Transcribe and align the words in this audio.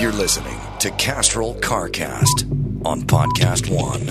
You're 0.00 0.12
listening 0.12 0.56
to 0.78 0.92
Castrol 0.92 1.56
CarCast 1.56 2.86
on 2.86 3.02
Podcast 3.02 3.68
One. 3.68 4.06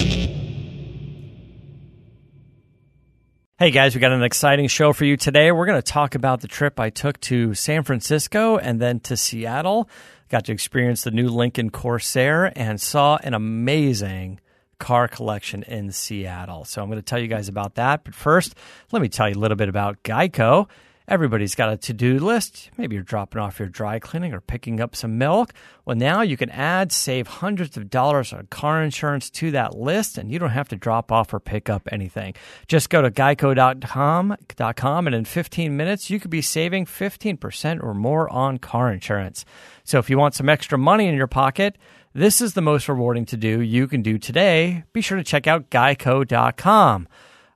Hey 3.58 3.72
guys, 3.72 3.96
we 3.96 4.02
got 4.02 4.12
an 4.12 4.22
exciting 4.22 4.68
show 4.68 4.92
for 4.92 5.06
you 5.06 5.16
today. 5.16 5.50
We're 5.54 5.66
going 5.66 5.82
to 5.82 5.92
talk 5.92 6.14
about 6.14 6.42
the 6.42 6.50
trip 6.50 6.78
I 6.78 6.90
took 6.90 7.22
to 7.22 7.54
San 7.54 7.84
Francisco 7.84 8.58
and 8.58 8.82
then 8.82 9.00
to 9.00 9.16
Seattle. 9.16 9.90
Got 10.28 10.44
to 10.48 10.52
experience 10.52 11.06
the 11.06 11.12
new 11.12 11.30
Lincoln 11.30 11.70
Corsair 11.70 12.52
and 12.54 12.82
saw 12.82 13.18
an 13.24 13.34
amazing 13.34 14.42
car 14.80 15.08
collection 15.08 15.64
in 15.64 15.94
Seattle. 15.94 16.66
So 16.66 16.82
I'm 16.82 16.90
going 16.90 17.00
to 17.00 17.06
tell 17.06 17.20
you 17.20 17.30
guys 17.30 17.48
about 17.48 17.76
that. 17.76 18.04
But 18.04 18.14
first, 18.14 18.56
let 18.92 19.02
me 19.02 19.08
tell 19.08 19.30
you 19.30 19.36
a 19.36 19.40
little 19.40 19.56
bit 19.56 19.70
about 19.70 20.04
Geico. 20.04 20.68
Everybody's 21.10 21.56
got 21.56 21.72
a 21.72 21.78
to 21.78 21.94
do 21.94 22.20
list. 22.20 22.70
Maybe 22.76 22.96
you're 22.96 23.04
dropping 23.04 23.42
off 23.42 23.60
your 23.60 23.70
dry 23.70 23.98
cleaning 23.98 24.34
or 24.34 24.42
picking 24.42 24.82
up 24.82 24.94
some 24.94 25.18
milk. 25.18 25.54
Well, 25.86 25.96
now 25.96 26.22
you 26.22 26.36
can 26.36 26.50
add, 26.50 26.92
save 26.92 27.28
hundreds 27.28 27.78
of 27.78 27.90
dollars 27.90 28.34
on 28.34 28.48
car 28.48 28.84
insurance 28.84 29.30
to 29.30 29.50
that 29.52 29.78
list, 29.78 30.18
and 30.18 30.30
you 30.30 30.38
don't 30.38 30.50
have 30.50 30.68
to 30.68 30.76
drop 30.76 31.10
off 31.10 31.34
or 31.34 31.40
pick 31.40 31.70
up 31.70 31.88
anything. 31.94 32.34
Just 32.68 32.90
go 32.90 33.02
to 33.02 33.10
geico.com, 33.10 34.36
.com, 34.76 35.08
and 35.08 35.16
in 35.16 35.24
15 35.24 35.78
minutes, 35.78 36.10
you 36.10 36.20
could 36.20 36.30
be 36.30 36.42
saving 36.42 36.86
15% 36.86 37.82
or 37.82 37.94
more 37.94 38.30
on 38.30 38.58
car 38.58 38.92
insurance. 38.92 39.46
So 39.86 40.00
if 40.00 40.10
you 40.10 40.18
want 40.18 40.36
some 40.36 40.50
extra 40.50 40.78
money 40.78 41.08
in 41.08 41.16
your 41.16 41.28
pocket, 41.28 41.78
this 42.12 42.42
is 42.42 42.54
the 42.54 42.62
most 42.62 42.90
rewarding 42.90 43.26
to 43.28 43.38
do 43.38 43.62
you 43.62 43.88
can 43.88 44.02
do 44.02 44.18
today. 44.18 44.84
Be 44.92 45.00
sure 45.00 45.18
to 45.18 45.24
check 45.24 45.48
out 45.48 45.70
geico.com. 45.70 47.08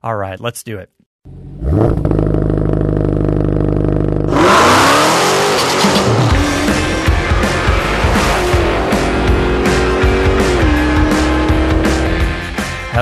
All 0.02 0.16
right, 0.16 0.40
let's 0.40 0.62
do 0.62 0.78
it. 0.78 2.31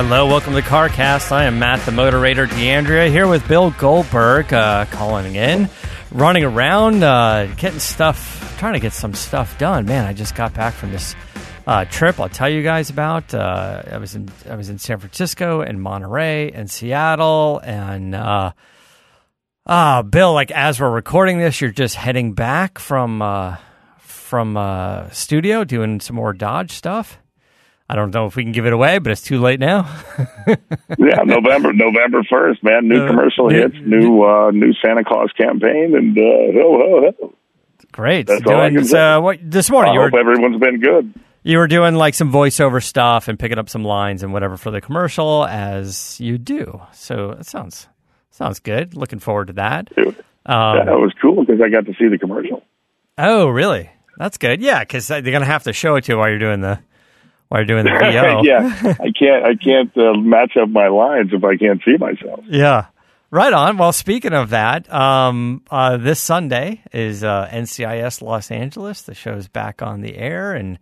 Hello, 0.03 0.25
welcome 0.25 0.55
to 0.55 0.63
CarCast. 0.63 1.31
I 1.31 1.43
am 1.43 1.59
Matt, 1.59 1.85
the 1.85 1.91
moderator, 1.91 2.47
D'Andria, 2.47 3.07
here 3.07 3.27
with 3.27 3.47
Bill 3.47 3.69
Goldberg, 3.69 4.51
uh, 4.51 4.85
calling 4.85 5.35
in, 5.35 5.69
running 6.11 6.43
around, 6.43 7.03
uh, 7.03 7.45
getting 7.55 7.77
stuff, 7.77 8.57
trying 8.57 8.73
to 8.73 8.79
get 8.79 8.93
some 8.93 9.13
stuff 9.13 9.59
done. 9.59 9.85
Man, 9.85 10.03
I 10.03 10.13
just 10.13 10.33
got 10.33 10.55
back 10.55 10.73
from 10.73 10.91
this 10.91 11.13
uh, 11.67 11.85
trip. 11.85 12.19
I'll 12.19 12.29
tell 12.29 12.49
you 12.49 12.63
guys 12.63 12.89
about. 12.89 13.31
Uh, 13.31 13.83
I 13.91 13.97
was 13.99 14.15
in 14.15 14.27
I 14.49 14.55
was 14.55 14.69
in 14.69 14.79
San 14.79 14.97
Francisco 14.97 15.61
and 15.61 15.79
Monterey 15.79 16.51
and 16.51 16.67
Seattle 16.69 17.61
and. 17.63 18.15
Uh, 18.15 18.53
Bill, 20.01 20.33
like 20.33 20.49
as 20.49 20.79
we're 20.79 20.89
recording 20.89 21.37
this, 21.37 21.61
you're 21.61 21.69
just 21.69 21.93
heading 21.93 22.33
back 22.33 22.79
from 22.79 23.21
from 23.99 25.09
studio 25.11 25.63
doing 25.63 25.99
some 25.99 26.15
more 26.15 26.33
Dodge 26.33 26.71
stuff. 26.71 27.20
I 27.91 27.95
don't 27.95 28.13
know 28.13 28.25
if 28.25 28.35
we 28.37 28.43
can 28.43 28.53
give 28.53 28.65
it 28.65 28.71
away, 28.73 28.99
but 28.99 29.11
it's 29.11 29.21
too 29.21 29.39
late 29.41 29.59
now. 29.59 29.81
yeah, 30.47 31.23
November 31.25 31.73
November 31.73 32.23
first, 32.29 32.63
man. 32.63 32.87
New 32.87 33.03
Uh, 33.03 33.07
commercial 33.07 33.49
new- 33.49 33.61
hits, 33.61 33.75
new 33.85 34.23
uh, 34.23 34.51
new 34.51 34.73
Santa 34.83 35.03
Claus 35.03 35.29
campaign, 35.37 35.93
and 35.95 36.17
uh, 36.17 36.21
ho, 36.21 36.77
ho, 36.77 37.11
ho. 37.19 37.33
Great. 37.91 38.27
That's 38.27 38.43
all 38.47 38.53
I 38.53 38.69
Doing 38.69 38.73
can 38.75 38.81
this, 38.83 38.91
say. 38.91 38.99
uh, 39.15 39.19
what, 39.19 39.39
this 39.43 39.69
I 39.69 39.73
morning, 39.73 39.93
you 39.95 39.99
hope 40.01 40.13
were, 40.13 40.19
everyone's 40.19 40.59
been 40.61 40.79
good. 40.79 41.13
you 41.43 41.57
were 41.57 41.67
doing 41.67 41.95
like 41.95 42.13
some 42.13 42.31
voiceover 42.31 42.81
stuff 42.81 43.27
and 43.27 43.37
picking 43.37 43.57
up 43.59 43.67
some 43.67 43.83
lines 43.83 44.23
and 44.23 44.31
whatever 44.31 44.55
for 44.55 44.71
the 44.71 44.79
commercial, 44.79 45.45
as 45.45 46.17
you 46.21 46.37
do. 46.37 46.79
So 46.93 47.31
it 47.31 47.45
sounds 47.45 47.89
sounds 48.29 48.59
good. 48.59 48.95
Looking 48.95 49.19
forward 49.19 49.47
to 49.47 49.53
that. 49.53 49.93
Dude. 49.93 50.07
Um, 50.45 50.77
yeah, 50.77 50.83
that 50.85 50.97
was 50.99 51.11
cool 51.21 51.43
because 51.43 51.59
I 51.61 51.69
got 51.69 51.85
to 51.85 51.93
see 51.99 52.07
the 52.07 52.17
commercial. 52.17 52.63
Oh, 53.17 53.49
really? 53.49 53.89
That's 54.17 54.37
good. 54.37 54.61
Yeah, 54.61 54.79
because 54.79 55.07
they're 55.09 55.21
gonna 55.21 55.45
have 55.45 55.63
to 55.63 55.73
show 55.73 55.95
it 55.97 56.05
to 56.05 56.13
you 56.13 56.17
while 56.17 56.29
you're 56.29 56.39
doing 56.39 56.61
the 56.61 56.79
while 57.51 57.59
you're 57.59 57.65
doing 57.65 57.83
the 57.83 57.91
VO. 57.99 58.41
yeah, 58.43 58.95
I 59.01 59.11
can't 59.11 59.45
I 59.45 59.55
can't 59.61 59.97
uh, 59.97 60.13
match 60.13 60.53
up 60.55 60.69
my 60.69 60.87
lines 60.87 61.31
if 61.33 61.43
I 61.43 61.57
can't 61.57 61.81
see 61.83 61.97
myself. 61.97 62.45
Yeah. 62.47 62.85
Right 63.29 63.51
on. 63.51 63.77
Well, 63.77 63.91
speaking 63.93 64.33
of 64.33 64.49
that, 64.49 64.91
um, 64.91 65.61
uh, 65.69 65.97
this 65.97 66.19
Sunday 66.19 66.81
is 66.93 67.23
uh, 67.23 67.49
NCIS 67.51 68.21
Los 68.21 68.51
Angeles. 68.51 69.03
The 69.03 69.13
show's 69.13 69.47
back 69.47 69.81
on 69.81 70.01
the 70.01 70.17
air, 70.17 70.53
and 70.53 70.79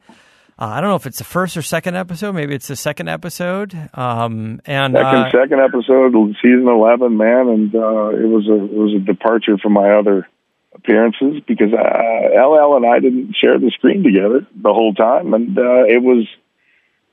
uh, 0.58 0.66
I 0.66 0.82
don't 0.82 0.90
know 0.90 0.96
if 0.96 1.06
it's 1.06 1.20
the 1.20 1.24
first 1.24 1.58
or 1.58 1.62
second 1.62 1.96
episode. 1.96 2.34
Maybe 2.34 2.56
it's 2.56 2.68
the 2.68 2.76
second 2.76 3.08
episode. 3.08 3.76
Um, 3.94 4.62
and 4.66 4.94
Second 4.94 5.16
uh, 5.16 5.32
second 5.32 5.60
episode, 5.60 6.14
season 6.44 6.68
eleven, 6.68 7.18
man, 7.18 7.50
and 7.50 7.76
uh, 7.76 8.10
it 8.10 8.28
was 8.28 8.48
a 8.48 8.64
it 8.64 8.78
was 8.78 8.94
a 8.96 9.00
departure 9.00 9.58
from 9.58 9.74
my 9.74 9.92
other 9.92 10.28
appearances 10.74 11.42
because 11.48 11.74
uh, 11.74 12.48
LL 12.48 12.78
and 12.78 12.86
I 12.86 13.00
didn't 13.00 13.36
share 13.40 13.60
the 13.60 13.72
screen 13.76 14.04
together 14.04 14.48
the 14.56 14.74
whole 14.74 14.94
time, 14.94 15.34
and 15.36 15.58
uh, 15.58 15.86
it 15.86 16.02
was 16.02 16.28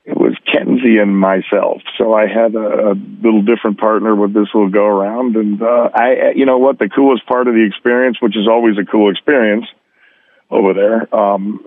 it 0.07 0.15
was 0.15 0.37
Kensi 0.47 1.01
and 1.01 1.19
myself. 1.19 1.81
So 1.97 2.13
I 2.13 2.27
had 2.27 2.55
a, 2.55 2.91
a 2.91 2.95
little 3.21 3.41
different 3.41 3.77
partner 3.77 4.15
with 4.15 4.33
this 4.33 4.47
little 4.53 4.69
go 4.69 4.85
around, 4.85 5.35
and 5.35 5.61
uh, 5.61 5.89
I, 5.93 6.31
you 6.33 6.45
know 6.45 6.57
what, 6.57 6.79
the 6.79 6.87
coolest 6.87 7.25
part 7.25 7.49
of 7.49 7.53
the 7.55 7.65
experience, 7.65 8.21
which 8.21 8.37
is 8.37 8.47
always 8.47 8.77
a 8.77 8.85
cool 8.89 9.11
experience 9.11 9.65
over 10.49 10.73
there, 10.73 11.13
um, 11.13 11.59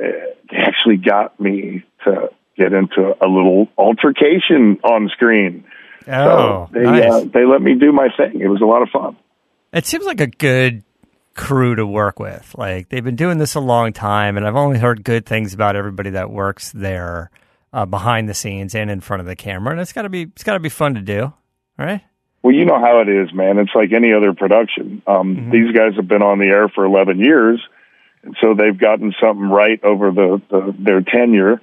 actually 0.50 0.96
got 0.96 1.38
me 1.38 1.84
to 2.06 2.30
get 2.56 2.72
into 2.72 3.14
a 3.20 3.28
little 3.28 3.68
altercation 3.76 4.78
on 4.84 5.10
screen. 5.10 5.64
oh, 6.08 6.66
so 6.66 6.70
they 6.72 6.84
nice. 6.84 7.12
uh, 7.12 7.24
they 7.34 7.44
let 7.44 7.60
me 7.60 7.74
do 7.74 7.92
my 7.92 8.08
thing. 8.16 8.40
It 8.40 8.48
was 8.48 8.62
a 8.62 8.66
lot 8.66 8.80
of 8.80 8.88
fun. 8.88 9.18
It 9.74 9.84
seems 9.84 10.06
like 10.06 10.22
a 10.22 10.26
good 10.26 10.82
crew 11.34 11.74
to 11.74 11.86
work 11.86 12.18
with. 12.18 12.54
Like 12.56 12.88
they've 12.88 13.04
been 13.04 13.16
doing 13.16 13.36
this 13.36 13.54
a 13.54 13.60
long 13.60 13.92
time, 13.92 14.38
and 14.38 14.46
I've 14.46 14.56
only 14.56 14.78
heard 14.78 15.04
good 15.04 15.26
things 15.26 15.52
about 15.52 15.76
everybody 15.76 16.08
that 16.10 16.30
works 16.30 16.72
there 16.72 17.30
uh, 17.72 17.86
behind 17.86 18.28
the 18.28 18.34
scenes 18.34 18.74
and 18.74 18.90
in 18.90 19.00
front 19.00 19.20
of 19.20 19.26
the 19.26 19.36
camera. 19.36 19.72
And 19.72 19.80
it's 19.80 19.92
got 19.92 20.02
to 20.02 20.08
be 20.08 20.22
it's 20.22 20.44
got 20.44 20.54
to 20.54 20.60
be 20.60 20.68
fun 20.68 20.94
to 20.94 21.00
do, 21.00 21.32
right? 21.78 22.02
Well, 22.42 22.54
you 22.54 22.64
know 22.64 22.80
how 22.80 23.00
it 23.00 23.08
is, 23.08 23.32
man. 23.34 23.58
It's 23.58 23.74
like 23.74 23.92
any 23.92 24.12
other 24.12 24.32
production. 24.32 25.02
Um, 25.06 25.36
Mm-hmm. 25.36 25.50
These 25.50 25.76
guys 25.76 25.94
have 25.96 26.08
been 26.08 26.22
on 26.22 26.38
the 26.38 26.46
air 26.46 26.68
for 26.68 26.84
11 26.86 27.18
years, 27.20 27.60
and 28.22 28.34
so 28.40 28.54
they've 28.54 28.78
gotten 28.78 29.12
something 29.22 29.48
right 29.48 29.82
over 29.84 30.10
the, 30.10 30.40
the 30.50 30.74
their 30.78 31.02
tenure. 31.02 31.60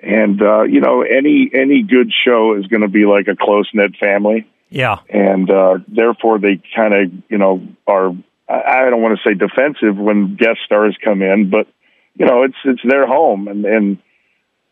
And 0.00 0.40
uh, 0.42 0.62
you 0.62 0.80
know, 0.80 1.02
any 1.02 1.50
any 1.52 1.82
good 1.82 2.12
show 2.24 2.56
is 2.56 2.66
going 2.66 2.82
to 2.82 2.88
be 2.88 3.04
like 3.04 3.28
a 3.28 3.36
close 3.36 3.68
knit 3.72 3.96
family, 4.00 4.48
Yeah, 4.68 4.98
and 5.08 5.48
uh, 5.50 5.78
therefore 5.86 6.38
they 6.40 6.60
kind 6.74 6.94
of 6.94 7.12
you 7.28 7.38
know 7.38 7.66
are. 7.86 8.10
I 8.48 8.86
I 8.86 8.90
don't 8.90 9.00
want 9.02 9.16
to 9.18 9.28
say 9.28 9.34
defensive 9.34 9.96
when 9.96 10.34
guest 10.36 10.58
stars 10.66 10.96
come 11.04 11.22
in, 11.22 11.50
but 11.50 11.68
you 12.14 12.26
know, 12.26 12.42
it's 12.42 12.56
it's 12.64 12.82
their 12.82 13.06
home, 13.06 13.46
and 13.46 13.64
and 13.64 13.98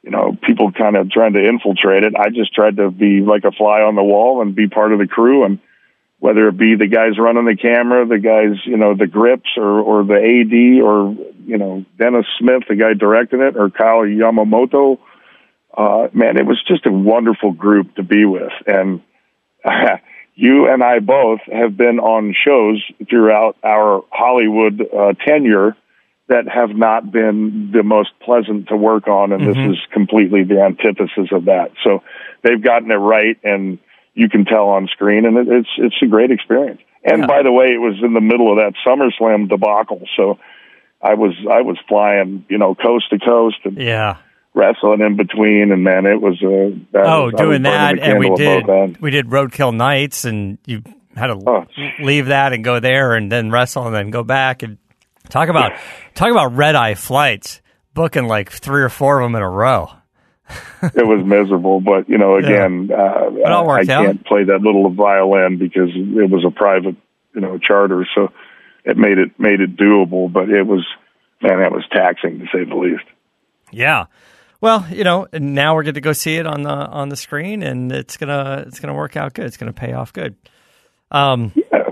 you 0.03 0.11
know, 0.11 0.37
people 0.43 0.73
kind 0.73 0.97
of 0.97 1.11
trying 1.11 1.35
to 1.35 1.47
infiltrate 1.47 2.05
it. 2.05 2.15
I 2.17 2.31
just 2.31 2.55
tried 2.55 2.77
to 2.77 2.91
be 2.91 3.21
like 3.21 3.45
a 3.45 3.53
fly 3.53 3.83
on 3.83 3.97
the 3.97 4.03
wall 4.03 4.41
and 4.41 4.55
be 4.55 4.69
part 4.69 4.93
of 4.93 4.99
the 4.99 5.07
crew 5.07 5.45
and 5.45 5.59
whether 6.19 6.49
it 6.49 6.57
be 6.57 6.75
the 6.75 6.87
guys 6.87 7.19
running 7.19 7.47
the 7.47 7.57
camera, 7.57 8.07
the 8.07 8.19
guys, 8.19 8.59
you 8.65 8.77
know, 8.77 8.95
the 8.95 9.07
grips 9.07 9.51
or, 9.57 9.81
or 9.81 10.05
the 10.05 10.17
AD 10.17 10.83
or, 10.83 11.17
you 11.47 11.57
know, 11.57 11.85
Dennis 11.99 12.27
Smith, 12.39 12.65
the 12.69 12.77
guy 12.77 12.93
directing 12.93 13.41
it, 13.41 13.57
or 13.57 13.71
Kyle 13.71 14.03
Yamamoto. 14.03 14.99
Uh, 15.77 16.09
man, 16.13 16.37
it 16.37 16.45
was 16.45 16.63
just 16.67 16.85
a 16.85 16.93
wonderful 16.93 17.53
group 17.53 17.95
to 17.95 18.03
be 18.03 18.27
with. 18.27 18.53
And 18.67 19.03
you 20.35 20.71
and 20.71 20.83
I 20.83 20.99
both 20.99 21.41
have 21.51 21.77
been 21.77 22.01
on 22.01 22.35
shows 22.45 22.83
throughout 23.09 23.57
our 23.65 24.05
Hollywood 24.11 24.81
uh, 24.81 25.15
tenure 25.27 25.75
that 26.31 26.49
have 26.49 26.71
not 26.71 27.11
been 27.13 27.71
the 27.73 27.83
most 27.83 28.11
pleasant 28.25 28.69
to 28.69 28.77
work 28.77 29.09
on, 29.09 29.33
and 29.33 29.47
this 29.47 29.57
is 29.73 29.77
completely 29.93 30.45
the 30.45 30.63
antithesis 30.63 31.29
of 31.33 31.45
that. 31.47 31.73
So 31.85 32.03
they've 32.43 32.63
gotten 32.63 32.91
it 32.91 32.95
right, 32.95 33.37
and 33.45 33.79
you 34.15 34.29
can 34.31 34.45
tell 34.45 34.69
on 34.69 34.87
screen, 34.89 35.27
and 35.27 35.37
it, 35.37 35.49
it's 35.49 35.69
it's 35.77 35.97
a 36.03 36.07
great 36.07 36.31
experience. 36.31 36.81
And 37.05 37.23
Yeah. 37.23 37.27
by 37.27 37.43
the 37.43 37.53
way, 37.53 37.67
it 37.67 37.81
was 37.81 37.97
in 38.03 38.15
the 38.15 38.21
middle 38.21 38.51
of 38.53 38.59
that 38.59 38.75
SummerSlam 38.87 39.49
debacle, 39.49 40.03
so 40.17 40.39
I 41.03 41.15
was 41.15 41.33
I 41.51 41.63
was 41.63 41.77
flying, 41.89 42.45
you 42.49 42.59
know, 42.59 42.75
coast 42.75 43.11
to 43.11 43.19
coast 43.19 43.57
and 43.65 43.77
yeah. 43.77 44.17
wrestling 44.55 45.01
in 45.01 45.17
between, 45.17 45.73
and 45.73 45.83
man, 45.83 46.07
it 46.07 46.21
was 46.21 46.41
uh, 46.43 46.99
Oh, 46.99 47.25
was, 47.27 47.35
doing 47.35 47.63
that, 47.63 47.99
and 47.99 48.19
we 48.21 48.31
did 48.37 49.01
we 49.01 49.11
did 49.11 49.27
Roadkill 49.27 49.75
Nights, 49.75 50.25
and 50.25 50.59
you 50.65 50.83
had 51.17 51.27
to 51.27 51.39
Oh. 51.45 51.67
leave 52.01 52.27
that 52.27 52.53
and 52.53 52.63
go 52.63 52.79
there, 52.79 53.15
and 53.15 53.33
then 53.33 53.51
wrestle, 53.51 53.87
and 53.87 53.95
then 53.97 54.11
go 54.11 54.23
back 54.23 54.63
and 54.63 54.79
talk 55.31 55.49
about 55.49 55.73
talk 56.15 56.31
about 56.31 56.55
red 56.55 56.75
eye 56.75 56.95
flights, 56.95 57.61
booking 57.95 58.27
like 58.27 58.51
three 58.51 58.83
or 58.83 58.89
four 58.89 59.21
of 59.21 59.27
them 59.27 59.35
in 59.35 59.43
a 59.43 59.51
row. 59.51 59.91
it 60.83 61.07
was 61.07 61.25
miserable, 61.25 61.81
but 61.81 62.09
you 62.09 62.19
know, 62.19 62.37
again, 62.37 62.91
uh, 62.93 63.51
all 63.53 63.71
I 63.71 63.85
can't 63.85 64.25
play 64.27 64.45
that 64.45 64.61
little 64.61 64.91
violin 64.91 65.59
because 65.59 65.91
it 65.95 66.31
was 66.31 66.45
a 66.45 66.51
private, 66.51 66.97
you 67.35 67.41
know, 67.41 67.59
charter, 67.59 68.07
so 68.15 68.33
it 68.85 68.97
made 68.97 69.19
it 69.19 69.39
made 69.39 69.61
it 69.61 69.77
doable. 69.77 70.33
But 70.33 70.49
it 70.51 70.67
was, 70.67 70.85
man, 71.41 71.61
that 71.61 71.71
was 71.73 71.85
taxing 71.93 72.41
to 72.41 72.47
say 72.47 72.65
the 72.65 72.75
least. 72.75 73.05
Yeah. 73.71 74.07
Well, 74.61 74.87
you 74.91 75.05
know, 75.05 75.27
now 75.33 75.75
we're 75.75 75.85
going 75.85 75.95
to 75.95 76.01
go 76.03 76.13
see 76.13 76.37
it 76.37 76.47
on 76.47 76.63
the 76.63 76.71
on 76.71 77.09
the 77.09 77.17
screen, 77.17 77.63
and 77.63 77.91
it's 77.93 78.17
gonna 78.17 78.65
it's 78.67 78.81
gonna 78.81 78.95
work 78.95 79.17
out 79.17 79.35
good. 79.35 79.47
It's 79.47 79.57
gonna 79.57 79.73
pay 79.73 79.93
off 79.93 80.13
good. 80.13 80.35
Um, 81.11 81.53
Yeah. 81.55 81.90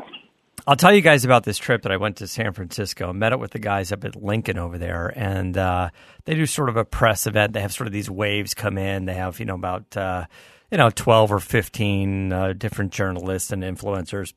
I'll 0.69 0.77
tell 0.77 0.93
you 0.93 1.01
guys 1.01 1.25
about 1.25 1.45
this 1.45 1.57
trip 1.57 1.81
that 1.85 1.93
I 1.93 1.97
went 1.97 2.19
to 2.19 2.27
San 2.27 2.53
Francisco. 2.53 3.11
Met 3.15 3.33
up 3.33 3.41
with 3.41 3.53
the 3.53 3.59
guys 3.59 3.91
up 3.91 4.05
at 4.05 4.23
Lincoln 4.23 4.59
over 4.59 4.77
there, 4.77 5.11
and 5.17 5.57
uh, 5.57 5.89
they 6.27 6.35
do 6.35 6.45
sort 6.45 6.69
of 6.69 6.77
a 6.77 6.85
press 6.85 7.27
event. 7.27 7.55
They 7.55 7.63
have 7.63 7.73
sort 7.73 7.87
of 7.87 7.93
these 7.95 8.11
waves 8.11 8.53
come 8.53 8.77
in. 8.77 9.07
They 9.07 9.15
have 9.15 9.41
you 9.41 9.47
know 9.47 9.55
about 9.55 9.97
uh, 9.97 10.27
you 10.71 10.77
know 10.77 10.91
twelve 10.91 11.33
or 11.33 11.41
fifteen 11.41 12.35
uh, 12.35 12.53
different 12.53 12.93
journalists 12.93 13.51
and 13.51 13.63
influencers. 13.63 14.35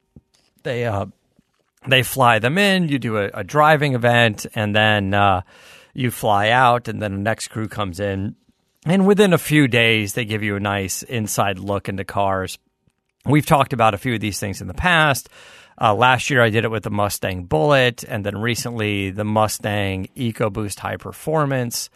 They 0.63 0.86
uh, 0.86 1.07
they 1.86 2.01
fly 2.01 2.39
them 2.39 2.57
in. 2.57 2.88
You 2.88 2.98
do 2.98 3.18
a, 3.18 3.30
a 3.33 3.44
driving 3.44 3.94
event, 3.94 4.45
and 4.56 4.74
then 4.74 5.13
uh, 5.13 5.42
you 5.94 6.12
fly 6.12 6.48
out, 6.48 6.88
and 6.88 7.01
then 7.01 7.12
the 7.12 7.19
next 7.19 7.50
crew 7.50 7.68
comes 7.68 8.00
in. 8.00 8.38
And 8.86 9.06
within 9.06 9.33
a 9.33 9.38
few 9.38 9.68
days, 9.68 10.13
they 10.13 10.24
give 10.24 10.44
you 10.44 10.56
a 10.56 10.62
nice 10.62 11.04
inside 11.04 11.60
look 11.60 11.89
into 11.89 12.06
cars. 12.06 12.57
We've 13.25 13.45
talked 13.45 13.74
about 13.74 13.94
a 13.94 13.98
few 13.98 14.13
of 14.13 14.22
these 14.22 14.39
things 14.39 14.62
in 14.62 14.68
the 14.68 14.74
past. 14.74 15.28
Uh, 15.81 15.95
last 15.95 16.30
year, 16.30 16.44
I 16.44 16.51
did 16.51 16.63
it 16.63 16.69
with 16.69 16.83
the 16.83 16.92
Mustang 16.92 17.45
Bullet, 17.45 18.04
and 18.07 18.24
then 18.24 18.38
recently 18.38 19.10
the 19.10 19.24
Mustang 19.24 20.10
EcoBoost 20.16 20.78
High 20.78 20.98
Performance. 20.98 21.89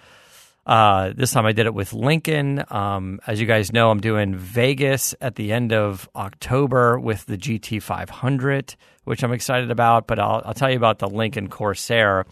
Uh, 0.66 1.14
this 1.16 1.32
time 1.32 1.46
I 1.46 1.52
did 1.52 1.68
it 1.68 1.74
with 1.76 1.94
Lincoln. 1.94 2.64
Um, 2.72 3.20
as 3.28 3.40
you 3.40 3.46
guys 3.46 3.72
know, 3.72 3.92
I'm 3.92 4.02
doing 4.02 4.34
Vegas 4.34 5.14
at 5.22 5.36
the 5.36 5.54
end 5.54 5.72
of 5.72 6.10
October 6.16 7.00
with 7.00 7.28
the 7.28 7.38
GT500, 7.38 8.76
which 9.04 9.24
I'm 9.24 9.32
excited 9.32 9.70
about. 9.70 10.08
But 10.08 10.18
I'll, 10.18 10.42
I'll 10.44 10.56
tell 10.56 10.72
you 10.72 10.78
about 10.78 10.98
the 10.98 11.08
Lincoln 11.08 11.48
Corsair 11.48 12.26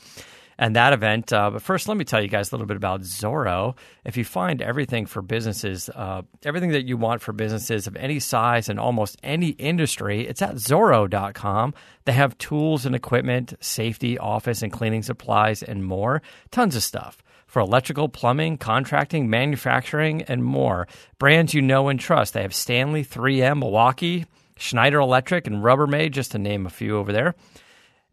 and 0.58 0.76
that 0.76 0.94
event. 0.94 1.32
Uh, 1.34 1.52
but 1.52 1.62
first, 1.62 1.88
let 1.88 1.98
me 1.98 2.06
tell 2.06 2.22
you 2.22 2.28
guys 2.28 2.52
a 2.52 2.56
little 2.56 2.68
bit 2.68 2.78
about 2.78 3.04
Zoro. 3.04 3.76
If 4.06 4.18
you 4.18 4.26
find 4.26 4.62
everything 4.62 5.06
for 5.06 5.22
businesses, 5.22 5.90
uh, 5.90 6.24
everything 6.44 6.72
that 6.72 6.86
you 6.86 6.98
want 6.98 7.22
for 7.22 7.34
businesses 7.34 7.88
of 7.88 7.96
any 7.96 8.20
size 8.20 8.70
and 8.70 8.80
almost 8.80 9.18
any 9.24 9.50
industry, 9.50 10.28
it's 10.28 10.42
at 10.42 10.60
Zoro.com. 10.60 11.74
They 12.06 12.14
have 12.14 12.38
tools 12.38 12.86
and 12.86 12.96
equipment, 12.96 13.54
safety, 13.60 14.18
office 14.18 14.62
and 14.62 14.72
cleaning 14.72 15.04
supplies, 15.04 15.64
and 15.64 15.86
more. 15.86 16.22
Tons 16.52 16.76
of 16.76 16.84
stuff 16.84 17.24
for 17.54 17.60
electrical, 17.60 18.10
plumbing, 18.10 18.58
contracting, 18.58 19.30
manufacturing, 19.30 20.24
and 20.24 20.44
more. 20.44 20.88
Brands 21.20 21.54
you 21.54 21.62
know 21.62 21.88
and 21.88 22.00
trust. 22.00 22.34
They 22.34 22.42
have 22.42 22.54
Stanley, 22.54 23.06
3M, 23.06 23.60
Milwaukee, 23.60 24.26
Schneider 24.58 25.00
Electric, 25.00 25.46
and 25.46 25.64
Rubbermaid, 25.64 26.12
just 26.12 26.32
to 26.32 26.40
name 26.40 26.66
a 26.66 26.72
few 26.72 26.98
over 26.98 27.12
there. 27.12 27.36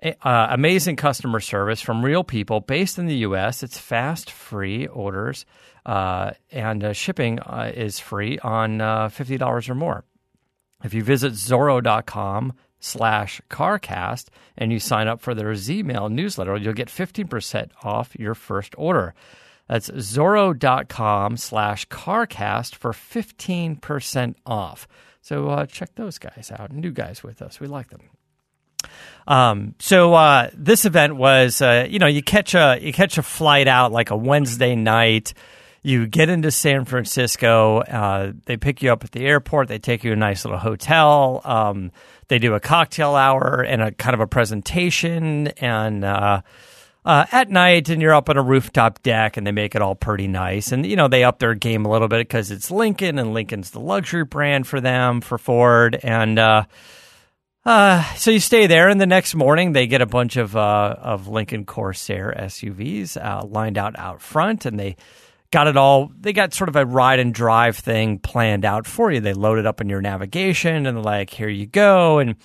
Uh, 0.03 0.47
amazing 0.51 0.97
customer 0.97 1.41
service 1.41 1.83
from 1.83 2.03
real 2.03 2.25
people 2.25 2.61
based 2.61 2.99
in 2.99 3.07
the 3.07 3.17
U.S. 3.17 3.63
It's 3.63 3.77
fast, 3.77 4.31
free 4.31 4.87
orders, 4.87 5.45
uh, 5.85 6.31
and 6.51 6.83
uh, 6.83 6.93
shipping 6.95 7.39
uh, 7.41 7.71
is 7.75 7.99
free 7.99 8.39
on 8.39 8.81
uh, 8.81 9.09
$50 9.09 9.69
or 9.69 9.75
more. 9.75 10.05
If 10.83 10.95
you 10.95 11.03
visit 11.03 11.35
Zoro.com 11.35 12.55
slash 12.79 13.43
CarCast 13.51 14.29
and 14.57 14.73
you 14.73 14.81
sign 14.81 15.07
up 15.07 15.21
for 15.21 15.35
their 15.35 15.55
Z-Mail 15.55 16.09
newsletter, 16.09 16.57
you'll 16.57 16.73
get 16.73 16.89
15% 16.89 17.71
off 17.83 18.17
your 18.19 18.35
first 18.35 18.75
order. 18.79 19.15
That's 19.69 19.91
Zoro.com 20.01 21.37
slash 21.37 21.87
CarCast 21.89 22.75
for 22.75 22.93
15% 22.93 24.35
off. 24.47 24.89
So 25.21 25.51
uh, 25.51 25.67
check 25.67 25.95
those 25.95 26.19
guys 26.19 26.51
out. 26.57 26.73
New 26.73 26.91
guys 26.91 27.23
with 27.23 27.43
us. 27.43 27.61
We 27.61 27.67
like 27.67 27.91
them. 27.91 28.01
Um, 29.27 29.75
so 29.79 30.15
uh, 30.15 30.51
this 30.55 30.85
event 30.85 31.17
was, 31.17 31.63
uh, 31.63 31.87
you 31.89 31.99
know, 31.99 32.07
you 32.07 32.23
catch 32.23 32.55
a 32.55 32.79
you 32.81 32.93
catch 32.93 33.19
a 33.19 33.23
flight 33.23 33.69
out 33.69 33.93
like 33.93 34.11
a 34.11 34.17
Wednesday 34.17 34.75
night. 34.75 35.35
You 35.83 36.07
get 36.07 36.29
into 36.29 36.51
San 36.51 36.85
Francisco. 36.85 37.79
Uh, 37.79 38.33
they 38.45 38.57
pick 38.57 38.83
you 38.83 38.93
up 38.93 39.05
at 39.05 39.13
the 39.13 39.25
airport. 39.25 39.69
They 39.69 39.79
take 39.79 40.05
you 40.05 40.11
to 40.11 40.15
a 40.15 40.19
nice 40.19 40.45
little 40.45 40.59
hotel. 40.59 41.41
Um, 41.45 41.91
they 42.29 42.39
do 42.39 42.55
a 42.55 42.61
cocktail 42.61 43.15
hour 43.15 43.63
and 43.63 43.81
a 43.81 43.93
kind 43.93 44.15
of 44.15 44.21
a 44.21 44.27
presentation 44.27 45.49
and. 45.49 46.05
Uh, 46.05 46.43
uh, 47.03 47.25
at 47.33 47.49
night, 47.49 47.89
and 47.89 48.03
you're 48.03 48.15
up 48.15 48.29
on 48.29 48.37
a 48.37 48.43
rooftop 48.43 49.03
deck, 49.03 49.39
and 49.39 49.47
they 49.47 49.53
make 49.53 49.75
it 49.75 49.81
all 49.81 49.95
pretty 49.95 50.29
nice. 50.29 50.71
And 50.71 50.85
you 50.85 50.97
know 50.97 51.09
they 51.09 51.25
up 51.25 51.39
their 51.39 51.55
game 51.55 51.87
a 51.87 51.91
little 51.91 52.09
bit 52.09 52.19
because 52.19 52.51
it's 52.51 52.71
Lincoln, 52.71 53.19
and 53.19 53.33
Lincoln's 53.33 53.71
the 53.71 53.81
luxury 53.81 54.25
brand 54.25 54.67
for 54.67 54.83
them 54.83 55.23
for 55.23 55.39
Ford, 55.39 55.99
and 56.03 56.39
uh, 57.65 58.03
so 58.15 58.31
you 58.31 58.41
stay 58.41 58.67
there, 58.67 58.89
and 58.89 59.01
the 59.01 59.07
next 59.07 59.35
morning 59.35 59.73
they 59.73 59.87
get 59.87 60.01
a 60.01 60.07
bunch 60.07 60.37
of 60.37 60.57
uh, 60.57 60.97
of 60.99 61.29
Lincoln 61.29 61.67
Corsair 61.67 62.35
SUVs 62.37 63.17
uh, 63.17 63.47
lined 63.47 63.77
out 63.77 63.99
out 63.99 64.23
front, 64.23 64.65
and 64.65 64.81
they 64.81 64.97
got 65.51 65.67
it 65.67 65.77
all. 65.77 66.11
They 66.19 66.33
got 66.33 66.55
sort 66.55 66.69
of 66.69 66.77
a 66.77 66.87
ride 66.87 67.19
and 67.19 67.35
drive 67.35 67.77
thing 67.77 68.19
planned 68.19 68.65
out 68.65 68.87
for 68.87 69.13
you. 69.13 69.21
They 69.21 69.35
load 69.35 69.59
it 69.59 69.67
up 69.67 69.81
in 69.81 69.91
your 69.91 70.01
navigation, 70.01 70.87
and 70.87 70.97
they're 70.97 71.05
like, 71.05 71.31
"Here 71.31 71.51
you 71.51 71.67
go," 71.67 72.19
and 72.19 72.37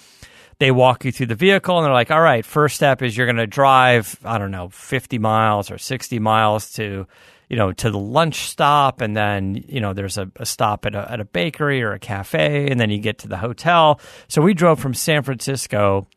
they 0.59 0.71
walk 0.71 1.05
you 1.05 1.11
through 1.13 1.27
the 1.27 1.35
vehicle, 1.35 1.77
and 1.77 1.85
they're 1.85 1.93
like, 1.93 2.11
"All 2.11 2.21
right, 2.21 2.45
first 2.45 2.75
step 2.75 3.01
is 3.01 3.15
you're 3.15 3.27
going 3.27 3.37
to 3.37 3.47
drive, 3.47 4.19
I 4.25 4.37
don't 4.37 4.51
know, 4.51 4.69
50 4.69 5.17
miles 5.17 5.71
or 5.71 5.77
60 5.77 6.19
miles 6.19 6.71
to." 6.73 7.07
You 7.49 7.57
know, 7.57 7.71
to 7.73 7.91
the 7.91 7.99
lunch 7.99 8.47
stop, 8.47 9.01
and 9.01 9.15
then 9.15 9.63
you 9.67 9.79
know 9.79 9.93
there's 9.93 10.17
a, 10.17 10.31
a, 10.37 10.45
stop 10.45 10.85
at 10.85 10.95
a, 10.95 11.11
at 11.11 11.19
a 11.19 11.25
bakery 11.25 11.83
or 11.83 11.93
a 11.93 11.99
cafe, 11.99 12.69
and 12.69 12.79
then 12.79 12.89
you 12.89 12.99
get 12.99 13.19
to 13.19 13.27
the 13.27 13.37
hotel. 13.37 13.99
So 14.27 14.41
we 14.41 14.53
drove 14.53 14.79
from 14.79 14.93
San 14.93 15.23
Francisco 15.23 16.07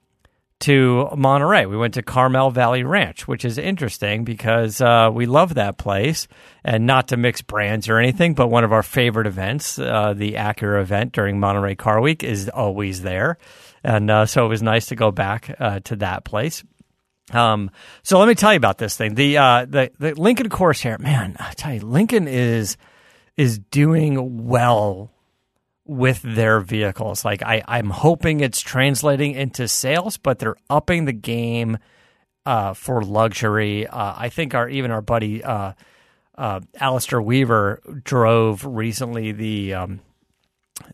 to 0.60 1.08
Monterey. 1.16 1.66
We 1.66 1.76
went 1.76 1.94
to 1.94 2.02
Carmel 2.02 2.50
Valley 2.50 2.82
Ranch, 2.82 3.28
which 3.28 3.44
is 3.44 3.58
interesting 3.58 4.24
because 4.24 4.80
uh, 4.80 5.10
we 5.12 5.26
love 5.26 5.54
that 5.54 5.78
place. 5.78 6.26
And 6.64 6.86
not 6.86 7.08
to 7.08 7.16
mix 7.16 7.42
brands 7.42 7.88
or 7.88 7.98
anything, 7.98 8.34
but 8.34 8.48
one 8.48 8.64
of 8.64 8.72
our 8.72 8.82
favorite 8.82 9.26
events, 9.26 9.78
uh, 9.78 10.14
the 10.14 10.34
Acura 10.34 10.82
event 10.82 11.12
during 11.12 11.38
Monterey 11.38 11.76
Car 11.76 12.00
Week, 12.00 12.24
is 12.24 12.48
always 12.48 13.02
there. 13.02 13.38
And 13.84 14.10
uh, 14.10 14.26
so 14.26 14.44
it 14.44 14.48
was 14.48 14.62
nice 14.62 14.86
to 14.86 14.96
go 14.96 15.10
back 15.10 15.54
uh, 15.58 15.80
to 15.84 15.96
that 15.96 16.24
place. 16.24 16.64
Um, 17.30 17.70
so 18.02 18.18
let 18.18 18.28
me 18.28 18.34
tell 18.34 18.52
you 18.52 18.56
about 18.56 18.78
this 18.78 18.96
thing. 18.96 19.14
The 19.14 19.38
uh, 19.38 19.66
the 19.66 19.90
the 19.98 20.14
Lincoln 20.14 20.48
Corsair, 20.48 20.98
man, 20.98 21.36
I 21.38 21.52
tell 21.52 21.74
you, 21.74 21.80
Lincoln 21.80 22.26
is 22.28 22.76
is 23.36 23.58
doing 23.58 24.46
well 24.46 25.12
with 25.84 26.20
their 26.22 26.60
vehicles. 26.60 27.24
Like 27.24 27.42
I, 27.42 27.62
I'm 27.66 27.90
hoping 27.90 28.40
it's 28.40 28.60
translating 28.60 29.34
into 29.34 29.68
sales, 29.68 30.16
but 30.16 30.38
they're 30.38 30.56
upping 30.68 31.06
the 31.06 31.12
game 31.12 31.78
uh, 32.46 32.74
for 32.74 33.02
luxury. 33.02 33.86
Uh, 33.86 34.14
I 34.16 34.28
think 34.28 34.54
our 34.54 34.68
even 34.68 34.90
our 34.90 35.02
buddy 35.02 35.42
uh, 35.42 35.72
uh, 36.36 36.60
Alistair 36.80 37.20
Weaver 37.20 37.80
drove 38.04 38.64
recently 38.64 39.32
the 39.32 39.74
um, 39.74 40.00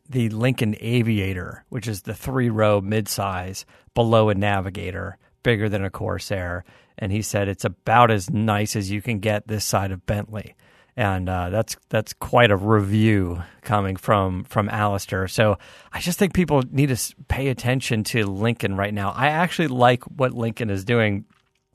the 0.08 0.30
Lincoln 0.30 0.76
Aviator, 0.80 1.64
which 1.68 1.86
is 1.86 2.02
the 2.02 2.14
three 2.14 2.50
row 2.50 2.80
midsize 2.80 3.64
below 3.94 4.30
a 4.30 4.34
Navigator 4.34 5.18
bigger 5.44 5.68
than 5.68 5.84
a 5.84 5.90
Corsair, 5.90 6.64
and 6.98 7.12
he 7.12 7.22
said 7.22 7.46
it's 7.46 7.64
about 7.64 8.10
as 8.10 8.28
nice 8.28 8.74
as 8.74 8.90
you 8.90 9.00
can 9.00 9.20
get 9.20 9.46
this 9.46 9.64
side 9.64 9.92
of 9.92 10.04
Bentley. 10.06 10.56
And 10.96 11.28
uh, 11.28 11.50
that's 11.50 11.76
that's 11.88 12.12
quite 12.12 12.50
a 12.50 12.56
review 12.56 13.42
coming 13.62 13.96
from 13.96 14.44
from 14.44 14.68
Alistair. 14.68 15.28
So 15.28 15.58
I 15.92 16.00
just 16.00 16.18
think 16.18 16.34
people 16.34 16.62
need 16.70 16.88
to 16.88 17.14
pay 17.28 17.48
attention 17.48 18.04
to 18.04 18.26
Lincoln 18.26 18.76
right 18.76 18.94
now. 18.94 19.10
I 19.10 19.28
actually 19.28 19.68
like 19.68 20.04
what 20.04 20.32
Lincoln 20.32 20.70
is 20.70 20.84
doing 20.84 21.24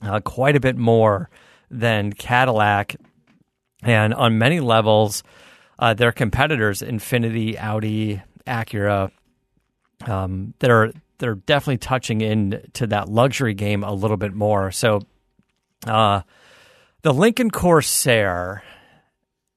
uh, 0.02 0.20
quite 0.20 0.56
a 0.56 0.60
bit 0.60 0.76
more 0.76 1.28
than 1.70 2.12
Cadillac, 2.12 2.96
and 3.82 4.14
on 4.14 4.38
many 4.38 4.58
levels, 4.60 5.22
uh, 5.78 5.92
their 5.92 6.12
competitors, 6.12 6.80
Infiniti, 6.80 7.56
Audi, 7.58 8.22
Acura, 8.46 9.10
um, 10.06 10.54
they're 10.60 10.92
they're 11.20 11.36
definitely 11.36 11.78
touching 11.78 12.20
into 12.20 12.88
that 12.88 13.08
luxury 13.08 13.54
game 13.54 13.84
a 13.84 13.92
little 13.92 14.16
bit 14.16 14.34
more. 14.34 14.72
So, 14.72 15.02
uh, 15.86 16.22
the 17.02 17.14
Lincoln 17.14 17.50
Corsair 17.50 18.62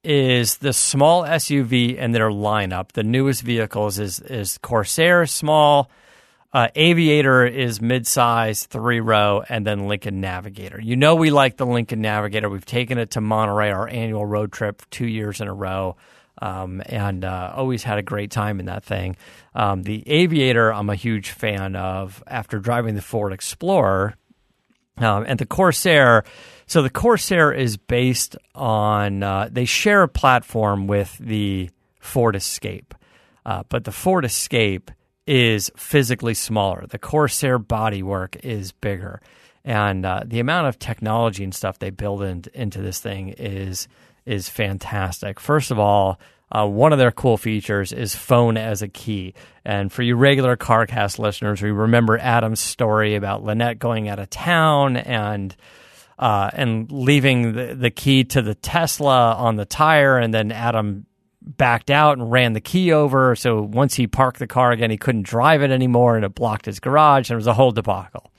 is 0.03 0.57
the 0.57 0.73
small 0.73 1.23
SUV 1.23 1.97
in 1.97 2.11
their 2.11 2.29
lineup. 2.29 2.91
The 2.91 3.03
newest 3.03 3.41
vehicles 3.41 3.99
is 3.99 4.19
is 4.19 4.57
Corsair 4.59 5.25
small, 5.25 5.89
uh, 6.53 6.67
Aviator 6.75 7.45
is 7.45 7.79
midsize, 7.79 8.67
three 8.67 8.99
row, 8.99 9.43
and 9.49 9.65
then 9.65 9.87
Lincoln 9.87 10.21
Navigator. 10.21 10.79
You 10.79 10.95
know 10.95 11.15
we 11.15 11.31
like 11.31 11.57
the 11.57 11.65
Lincoln 11.65 12.01
Navigator. 12.01 12.49
We've 12.49 12.65
taken 12.65 12.97
it 12.97 13.11
to 13.11 13.21
Monterey, 13.21 13.71
our 13.71 13.87
annual 13.87 14.25
road 14.25 14.51
trip, 14.51 14.83
two 14.91 15.07
years 15.07 15.41
in 15.41 15.47
a 15.47 15.53
row 15.53 15.95
um, 16.43 16.81
and 16.87 17.23
uh, 17.23 17.53
always 17.55 17.83
had 17.83 17.97
a 17.97 18.01
great 18.01 18.29
time 18.29 18.59
in 18.59 18.65
that 18.65 18.83
thing. 18.83 19.15
Um, 19.55 19.83
the 19.83 20.03
Aviator, 20.07 20.73
I'm 20.73 20.89
a 20.89 20.95
huge 20.95 21.29
fan 21.29 21.77
of 21.77 22.21
after 22.27 22.59
driving 22.59 22.95
the 22.95 23.01
Ford 23.01 23.31
Explorer. 23.31 24.15
Um, 24.97 25.23
and 25.25 25.39
the 25.39 25.45
Corsair, 25.45 26.25
so 26.67 26.81
the 26.81 26.89
Corsair 26.89 27.53
is 27.53 27.77
based 27.77 28.35
on, 28.53 29.23
uh, 29.23 29.47
they 29.49 29.65
share 29.65 30.03
a 30.03 30.07
platform 30.09 30.85
with 30.85 31.17
the 31.17 31.71
Ford 31.99 32.35
Escape, 32.35 32.93
uh, 33.45 33.63
but 33.69 33.85
the 33.85 33.91
Ford 33.91 34.25
Escape 34.25 34.91
is 35.25 35.71
physically 35.77 36.33
smaller. 36.33 36.85
The 36.85 36.99
Corsair 36.99 37.57
bodywork 37.57 38.35
is 38.43 38.73
bigger. 38.73 39.21
And 39.63 40.05
uh, 40.05 40.23
the 40.25 40.41
amount 40.41 40.67
of 40.67 40.77
technology 40.77 41.43
and 41.45 41.55
stuff 41.55 41.79
they 41.79 41.89
build 41.89 42.21
in, 42.21 42.43
into 42.53 42.81
this 42.81 42.99
thing 42.99 43.29
is 43.29 43.87
is 44.25 44.49
fantastic. 44.49 45.39
First 45.39 45.71
of 45.71 45.79
all, 45.79 46.19
uh, 46.51 46.67
one 46.67 46.93
of 46.93 46.99
their 46.99 47.11
cool 47.11 47.37
features 47.37 47.91
is 47.91 48.15
phone 48.15 48.57
as 48.57 48.81
a 48.81 48.87
key. 48.87 49.33
And 49.65 49.91
for 49.91 50.03
you 50.03 50.15
regular 50.15 50.55
CarCast 50.55 51.17
listeners, 51.17 51.61
we 51.61 51.71
remember 51.71 52.17
Adam's 52.17 52.59
story 52.59 53.15
about 53.15 53.43
Lynette 53.43 53.79
going 53.79 54.07
out 54.07 54.19
of 54.19 54.29
town 54.29 54.97
and 54.97 55.55
uh, 56.19 56.51
and 56.53 56.91
leaving 56.91 57.53
the, 57.53 57.73
the 57.73 57.89
key 57.89 58.23
to 58.23 58.41
the 58.41 58.53
Tesla 58.53 59.33
on 59.33 59.55
the 59.55 59.65
tire, 59.65 60.19
and 60.19 60.31
then 60.31 60.51
Adam 60.51 61.07
backed 61.41 61.89
out 61.89 62.19
and 62.19 62.31
ran 62.31 62.53
the 62.53 62.61
key 62.61 62.93
over. 62.93 63.35
So 63.35 63.63
once 63.63 63.95
he 63.95 64.05
parked 64.05 64.37
the 64.37 64.47
car 64.47 64.71
again, 64.71 64.91
he 64.91 64.97
couldn't 64.97 65.23
drive 65.23 65.63
it 65.63 65.71
anymore, 65.71 66.15
and 66.15 66.23
it 66.23 66.35
blocked 66.35 66.67
his 66.67 66.79
garage, 66.79 67.29
and 67.29 67.35
it 67.35 67.37
was 67.37 67.47
a 67.47 67.53
whole 67.53 67.71
debacle 67.71 68.31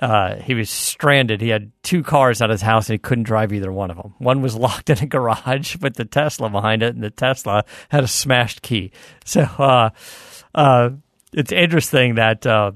uh, 0.00 0.36
he 0.36 0.54
was 0.54 0.70
stranded. 0.70 1.40
He 1.40 1.48
had 1.48 1.72
two 1.82 2.02
cars 2.02 2.40
at 2.40 2.50
his 2.50 2.62
house 2.62 2.88
and 2.88 2.94
he 2.94 2.98
couldn't 2.98 3.24
drive 3.24 3.52
either 3.52 3.72
one 3.72 3.90
of 3.90 3.96
them. 3.96 4.14
One 4.18 4.42
was 4.42 4.54
locked 4.56 4.90
in 4.90 4.98
a 4.98 5.06
garage 5.06 5.76
with 5.80 5.94
the 5.94 6.04
Tesla 6.04 6.48
behind 6.50 6.82
it, 6.82 6.94
and 6.94 7.02
the 7.02 7.10
Tesla 7.10 7.64
had 7.88 8.04
a 8.04 8.08
smashed 8.08 8.62
key. 8.62 8.92
So 9.24 9.42
uh, 9.42 9.90
uh, 10.54 10.90
it's 11.32 11.52
interesting 11.52 12.14
that 12.14 12.46
uh, 12.46 12.72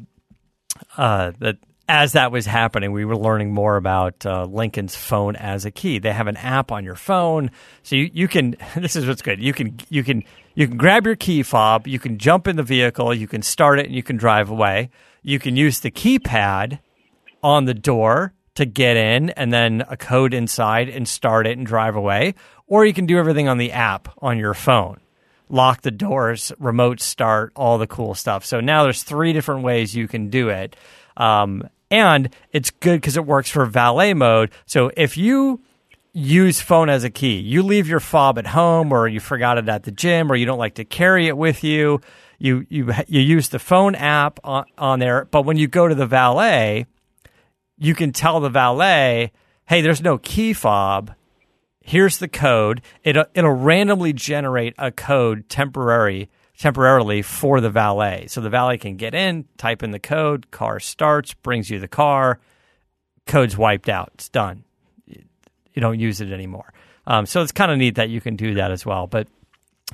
uh, 0.96 1.32
that 1.38 1.58
as 1.88 2.12
that 2.12 2.32
was 2.32 2.46
happening, 2.46 2.92
we 2.92 3.04
were 3.04 3.16
learning 3.16 3.52
more 3.52 3.76
about 3.76 4.24
uh, 4.24 4.44
Lincoln's 4.44 4.96
phone 4.96 5.36
as 5.36 5.64
a 5.64 5.70
key. 5.70 5.98
They 5.98 6.12
have 6.12 6.26
an 6.26 6.36
app 6.36 6.72
on 6.72 6.84
your 6.84 6.94
phone, 6.94 7.50
so 7.82 7.96
you, 7.96 8.10
you 8.12 8.28
can. 8.28 8.56
This 8.76 8.96
is 8.96 9.06
what's 9.06 9.22
good. 9.22 9.40
You 9.40 9.52
can 9.52 9.78
you 9.90 10.02
can 10.02 10.24
you 10.54 10.66
can 10.66 10.76
grab 10.76 11.06
your 11.06 11.16
key 11.16 11.42
fob. 11.42 11.86
You 11.86 11.98
can 11.98 12.18
jump 12.18 12.48
in 12.48 12.56
the 12.56 12.62
vehicle. 12.62 13.14
You 13.14 13.28
can 13.28 13.42
start 13.42 13.78
it, 13.78 13.86
and 13.86 13.94
you 13.94 14.02
can 14.02 14.16
drive 14.16 14.50
away. 14.50 14.90
You 15.22 15.38
can 15.38 15.54
use 15.54 15.80
the 15.80 15.90
keypad 15.90 16.80
on 17.42 17.64
the 17.64 17.74
door 17.74 18.34
to 18.54 18.66
get 18.66 18.96
in 18.96 19.30
and 19.30 19.52
then 19.52 19.82
a 19.88 19.96
code 19.96 20.34
inside 20.34 20.88
and 20.88 21.08
start 21.08 21.46
it 21.46 21.56
and 21.56 21.66
drive 21.66 21.96
away. 21.96 22.34
Or 22.66 22.84
you 22.84 22.92
can 22.92 23.06
do 23.06 23.18
everything 23.18 23.48
on 23.48 23.58
the 23.58 23.72
app 23.72 24.08
on 24.18 24.38
your 24.38 24.54
phone. 24.54 24.98
Lock 25.48 25.82
the 25.82 25.90
doors, 25.90 26.52
remote 26.58 27.00
start, 27.00 27.52
all 27.56 27.78
the 27.78 27.86
cool 27.86 28.14
stuff. 28.14 28.44
So 28.44 28.60
now 28.60 28.84
there's 28.84 29.02
three 29.02 29.32
different 29.32 29.62
ways 29.62 29.94
you 29.94 30.08
can 30.08 30.30
do 30.30 30.48
it. 30.48 30.76
Um, 31.16 31.68
and 31.90 32.34
it's 32.52 32.70
good 32.70 33.00
because 33.00 33.18
it 33.18 33.26
works 33.26 33.50
for 33.50 33.66
valet 33.66 34.14
mode. 34.14 34.50
So 34.64 34.90
if 34.96 35.18
you 35.18 35.60
use 36.14 36.60
phone 36.60 36.88
as 36.88 37.04
a 37.04 37.10
key, 37.10 37.38
you 37.38 37.62
leave 37.62 37.86
your 37.86 38.00
fob 38.00 38.38
at 38.38 38.46
home 38.46 38.92
or 38.92 39.08
you 39.08 39.20
forgot 39.20 39.58
it 39.58 39.68
at 39.68 39.82
the 39.82 39.90
gym 39.90 40.32
or 40.32 40.36
you 40.36 40.46
don't 40.46 40.58
like 40.58 40.74
to 40.74 40.84
carry 40.84 41.28
it 41.28 41.36
with 41.36 41.62
you, 41.62 42.00
you 42.38 42.66
you 42.70 42.92
you 43.06 43.20
use 43.20 43.50
the 43.50 43.58
phone 43.58 43.94
app 43.94 44.40
on, 44.42 44.64
on 44.76 44.98
there. 44.98 45.26
But 45.26 45.42
when 45.42 45.58
you 45.58 45.68
go 45.68 45.86
to 45.86 45.94
the 45.94 46.06
valet, 46.06 46.86
you 47.82 47.96
can 47.96 48.12
tell 48.12 48.38
the 48.38 48.48
valet, 48.48 49.32
hey, 49.66 49.80
there's 49.80 50.00
no 50.00 50.16
key 50.16 50.52
fob. 50.52 51.12
Here's 51.80 52.18
the 52.18 52.28
code. 52.28 52.80
It, 53.02 53.16
it'll 53.34 53.50
randomly 53.50 54.12
generate 54.12 54.74
a 54.78 54.92
code 54.92 55.48
temporary 55.48 56.30
temporarily 56.56 57.22
for 57.22 57.60
the 57.60 57.70
valet. 57.70 58.26
So 58.28 58.40
the 58.40 58.50
valet 58.50 58.78
can 58.78 58.96
get 58.96 59.16
in, 59.16 59.46
type 59.56 59.82
in 59.82 59.90
the 59.90 59.98
code, 59.98 60.52
car 60.52 60.78
starts, 60.78 61.34
brings 61.34 61.70
you 61.70 61.80
the 61.80 61.88
car, 61.88 62.38
code's 63.26 63.56
wiped 63.56 63.88
out. 63.88 64.12
It's 64.14 64.28
done. 64.28 64.62
You 65.06 65.80
don't 65.80 65.98
use 65.98 66.20
it 66.20 66.30
anymore. 66.30 66.72
Um, 67.04 67.26
so 67.26 67.42
it's 67.42 67.50
kind 67.50 67.72
of 67.72 67.78
neat 67.78 67.96
that 67.96 68.10
you 68.10 68.20
can 68.20 68.36
do 68.36 68.54
that 68.54 68.70
as 68.70 68.86
well. 68.86 69.08
But 69.08 69.26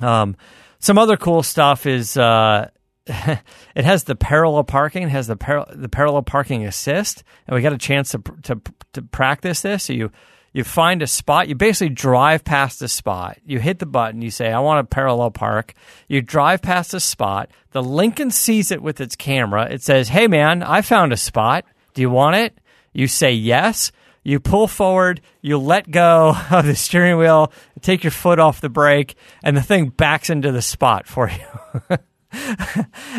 um, 0.02 0.36
some 0.78 0.98
other 0.98 1.16
cool 1.16 1.42
stuff 1.42 1.86
is 1.86 2.18
uh, 2.18 2.68
it 3.74 3.84
has 3.84 4.04
the 4.04 4.16
parallel 4.16 4.64
parking, 4.64 5.08
has 5.08 5.26
the 5.26 5.36
par- 5.36 5.68
the 5.72 5.88
parallel 5.88 6.22
parking 6.22 6.64
assist, 6.66 7.24
and 7.46 7.54
we 7.54 7.62
got 7.62 7.72
a 7.72 7.78
chance 7.78 8.10
to 8.10 8.22
to 8.42 8.60
to 8.92 9.02
practice 9.02 9.62
this. 9.62 9.84
So 9.84 9.92
you 9.92 10.10
you 10.52 10.64
find 10.64 11.02
a 11.02 11.06
spot, 11.06 11.48
you 11.48 11.54
basically 11.54 11.94
drive 11.94 12.42
past 12.42 12.80
the 12.80 12.88
spot, 12.88 13.38
you 13.44 13.60
hit 13.60 13.78
the 13.78 13.86
button, 13.86 14.22
you 14.22 14.30
say, 14.30 14.50
I 14.50 14.60
want 14.60 14.88
to 14.88 14.94
parallel 14.94 15.30
park. 15.30 15.74
You 16.08 16.22
drive 16.22 16.62
past 16.62 16.92
the 16.92 17.00
spot, 17.00 17.50
the 17.72 17.82
Lincoln 17.82 18.30
sees 18.30 18.70
it 18.70 18.82
with 18.82 19.00
its 19.00 19.14
camera. 19.14 19.70
It 19.70 19.82
says, 19.82 20.08
Hey 20.08 20.26
man, 20.26 20.62
I 20.62 20.82
found 20.82 21.12
a 21.12 21.16
spot. 21.16 21.64
Do 21.94 22.00
you 22.00 22.10
want 22.10 22.36
it? 22.36 22.58
You 22.92 23.06
say 23.06 23.32
yes. 23.32 23.92
You 24.24 24.40
pull 24.40 24.68
forward, 24.68 25.20
you 25.40 25.58
let 25.58 25.90
go 25.90 26.34
of 26.50 26.66
the 26.66 26.76
steering 26.76 27.18
wheel, 27.18 27.52
take 27.80 28.04
your 28.04 28.10
foot 28.10 28.38
off 28.38 28.60
the 28.60 28.68
brake, 28.68 29.14
and 29.42 29.56
the 29.56 29.62
thing 29.62 29.88
backs 29.88 30.28
into 30.28 30.52
the 30.52 30.62
spot 30.62 31.06
for 31.06 31.30
you. 31.30 31.96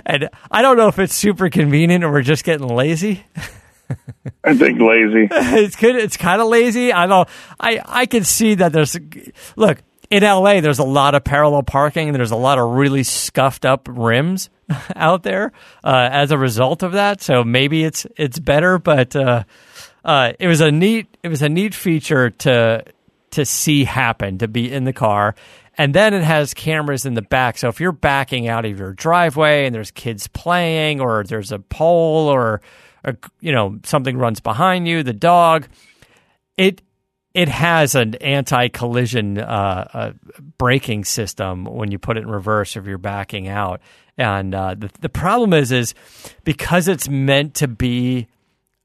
and 0.06 0.30
I 0.52 0.62
don't 0.62 0.78
know 0.78 0.88
if 0.88 1.00
it's 1.00 1.14
super 1.14 1.50
convenient 1.50 2.04
or 2.04 2.12
we're 2.12 2.22
just 2.22 2.44
getting 2.44 2.68
lazy. 2.68 3.26
I 4.44 4.54
think 4.56 4.80
lazy. 4.80 5.28
it's 5.32 5.76
good. 5.80 5.96
It's 5.96 6.18
kind 6.18 6.42
of 6.42 6.48
lazy. 6.48 6.94
I 6.94 7.08
know. 7.08 7.26
I 7.60 7.82
I 7.86 8.06
can 8.06 8.24
see 8.24 8.56
that 8.56 8.72
there's 8.72 8.96
look 9.56 9.80
in 10.10 10.24
LA. 10.24 10.62
There's 10.62 10.80
a 10.80 10.84
lot 10.84 11.16
of 11.16 11.24
parallel 11.24 11.64
parking. 11.64 12.10
and 12.10 12.16
There's 12.16 12.32
a 12.32 12.36
lot 12.36 12.60
of 12.60 12.70
really 12.72 13.04
scuffed 13.04 13.66
up 13.66 13.88
rims 13.90 14.50
out 14.96 15.24
there 15.24 15.52
uh, 15.84 16.10
as 16.12 16.32
a 16.32 16.38
result 16.38 16.84
of 16.84 16.92
that. 16.94 17.22
So 17.22 17.44
maybe 17.44 17.84
it's 17.84 18.06
it's 18.16 18.38
better, 18.38 18.78
but 18.78 19.16
uh, 19.16 19.44
uh, 20.06 20.34
it 20.40 20.48
was 20.48 20.62
a 20.62 20.72
neat 20.72 21.18
it 21.24 21.30
was 21.30 21.42
a 21.42 21.50
neat 21.50 21.74
feature 21.74 22.30
to 22.30 22.84
to 23.32 23.46
see 23.46 23.84
happen 23.84 24.38
to 24.40 24.48
be 24.48 24.72
in 24.72 24.84
the 24.84 24.94
car 24.94 25.36
and 25.80 25.96
then 25.96 26.14
it 26.14 26.24
has 26.24 26.54
cameras 26.54 27.06
in 27.06 27.14
the 27.14 27.22
back. 27.22 27.58
So 27.58 27.70
if 27.70 27.80
you're 27.80 27.94
backing 27.94 28.50
out 28.50 28.66
of 28.66 28.78
your 28.78 28.92
driveway 28.92 29.66
and 29.66 29.74
there's 29.74 29.92
kids 29.92 30.28
playing, 30.28 31.00
or 31.00 31.24
there's 31.24 31.54
a 31.54 31.60
pole, 31.60 32.28
or, 32.28 32.60
or 33.06 33.18
you 33.40 33.54
know 33.54 33.80
something 33.86 34.18
runs 34.18 34.42
behind 34.42 34.90
you, 34.90 35.04
the 35.04 35.14
dog, 35.14 35.70
it 36.58 36.82
it 37.34 37.48
has 37.48 37.96
an 37.96 38.16
anti-collision 38.16 39.38
uh, 39.38 39.88
uh, 39.94 40.12
braking 40.58 41.06
system 41.06 41.64
when 41.64 41.92
you 41.92 41.98
put 41.98 42.18
it 42.18 42.24
in 42.24 42.30
reverse 42.30 42.76
if 42.76 42.86
you're 42.86 42.98
backing 42.98 43.48
out. 43.48 43.80
And 44.18 44.54
uh, 44.54 44.76
the 44.78 44.92
the 45.00 45.08
problem 45.10 45.54
is 45.54 45.72
is 45.72 45.94
because 46.44 46.90
it's 46.90 47.08
meant 47.08 47.54
to 47.56 47.70
be 47.70 48.28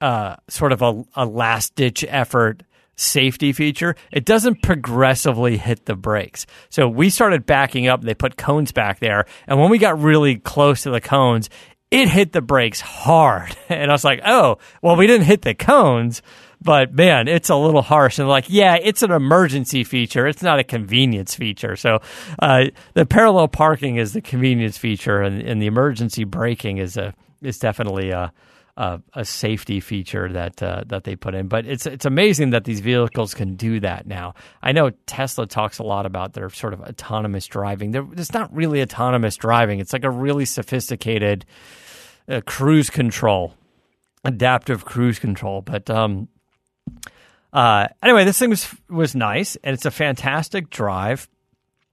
uh, 0.00 0.36
sort 0.46 0.70
of 0.70 0.80
a, 0.80 1.04
a 1.16 1.26
last 1.26 1.74
ditch 1.74 2.04
effort 2.06 2.62
safety 2.96 3.52
feature, 3.52 3.96
it 4.12 4.24
doesn't 4.24 4.62
progressively 4.62 5.56
hit 5.56 5.86
the 5.86 5.94
brakes. 5.94 6.46
So 6.70 6.88
we 6.88 7.10
started 7.10 7.46
backing 7.46 7.88
up, 7.88 8.02
they 8.02 8.14
put 8.14 8.36
cones 8.36 8.72
back 8.72 9.00
there, 9.00 9.26
and 9.46 9.58
when 9.58 9.70
we 9.70 9.78
got 9.78 10.00
really 10.00 10.36
close 10.36 10.82
to 10.82 10.90
the 10.90 11.00
cones, 11.00 11.50
it 11.90 12.08
hit 12.08 12.32
the 12.32 12.42
brakes 12.42 12.80
hard. 12.80 13.56
And 13.68 13.90
I 13.90 13.94
was 13.94 14.04
like, 14.04 14.20
oh, 14.24 14.58
well, 14.82 14.96
we 14.96 15.06
didn't 15.06 15.26
hit 15.26 15.42
the 15.42 15.54
cones, 15.54 16.22
but 16.60 16.92
man, 16.92 17.28
it's 17.28 17.50
a 17.50 17.56
little 17.56 17.82
harsh. 17.82 18.18
And 18.18 18.28
like, 18.28 18.46
yeah, 18.48 18.76
it's 18.80 19.02
an 19.02 19.10
emergency 19.10 19.84
feature. 19.84 20.26
It's 20.26 20.42
not 20.42 20.58
a 20.58 20.64
convenience 20.64 21.34
feature. 21.34 21.76
So 21.76 22.00
uh, 22.40 22.66
the 22.94 23.04
parallel 23.06 23.48
parking 23.48 23.96
is 23.96 24.12
the 24.12 24.20
convenience 24.20 24.78
feature, 24.78 25.20
and, 25.20 25.42
and 25.42 25.60
the 25.60 25.66
emergency 25.66 26.24
braking 26.24 26.78
is 26.78 26.96
a 26.96 27.14
is 27.42 27.58
definitely 27.58 28.10
a 28.10 28.32
uh, 28.76 28.98
a 29.12 29.24
safety 29.24 29.80
feature 29.80 30.32
that 30.32 30.62
uh, 30.62 30.82
that 30.86 31.04
they 31.04 31.14
put 31.14 31.34
in. 31.34 31.48
But 31.48 31.66
it's 31.66 31.86
it's 31.86 32.04
amazing 32.04 32.50
that 32.50 32.64
these 32.64 32.80
vehicles 32.80 33.34
can 33.34 33.54
do 33.54 33.80
that 33.80 34.06
now. 34.06 34.34
I 34.62 34.72
know 34.72 34.90
Tesla 35.06 35.46
talks 35.46 35.78
a 35.78 35.84
lot 35.84 36.06
about 36.06 36.32
their 36.32 36.50
sort 36.50 36.72
of 36.72 36.80
autonomous 36.80 37.46
driving. 37.46 37.92
They're, 37.92 38.06
it's 38.12 38.32
not 38.32 38.54
really 38.54 38.82
autonomous 38.82 39.36
driving. 39.36 39.78
It's 39.78 39.92
like 39.92 40.04
a 40.04 40.10
really 40.10 40.44
sophisticated 40.44 41.44
uh, 42.28 42.40
cruise 42.46 42.90
control, 42.90 43.54
adaptive 44.24 44.84
cruise 44.84 45.20
control. 45.20 45.62
But 45.62 45.88
um, 45.88 46.28
uh, 47.52 47.86
anyway, 48.02 48.24
this 48.24 48.38
thing 48.38 48.50
was 48.50 48.74
was 48.90 49.14
nice, 49.14 49.56
and 49.62 49.74
it's 49.74 49.86
a 49.86 49.92
fantastic 49.92 50.70
drive. 50.70 51.28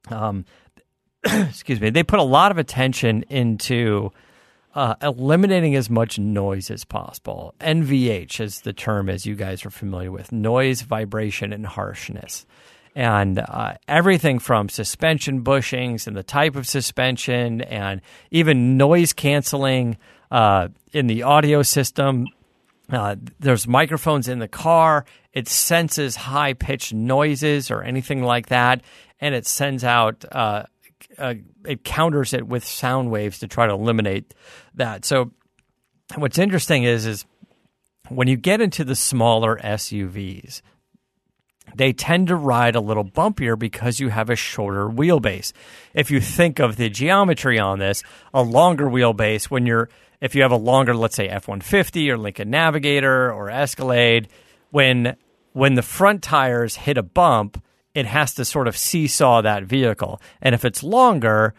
Um, 0.10 0.46
excuse 1.24 1.80
me. 1.80 1.92
They 1.92 2.02
put 2.02 2.20
a 2.20 2.24
lot 2.24 2.52
of 2.52 2.58
attention 2.58 3.24
into 3.30 4.12
uh, 4.74 4.96
eliminating 5.02 5.76
as 5.76 5.90
much 5.90 6.18
noise 6.18 6.72
as 6.72 6.86
possible. 6.86 7.54
NVH 7.60 8.40
is 8.40 8.62
the 8.62 8.74
term, 8.74 9.10
as 9.10 9.26
you 9.26 9.36
guys 9.36 9.66
are 9.66 9.70
familiar 9.70 10.12
with 10.12 10.32
noise, 10.32 10.82
vibration, 10.82 11.52
and 11.52 11.66
harshness. 11.66 12.46
And 12.96 13.40
uh, 13.40 13.76
everything 13.88 14.40
from 14.40 14.70
suspension 14.70 15.44
bushings 15.44 16.08
and 16.08 16.16
the 16.16 16.24
type 16.24 16.56
of 16.56 16.68
suspension, 16.68 17.62
and 17.62 18.02
even 18.32 18.78
noise 18.78 19.14
canceling 19.14 19.98
uh, 20.30 20.70
in 20.94 21.08
the 21.08 21.24
audio 21.24 21.64
system. 21.64 22.28
Uh, 22.90 23.16
there's 23.40 23.68
microphones 23.68 24.28
in 24.28 24.40
the 24.40 24.48
car. 24.48 25.06
It 25.34 25.48
senses 25.48 26.18
high 26.18 26.54
pitched 26.54 26.94
noises 26.94 27.72
or 27.72 27.82
anything 27.82 28.24
like 28.24 28.48
that, 28.48 28.82
and 29.22 29.34
it 29.34 29.46
sends 29.46 29.84
out 29.86 30.26
uh, 31.22 31.34
it 31.66 31.84
counters 31.84 32.34
it 32.34 32.48
with 32.48 32.66
sound 32.66 33.12
waves 33.12 33.40
to 33.40 33.48
try 33.48 33.68
to 33.68 33.74
eliminate 33.74 34.34
that. 34.76 35.06
So 35.06 35.32
what's 36.16 36.38
interesting 36.38 36.84
is 36.84 37.06
is 37.06 37.26
when 38.10 38.28
you 38.28 38.36
get 38.36 38.60
into 38.60 38.84
the 38.84 38.96
smaller 38.96 39.58
SUVs, 39.64 40.62
they 41.76 41.94
tend 41.94 42.28
to 42.28 42.36
ride 42.36 42.76
a 42.76 42.82
little 42.82 43.06
bumpier 43.06 43.58
because 43.58 44.00
you 44.00 44.10
have 44.10 44.30
a 44.30 44.36
shorter 44.36 44.90
wheelbase. 44.90 45.54
If 45.94 46.12
you 46.12 46.20
think 46.20 46.60
of 46.60 46.76
the 46.76 46.90
geometry 46.90 47.60
on 47.60 47.80
this, 47.80 48.04
a 48.34 48.42
longer 48.42 48.88
wheelbase 48.88 49.46
when 49.46 49.66
you're 49.66 49.90
if 50.20 50.36
you 50.36 50.44
have 50.44 50.52
a 50.52 50.58
longer, 50.58 50.94
let's 50.94 51.16
say 51.16 51.28
F 51.28 51.48
one 51.48 51.62
fifty 51.62 52.12
or 52.12 52.18
Lincoln 52.18 52.50
Navigator 52.50 53.32
or 53.32 53.50
Escalade, 53.50 54.28
when 54.70 55.16
when 55.54 55.76
the 55.76 55.82
front 55.82 56.24
tires 56.24 56.76
hit 56.76 56.98
a 56.98 57.04
bump, 57.04 57.62
it 57.94 58.06
has 58.06 58.34
to 58.36 58.46
sort 58.46 58.68
of 58.68 58.78
seesaw 58.78 59.42
that 59.42 59.64
vehicle. 59.64 60.22
And 60.42 60.56
if 60.56 60.66
it's 60.66 60.84
longer, 60.84 61.54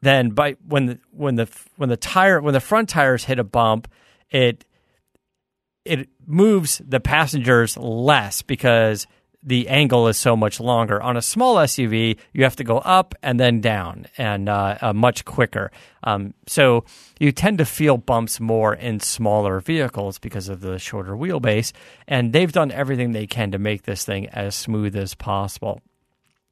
then 0.00 0.30
by 0.30 0.56
when 0.66 0.86
the 0.86 0.98
when 1.12 1.36
the 1.36 1.48
when 1.76 1.88
the 1.88 1.96
tire 1.96 2.40
when 2.40 2.54
the 2.54 2.60
front 2.60 2.88
tires 2.88 3.24
hit 3.24 3.38
a 3.38 3.44
bump, 3.44 3.88
it 4.30 4.64
it 5.84 6.08
moves 6.26 6.80
the 6.86 7.00
passengers 7.00 7.76
less 7.76 8.42
because 8.42 9.06
the 9.42 9.68
angle 9.68 10.06
is 10.06 10.16
so 10.16 10.36
much 10.36 10.60
longer. 10.60 11.02
On 11.02 11.16
a 11.16 11.22
small 11.22 11.56
SUV, 11.56 12.16
you 12.32 12.44
have 12.44 12.56
to 12.56 12.64
go 12.64 12.78
up 12.78 13.14
and 13.22 13.40
then 13.40 13.60
down 13.60 14.06
and 14.16 14.48
uh, 14.48 14.78
uh, 14.80 14.92
much 14.92 15.24
quicker. 15.24 15.72
Um, 16.04 16.34
so 16.46 16.84
you 17.18 17.32
tend 17.32 17.58
to 17.58 17.64
feel 17.64 17.96
bumps 17.96 18.38
more 18.38 18.74
in 18.74 19.00
smaller 19.00 19.60
vehicles 19.60 20.18
because 20.18 20.48
of 20.48 20.60
the 20.60 20.78
shorter 20.78 21.12
wheelbase. 21.12 21.72
And 22.06 22.32
they've 22.32 22.52
done 22.52 22.70
everything 22.70 23.12
they 23.12 23.26
can 23.26 23.50
to 23.52 23.58
make 23.58 23.82
this 23.82 24.04
thing 24.04 24.28
as 24.28 24.54
smooth 24.54 24.96
as 24.96 25.14
possible. 25.14 25.80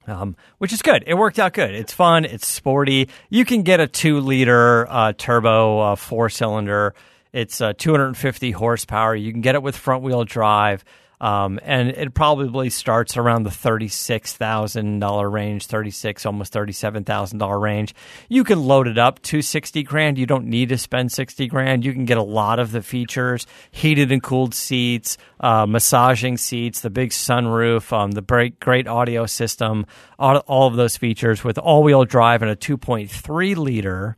Um, 0.07 0.35
which 0.59 0.73
is 0.73 0.83
good. 0.83 1.05
It 1.07 1.15
worked 1.15 1.39
out 1.39 1.53
good. 1.53 1.75
It's 1.75 1.93
fun. 1.93 2.25
It's 2.25 2.47
sporty. 2.47 3.09
You 3.29 3.45
can 3.45 3.63
get 3.63 3.79
a 3.79 3.87
two 3.87 4.21
liter 4.21 4.91
uh, 4.91 5.13
turbo 5.17 5.79
uh, 5.81 5.97
four 5.97 6.31
cylinder. 6.31 6.95
It's 7.33 7.61
uh, 7.61 7.75
250 7.75 8.51
horsepower. 8.51 9.15
You 9.15 9.31
can 9.31 9.43
get 9.43 9.55
it 9.55 9.63
with 9.63 9.77
front 9.77 10.03
wheel 10.03 10.25
drive. 10.25 10.85
Um, 11.21 11.61
and 11.63 11.91
it 11.91 12.15
probably 12.15 12.71
starts 12.71 13.19
around 13.19 13.43
the 13.43 13.51
thirty-six 13.51 14.33
thousand 14.33 15.01
dollar 15.01 15.29
range, 15.29 15.67
thirty-six, 15.67 16.25
almost 16.25 16.53
thirty-seven 16.53 17.05
thousand 17.05 17.39
dollar 17.39 17.59
range. 17.59 17.95
You 18.29 18.43
can 18.43 18.65
load 18.65 18.89
it 18.89 18.97
up 18.97 19.21
to 19.23 19.43
sixty 19.43 19.83
grand. 19.83 20.17
You 20.17 20.25
don't 20.25 20.47
need 20.47 20.71
to 20.71 20.79
spend 20.79 21.13
sixty 21.13 21.47
grand. 21.47 21.85
You 21.85 21.93
can 21.93 22.07
get 22.07 22.17
a 22.17 22.23
lot 22.23 22.59
of 22.59 22.73
the 22.73 22.81
features: 22.81 23.47
heated 23.71 24.11
and 24.13 24.23
cooled 24.23 24.55
seats, 24.55 25.19
uh, 25.41 25.67
massaging 25.67 26.39
seats, 26.39 26.81
the 26.81 26.91
big 26.91 27.11
sunroof, 27.11 27.93
um, 27.93 28.13
the 28.13 28.23
great 28.23 28.59
great 28.59 28.89
audio 28.89 29.27
system, 29.27 29.85
all, 30.19 30.39
all 30.47 30.69
of 30.69 30.77
those 30.77 30.97
features 30.97 31.45
with 31.45 31.59
all-wheel 31.59 32.07
drive 32.07 32.41
and 32.41 32.51
a 32.51 32.57
two 32.57 32.79
point 32.79 33.11
three 33.11 33.55
liter. 33.55 34.17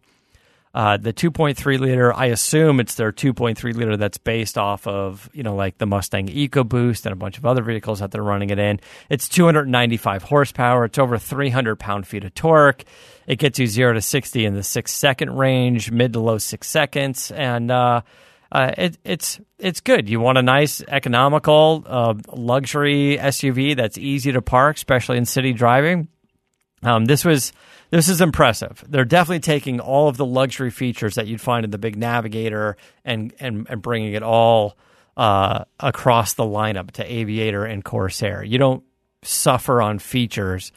Uh, 0.75 0.97
the 0.97 1.12
2.3 1.12 1.79
liter, 1.79 2.14
I 2.14 2.26
assume 2.26 2.81
it's 2.81 2.95
their 2.95 3.12
2.3 3.12 3.75
liter 3.75 3.99
that's 3.99 4.17
based 4.17 4.57
off 4.57 4.87
of, 4.87 5.29
you 5.35 5.43
know, 5.43 5.55
like 5.55 5.76
the 5.76 5.85
Mustang 5.85 6.29
EcoBoost 6.29 7.05
and 7.05 7.12
a 7.12 7.17
bunch 7.17 7.37
of 7.37 7.45
other 7.45 7.62
vehicles 7.62 8.00
that 8.00 8.11
they're 8.11 8.23
running 8.23 8.49
it 8.49 8.59
in. 8.59 8.81
It's 9.11 9.29
295 9.29 10.23
horsepower. 10.23 10.87
It's 10.87 10.99
over 10.99 11.19
300 11.19 11.76
pound 11.76 12.07
feet 12.07 12.25
of 12.25 12.33
torque. 12.35 12.85
It 13.26 13.38
gets 13.38 13.59
you 13.59 13.67
zero 13.67 13.93
to 13.93 14.00
60 14.00 14.47
in 14.47 14.55
the 14.55 14.62
six 14.62 14.93
second 14.93 15.37
range, 15.37 15.91
mid 15.91 16.14
to 16.14 16.21
low 16.21 16.38
six 16.38 16.69
seconds. 16.69 17.31
And, 17.31 17.71
uh, 17.71 18.00
uh, 18.50 18.73
it, 18.76 18.99
it's 19.02 19.41
it's 19.59 19.81
good. 19.81 20.11
You 20.11 20.21
want 20.21 20.37
a 20.37 20.43
nice, 20.43 20.83
economical, 20.87 21.85
uh, 21.87 22.14
luxury 22.35 23.17
SUV 23.19 23.76
that's 23.76 23.97
easy 23.97 24.31
to 24.33 24.43
park, 24.43 24.76
especially 24.76 25.17
in 25.17 25.25
city 25.25 25.55
driving. 25.55 26.09
Um, 26.83 27.07
this 27.07 27.25
was 27.25 27.55
this 27.93 28.09
is 28.09 28.23
impressive. 28.23 28.83
They're 28.89 29.05
definitely 29.05 29.41
taking 29.41 29.79
all 29.79 30.09
of 30.09 30.17
the 30.17 30.25
luxury 30.25 30.71
features 30.71 31.17
that 31.17 31.27
you'd 31.27 31.43
find 31.43 31.63
in 31.63 31.71
the 31.71 31.79
big 31.79 31.95
Navigator 31.97 32.79
and 33.05 33.35
and, 33.39 33.67
and 33.69 33.83
bringing 33.83 34.15
it 34.15 34.23
all 34.23 34.79
uh, 35.15 35.67
across 35.79 36.33
the 36.33 36.43
lineup 36.43 36.93
to 36.93 37.05
Aviator 37.05 37.67
and 37.67 37.85
Corsair. 37.85 38.43
You 38.43 38.57
don't 38.57 38.83
suffer 39.23 39.83
on 39.83 39.99
features 39.99 40.73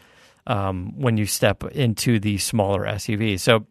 um, 0.46 1.00
when 1.00 1.16
you 1.16 1.26
step 1.26 1.64
into 1.64 2.20
the 2.20 2.38
smaller 2.38 2.86
SUVs. 2.86 3.40
So 3.40 3.66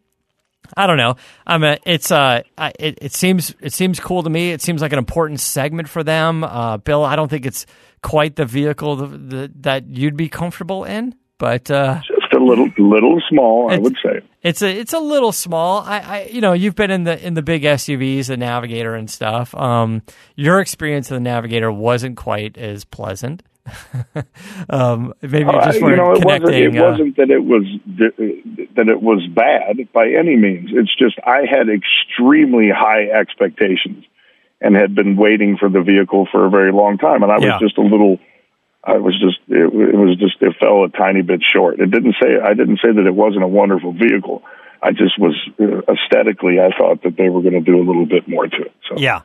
I 0.75 0.87
don't 0.87 0.97
know. 0.97 1.15
I'm 1.45 1.63
it's 1.85 2.11
uh 2.11 2.41
it, 2.57 2.97
it 2.99 3.13
seems 3.13 3.53
it 3.59 3.73
seems 3.73 3.99
cool 3.99 4.23
to 4.23 4.29
me. 4.31 4.53
It 4.53 4.63
seems 4.63 4.81
like 4.81 4.91
an 4.91 4.97
important 4.97 5.39
segment 5.39 5.87
for 5.87 6.03
them. 6.03 6.43
Uh, 6.43 6.77
Bill, 6.77 7.05
I 7.05 7.15
don't 7.15 7.29
think 7.29 7.45
it's 7.45 7.67
quite 8.01 8.35
the 8.35 8.45
vehicle 8.45 8.95
that 8.95 9.83
you'd 9.87 10.17
be 10.17 10.29
comfortable 10.29 10.83
in, 10.83 11.13
but 11.37 11.69
uh, 11.69 12.01
little 12.45 12.69
little 12.77 13.21
small, 13.29 13.71
I 13.71 13.77
would 13.77 13.95
say. 14.03 14.21
It's 14.41 14.61
a 14.61 14.79
it's 14.79 14.93
a 14.93 14.99
little 14.99 15.31
small. 15.31 15.79
I, 15.79 15.99
I 15.99 16.29
you 16.31 16.41
know 16.41 16.53
you've 16.53 16.75
been 16.75 16.91
in 16.91 17.03
the 17.03 17.25
in 17.25 17.33
the 17.33 17.41
big 17.41 17.63
SUVs, 17.63 18.27
the 18.27 18.37
Navigator 18.37 18.95
and 18.95 19.09
stuff. 19.09 19.55
Um, 19.55 20.01
your 20.35 20.59
experience 20.59 21.09
of 21.11 21.15
the 21.15 21.21
Navigator 21.21 21.71
wasn't 21.71 22.17
quite 22.17 22.57
as 22.57 22.85
pleasant. 22.85 23.43
um, 24.69 25.13
maybe 25.21 25.39
you 25.39 25.51
just 25.51 25.81
uh, 25.81 25.87
you 25.87 25.95
know, 25.95 26.13
it 26.13 26.23
Wasn't, 26.23 26.53
it 26.53 26.77
uh, 26.77 26.83
wasn't 26.83 27.17
that 27.17 27.31
it 27.31 27.43
was 27.43 27.63
that 28.75 28.87
it 28.89 29.01
was 29.01 29.27
bad 29.33 29.77
by 29.91 30.09
any 30.09 30.35
means. 30.35 30.69
It's 30.71 30.95
just 30.95 31.15
I 31.25 31.45
had 31.49 31.67
extremely 31.69 32.69
high 32.69 33.09
expectations 33.09 34.05
and 34.61 34.75
had 34.75 34.93
been 34.95 35.15
waiting 35.15 35.57
for 35.57 35.69
the 35.69 35.81
vehicle 35.81 36.27
for 36.31 36.45
a 36.45 36.49
very 36.49 36.71
long 36.71 36.97
time, 36.97 37.23
and 37.23 37.31
I 37.31 37.35
was 37.35 37.43
yeah. 37.43 37.59
just 37.59 37.77
a 37.77 37.81
little 37.81 38.19
I 38.85 38.97
was 38.97 39.13
just 39.19 39.39
it, 39.47 39.65
it 39.65 39.97
was 39.97 40.17
just 40.17 40.41
it 40.41 40.55
fell 40.59 40.83
a 40.83 40.89
tiny 40.89 41.21
bit 41.21 41.41
short. 41.53 41.79
It 41.79 41.89
didn't 41.89 42.15
say 42.21 42.37
I 42.41 42.53
didn't 42.53 42.79
say 42.83 42.91
that 42.93 43.05
it 43.05 43.15
wasn't 43.15 43.43
a 43.43 43.47
wonderful 43.47 43.93
vehicle. 43.93 44.43
I 44.81 44.91
just 44.91 45.17
was 45.17 45.35
uh, 45.59 45.81
aesthetically 45.91 46.59
I 46.59 46.69
thought 46.77 47.01
that 47.03 47.17
they 47.17 47.29
were 47.29 47.41
going 47.41 47.53
to 47.53 47.61
do 47.61 47.77
a 47.77 47.85
little 47.85 48.05
bit 48.05 48.27
more 48.27 48.45
to 48.47 48.61
it. 48.61 48.73
So 48.87 48.97
yeah. 48.97 49.21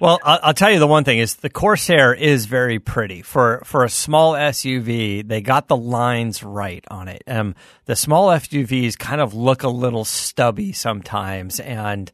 Well, 0.00 0.18
I'll 0.24 0.54
tell 0.54 0.70
you 0.70 0.80
the 0.80 0.86
one 0.88 1.04
thing 1.04 1.18
is 1.18 1.36
the 1.36 1.50
Corsair 1.50 2.12
is 2.12 2.46
very 2.46 2.80
pretty 2.80 3.22
for 3.22 3.62
for 3.64 3.84
a 3.84 3.88
small 3.88 4.32
SUV. 4.32 5.26
They 5.26 5.40
got 5.40 5.68
the 5.68 5.76
lines 5.76 6.42
right 6.42 6.84
on 6.90 7.06
it. 7.06 7.22
Um, 7.28 7.54
the 7.84 7.94
small 7.94 8.28
SUVs 8.28 8.98
kind 8.98 9.20
of 9.20 9.32
look 9.32 9.62
a 9.62 9.68
little 9.68 10.04
stubby 10.04 10.72
sometimes, 10.72 11.60
and 11.60 12.10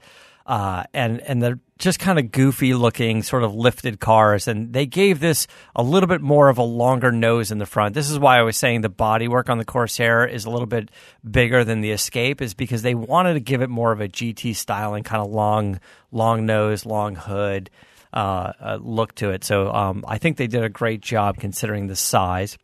uh, 0.46 0.85
and 0.92 1.20
and 1.22 1.42
they're 1.42 1.61
just 1.79 1.99
kind 1.99 2.19
of 2.19 2.33
goofy 2.33 2.75
looking, 2.75 3.23
sort 3.23 3.45
of 3.45 3.55
lifted 3.55 4.01
cars. 4.01 4.49
And 4.49 4.73
they 4.73 4.85
gave 4.85 5.21
this 5.21 5.47
a 5.77 5.83
little 5.83 6.09
bit 6.09 6.21
more 6.21 6.49
of 6.49 6.59
a 6.59 6.62
longer 6.62 7.12
nose 7.12 7.51
in 7.51 7.59
the 7.59 7.67
front. 7.67 7.95
This 7.95 8.11
is 8.11 8.19
why 8.19 8.38
I 8.38 8.43
was 8.43 8.57
saying 8.57 8.81
the 8.81 8.91
bodywork 8.91 9.49
on 9.49 9.59
the 9.59 9.64
Corsair 9.64 10.27
is 10.27 10.45
a 10.45 10.51
little 10.51 10.67
bit 10.67 10.91
bigger 11.29 11.64
than 11.64 11.81
the 11.81 11.93
Escape, 11.93 12.43
is 12.43 12.55
because 12.55 12.83
they 12.83 12.95
wanted 12.95 13.35
to 13.35 13.41
give 13.41 13.62
it 13.62 13.71
more 13.71 13.93
of 13.93 14.01
a 14.01 14.09
GT 14.09 14.57
style 14.57 14.95
and 14.95 15.05
kind 15.05 15.23
of 15.23 15.31
long, 15.31 15.81
long 16.11 16.47
nose, 16.47 16.85
long 16.85 17.14
hood 17.14 17.71
uh, 18.12 18.53
uh, 18.61 18.79
look 18.81 19.14
to 19.17 19.31
it. 19.31 19.45
So 19.45 19.73
um, 19.73 20.05
I 20.07 20.19
think 20.19 20.37
they 20.37 20.47
did 20.47 20.64
a 20.64 20.69
great 20.69 21.01
job 21.01 21.38
considering 21.38 21.87
the 21.87 21.97
size. 21.97 22.59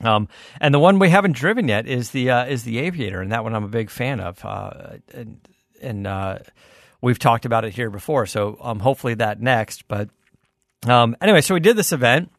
Um, 0.00 0.28
and 0.60 0.72
the 0.72 0.78
one 0.78 0.98
we 0.98 1.10
haven't 1.10 1.32
driven 1.32 1.68
yet 1.68 1.86
is 1.86 2.10
the 2.10 2.30
uh, 2.30 2.46
is 2.46 2.62
the 2.62 2.78
Aviator, 2.78 3.20
and 3.20 3.32
that 3.32 3.42
one 3.42 3.54
I'm 3.54 3.64
a 3.64 3.68
big 3.68 3.90
fan 3.90 4.20
of. 4.20 4.44
Uh, 4.44 4.98
and, 5.12 5.40
and 5.82 6.06
uh, 6.06 6.38
we've 7.00 7.18
talked 7.18 7.44
about 7.44 7.64
it 7.64 7.74
here 7.74 7.90
before. 7.90 8.26
So 8.26 8.58
um, 8.60 8.80
hopefully 8.80 9.14
that 9.14 9.40
next. 9.40 9.86
But 9.88 10.10
um, 10.86 11.16
anyway, 11.20 11.40
so 11.40 11.54
we 11.54 11.60
did 11.60 11.76
this 11.76 11.92
event. 11.92 12.30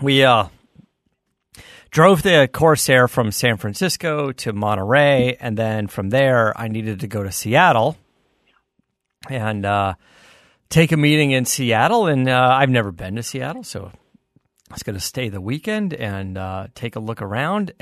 We 0.00 0.24
uh, 0.24 0.48
drove 1.90 2.22
the 2.22 2.48
Corsair 2.52 3.08
from 3.08 3.30
San 3.30 3.56
Francisco 3.56 4.32
to 4.32 4.52
Monterey, 4.52 5.36
and 5.38 5.56
then 5.56 5.86
from 5.86 6.10
there, 6.10 6.58
I 6.58 6.68
needed 6.68 7.00
to 7.00 7.06
go 7.06 7.22
to 7.22 7.30
Seattle 7.30 7.96
and 9.28 9.64
uh, 9.64 9.94
take 10.68 10.90
a 10.92 10.96
meeting 10.96 11.30
in 11.30 11.44
Seattle. 11.44 12.06
And 12.06 12.28
uh, 12.28 12.50
I've 12.52 12.70
never 12.70 12.90
been 12.90 13.16
to 13.16 13.22
Seattle, 13.22 13.62
so 13.62 13.92
I 14.70 14.74
was 14.74 14.82
going 14.82 14.96
to 14.96 15.00
stay 15.00 15.28
the 15.28 15.40
weekend 15.40 15.94
and 15.94 16.36
uh, 16.36 16.66
take 16.74 16.96
a 16.96 17.00
look 17.00 17.22
around. 17.22 17.72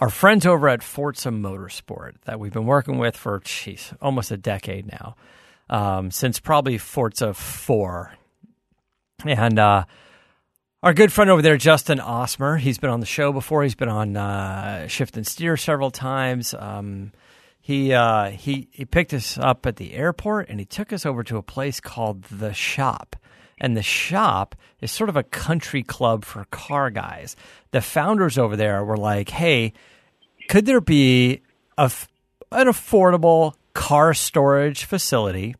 Our 0.00 0.08
friends 0.08 0.46
over 0.46 0.66
at 0.66 0.82
Forza 0.82 1.28
Motorsport 1.28 2.14
that 2.24 2.40
we've 2.40 2.54
been 2.54 2.64
working 2.64 2.96
with 2.96 3.14
for 3.18 3.38
geez, 3.44 3.92
almost 4.00 4.30
a 4.30 4.38
decade 4.38 4.90
now, 4.90 5.14
um, 5.68 6.10
since 6.10 6.40
probably 6.40 6.78
Forza 6.78 7.34
4. 7.34 8.14
And 9.26 9.58
uh, 9.58 9.84
our 10.82 10.94
good 10.94 11.12
friend 11.12 11.30
over 11.30 11.42
there, 11.42 11.58
Justin 11.58 11.98
Osmer, 11.98 12.58
he's 12.58 12.78
been 12.78 12.88
on 12.88 13.00
the 13.00 13.06
show 13.06 13.30
before. 13.30 13.62
He's 13.62 13.74
been 13.74 13.90
on 13.90 14.16
uh, 14.16 14.88
Shift 14.88 15.18
and 15.18 15.26
Steer 15.26 15.58
several 15.58 15.90
times. 15.90 16.54
Um, 16.58 17.12
he 17.60 17.92
uh, 17.92 18.30
he 18.30 18.68
he 18.70 18.86
picked 18.86 19.12
us 19.12 19.36
up 19.36 19.66
at 19.66 19.76
the 19.76 19.92
airport 19.92 20.48
and 20.48 20.58
he 20.58 20.64
took 20.64 20.94
us 20.94 21.04
over 21.04 21.22
to 21.24 21.36
a 21.36 21.42
place 21.42 21.78
called 21.78 22.22
the 22.22 22.54
Shop. 22.54 23.16
And 23.62 23.76
the 23.76 23.82
shop 23.82 24.54
is 24.80 24.90
sort 24.90 25.10
of 25.10 25.16
a 25.16 25.22
country 25.22 25.82
club 25.82 26.24
for 26.24 26.46
car 26.46 26.88
guys. 26.88 27.36
The 27.72 27.82
founders 27.82 28.38
over 28.38 28.56
there 28.56 28.82
were 28.82 28.96
like, 28.96 29.28
"Hey, 29.28 29.74
could 30.50 30.66
there 30.66 30.80
be 30.80 31.42
a, 31.78 31.88
an 32.50 32.66
affordable 32.66 33.54
car 33.72 34.12
storage 34.12 34.84
facility 34.84 35.54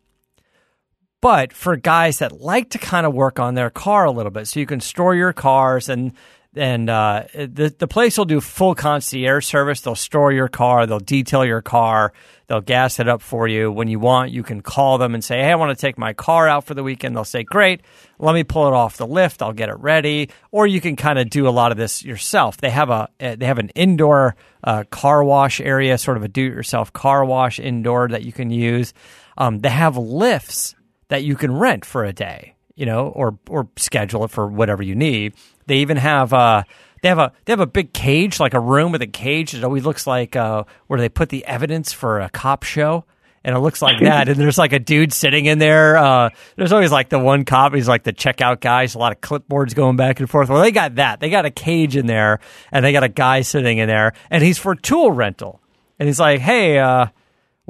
but 1.20 1.52
for 1.52 1.76
guys 1.76 2.18
that 2.18 2.40
like 2.40 2.70
to 2.70 2.78
kind 2.78 3.06
of 3.06 3.14
work 3.14 3.38
on 3.38 3.54
their 3.54 3.70
car 3.70 4.04
a 4.04 4.10
little 4.10 4.32
bit 4.32 4.48
so 4.48 4.58
you 4.58 4.66
can 4.66 4.80
store 4.80 5.14
your 5.14 5.32
cars 5.32 5.88
and 5.88 6.12
and 6.56 6.90
uh, 6.90 7.24
the 7.32 7.74
the 7.78 7.86
place 7.86 8.18
will 8.18 8.24
do 8.24 8.40
full 8.40 8.74
concierge 8.74 9.46
service. 9.46 9.82
They'll 9.82 9.94
store 9.94 10.32
your 10.32 10.48
car, 10.48 10.84
they'll 10.86 10.98
detail 10.98 11.44
your 11.44 11.62
car, 11.62 12.12
they'll 12.48 12.60
gas 12.60 12.98
it 12.98 13.08
up 13.08 13.22
for 13.22 13.46
you. 13.46 13.70
When 13.70 13.86
you 13.86 14.00
want, 14.00 14.32
you 14.32 14.42
can 14.42 14.60
call 14.60 14.98
them 14.98 15.14
and 15.14 15.22
say, 15.22 15.38
"Hey, 15.38 15.52
I 15.52 15.54
want 15.54 15.76
to 15.76 15.80
take 15.80 15.96
my 15.96 16.12
car 16.12 16.48
out 16.48 16.64
for 16.64 16.74
the 16.74 16.82
weekend." 16.82 17.14
They'll 17.14 17.24
say, 17.24 17.44
"Great, 17.44 17.82
let 18.18 18.34
me 18.34 18.42
pull 18.42 18.66
it 18.66 18.72
off 18.72 18.96
the 18.96 19.06
lift. 19.06 19.42
I'll 19.42 19.52
get 19.52 19.68
it 19.68 19.78
ready." 19.78 20.30
Or 20.50 20.66
you 20.66 20.80
can 20.80 20.96
kind 20.96 21.20
of 21.20 21.30
do 21.30 21.46
a 21.46 21.50
lot 21.50 21.70
of 21.70 21.78
this 21.78 22.04
yourself. 22.04 22.56
They 22.56 22.70
have 22.70 22.90
a 22.90 23.08
eh, 23.20 23.36
they 23.36 23.46
have 23.46 23.58
an 23.58 23.68
indoor 23.70 24.34
uh, 24.64 24.84
car 24.90 25.22
wash 25.22 25.60
area, 25.60 25.98
sort 25.98 26.16
of 26.16 26.24
a 26.24 26.28
do-it-yourself 26.28 26.92
car 26.92 27.24
wash 27.24 27.60
indoor 27.60 28.08
that 28.08 28.24
you 28.24 28.32
can 28.32 28.50
use. 28.50 28.92
Um, 29.38 29.60
they 29.60 29.70
have 29.70 29.96
lifts 29.96 30.74
that 31.08 31.22
you 31.22 31.36
can 31.36 31.56
rent 31.56 31.84
for 31.84 32.04
a 32.04 32.12
day, 32.12 32.56
you 32.74 32.86
know, 32.86 33.06
or 33.08 33.38
or 33.48 33.68
schedule 33.76 34.24
it 34.24 34.32
for 34.32 34.48
whatever 34.48 34.82
you 34.82 34.96
need 34.96 35.34
They 35.70 35.76
even 35.76 35.98
have 35.98 36.32
uh, 36.32 36.64
they 37.00 37.08
have 37.08 37.20
a 37.20 37.32
they 37.44 37.52
have 37.52 37.60
a 37.60 37.66
big 37.66 37.92
cage, 37.92 38.40
like 38.40 38.54
a 38.54 38.58
room 38.60 38.90
with 38.90 39.02
a 39.02 39.06
cage. 39.06 39.54
It 39.54 39.62
always 39.62 39.84
looks 39.84 40.04
like 40.04 40.34
uh, 40.34 40.64
where 40.88 40.98
they 40.98 41.08
put 41.08 41.28
the 41.28 41.44
evidence 41.46 41.92
for 41.92 42.18
a 42.18 42.28
cop 42.28 42.64
show. 42.64 43.04
And 43.44 43.54
it 43.54 43.60
looks 43.60 43.80
like 43.80 44.00
that. 44.02 44.28
And 44.28 44.36
there's 44.36 44.58
like 44.58 44.72
a 44.72 44.80
dude 44.80 45.12
sitting 45.12 45.46
in 45.46 45.60
there. 45.60 45.96
Uh, 45.96 46.30
there's 46.56 46.72
always 46.72 46.90
like 46.90 47.08
the 47.08 47.20
one 47.20 47.44
cop. 47.44 47.72
He's 47.72 47.86
like 47.86 48.02
the 48.02 48.12
checkout 48.12 48.60
guy. 48.60 48.80
There's 48.80 48.96
a 48.96 48.98
lot 48.98 49.12
of 49.12 49.20
clipboards 49.20 49.76
going 49.76 49.94
back 49.94 50.18
and 50.18 50.28
forth. 50.28 50.48
Well, 50.48 50.60
they 50.60 50.72
got 50.72 50.96
that. 50.96 51.20
They 51.20 51.30
got 51.30 51.46
a 51.46 51.52
cage 51.52 51.94
in 51.94 52.06
there 52.06 52.40
and 52.72 52.84
they 52.84 52.90
got 52.90 53.04
a 53.04 53.08
guy 53.08 53.42
sitting 53.42 53.78
in 53.78 53.86
there 53.86 54.12
and 54.28 54.42
he's 54.42 54.58
for 54.58 54.74
tool 54.74 55.12
rental. 55.12 55.60
And 56.00 56.08
he's 56.08 56.18
like, 56.18 56.40
Hey, 56.40 56.80
uh, 56.80 57.06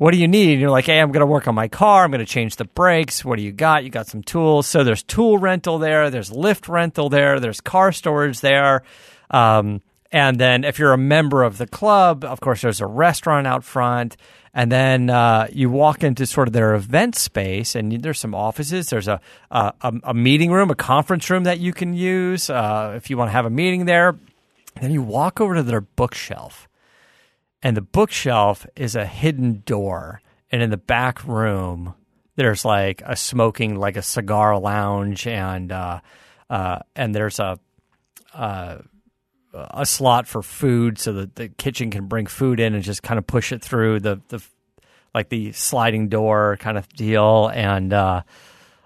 what 0.01 0.13
do 0.13 0.17
you 0.17 0.29
need? 0.29 0.53
And 0.53 0.63
you're 0.63 0.71
like, 0.71 0.87
hey, 0.87 0.99
I'm 0.99 1.13
going 1.13 1.21
to 1.21 1.27
work 1.27 1.47
on 1.47 1.55
my 1.55 1.69
car. 1.69 2.05
I'm 2.05 2.11
going 2.11 2.21
to 2.21 2.25
change 2.25 2.57
the 2.57 2.65
brakes. 2.65 3.23
What 3.23 3.37
do 3.37 3.43
you 3.43 3.53
got? 3.53 3.85
You 3.85 3.91
got 3.91 4.07
some 4.07 4.23
tools. 4.23 4.67
So 4.67 4.83
there's 4.83 5.03
tool 5.03 5.37
rental 5.37 5.79
there. 5.79 6.09
There's 6.09 6.33
lift 6.33 6.71
rental 6.71 7.11
there. 7.11 7.39
There's 7.39 7.61
car 7.61 7.93
storage 7.93 8.41
there. 8.41 8.83
Um, 9.31 9.83
and 10.11 10.39
then 10.39 10.65
if 10.65 10.79
you're 10.79 10.95
a 10.95 10.99
member 10.99 11.43
of 11.43 11.59
the 11.59 11.67
club, 11.67 12.25
of 12.25 12.41
course, 12.41 12.63
there's 12.63 12.81
a 12.81 12.87
restaurant 12.87 13.47
out 13.47 13.63
front. 13.63 14.17
And 14.55 14.73
then 14.73 15.11
uh, 15.11 15.49
you 15.53 15.69
walk 15.69 16.03
into 16.03 16.25
sort 16.25 16.49
of 16.49 16.55
their 16.55 16.75
event 16.75 17.15
space, 17.15 17.75
and 17.75 18.03
there's 18.03 18.19
some 18.19 18.35
offices. 18.35 18.89
There's 18.89 19.07
a 19.07 19.21
a, 19.51 19.75
a 19.83 20.15
meeting 20.15 20.51
room, 20.51 20.71
a 20.71 20.75
conference 20.75 21.29
room 21.29 21.45
that 21.45 21.61
you 21.61 21.75
can 21.75 21.93
use 21.93 22.49
uh, 22.49 22.95
if 22.97 23.11
you 23.11 23.19
want 23.19 23.29
to 23.29 23.33
have 23.33 23.45
a 23.45 23.51
meeting 23.51 23.85
there. 23.85 24.17
Then 24.81 24.93
you 24.93 25.03
walk 25.03 25.43
over 25.43 25.57
to 25.57 25.63
their 25.63 25.83
bookshelf, 25.83 26.70
and 27.63 27.77
the 27.77 27.83
bookshelf 27.83 28.67
is 28.77 28.95
a 28.97 29.07
hidden 29.07 29.63
door 29.67 30.23
and 30.51 30.63
in 30.63 30.71
the 30.71 30.77
back 30.77 31.25
room 31.25 31.95
there's 32.37 32.65
like 32.65 33.03
a 33.05 33.17
smoking 33.17 33.77
like 33.77 33.97
a 33.97 34.03
cigar 34.03 34.59
lounge 34.59 35.27
and 35.27 35.73
uh, 35.73 36.01
uh, 36.49 36.79
and 36.97 37.15
there's 37.15 37.39
a 37.39 37.59
uh, 38.35 38.79
a 39.53 39.85
slot 39.85 40.27
for 40.27 40.43
food 40.43 40.99
so 40.99 41.13
that 41.13 41.35
the 41.35 41.49
kitchen 41.49 41.91
can 41.91 42.07
bring 42.07 42.27
food 42.27 42.61
in 42.61 42.75
and 42.75 42.85
just 42.85 43.03
kind 43.03 43.19
of 43.19 43.27
push 43.27 43.53
it 43.53 43.63
through 43.63 44.01
the 44.01 44.21
the 44.29 44.43
like 45.13 45.29
the 45.29 45.53
sliding 45.53 46.09
door 46.09 46.57
kind 46.61 46.79
of 46.79 46.89
deal 46.91 47.51
and 47.53 47.93
uh, 47.93 48.23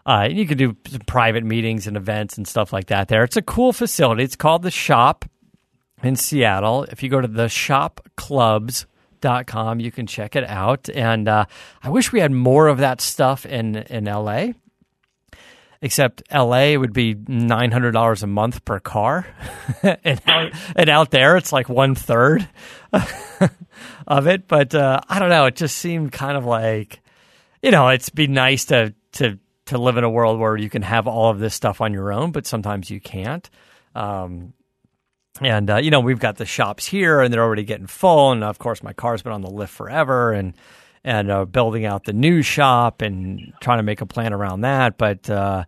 uh, 0.06 0.28
you 0.30 0.46
can 0.46 0.58
do 0.58 0.74
private 1.06 1.44
meetings 1.44 1.86
and 1.86 1.96
events 1.96 2.36
and 2.36 2.46
stuff 2.46 2.72
like 2.72 2.86
that 2.86 3.08
there. 3.08 3.24
It's 3.24 3.36
a 3.36 3.42
cool 3.42 3.72
facility. 3.72 4.22
It's 4.22 4.36
called 4.36 4.62
the 4.62 4.70
Shop 4.70 5.24
in 6.04 6.16
Seattle. 6.16 6.84
If 6.84 7.02
you 7.02 7.08
go 7.08 7.20
to 7.20 7.28
the 7.28 7.46
shopclubs.com, 7.46 9.80
you 9.80 9.90
can 9.90 10.06
check 10.06 10.36
it 10.36 10.44
out. 10.44 10.88
And 10.88 11.28
uh, 11.28 11.46
I 11.82 11.90
wish 11.90 12.12
we 12.12 12.20
had 12.20 12.30
more 12.32 12.68
of 12.68 12.78
that 12.78 13.00
stuff 13.00 13.44
in, 13.46 13.76
in 13.76 14.04
LA. 14.04 14.48
Except 15.82 16.22
LA 16.32 16.76
would 16.76 16.92
be 16.94 17.14
nine 17.28 17.70
hundred 17.70 17.92
dollars 17.92 18.22
a 18.22 18.26
month 18.26 18.64
per 18.64 18.80
car, 18.80 19.26
and, 19.82 20.18
out, 20.26 20.52
and 20.74 20.88
out 20.88 21.10
there 21.10 21.36
it's 21.36 21.52
like 21.52 21.68
one 21.68 21.94
third 21.94 22.48
of 24.06 24.26
it. 24.26 24.48
But 24.48 24.74
uh, 24.74 25.02
I 25.10 25.18
don't 25.18 25.28
know. 25.28 25.44
It 25.44 25.56
just 25.56 25.76
seemed 25.76 26.10
kind 26.10 26.38
of 26.38 26.46
like, 26.46 27.02
you 27.62 27.70
know, 27.70 27.88
it's 27.88 28.08
be 28.08 28.28
nice 28.28 28.64
to 28.66 28.94
to 29.12 29.38
to 29.66 29.78
live 29.78 29.96
in 29.96 30.04
a 30.04 30.10
world 30.10 30.38
where 30.38 30.56
you 30.56 30.70
can 30.70 30.82
have 30.82 31.06
all 31.06 31.30
of 31.30 31.38
this 31.38 31.54
stuff 31.54 31.80
on 31.80 31.92
your 31.92 32.12
own, 32.12 32.32
but 32.32 32.46
sometimes 32.46 32.90
you 32.90 33.00
can't. 33.00 33.48
Um, 33.94 34.52
and 35.40 35.68
uh, 35.68 35.76
you 35.76 35.90
know 35.90 36.00
we've 36.00 36.20
got 36.20 36.36
the 36.36 36.46
shops 36.46 36.86
here 36.86 37.20
and 37.20 37.32
they're 37.32 37.42
already 37.42 37.64
getting 37.64 37.86
full. 37.86 38.32
And 38.32 38.44
of 38.44 38.58
course 38.58 38.82
my 38.82 38.92
car's 38.92 39.22
been 39.22 39.32
on 39.32 39.42
the 39.42 39.50
lift 39.50 39.72
forever 39.72 40.32
and 40.32 40.54
and 41.02 41.30
uh, 41.30 41.44
building 41.44 41.84
out 41.84 42.04
the 42.04 42.12
new 42.12 42.40
shop 42.42 43.02
and 43.02 43.52
trying 43.60 43.78
to 43.78 43.82
make 43.82 44.00
a 44.00 44.06
plan 44.06 44.32
around 44.32 44.62
that. 44.62 44.96
But 44.96 45.28
uh, 45.28 45.64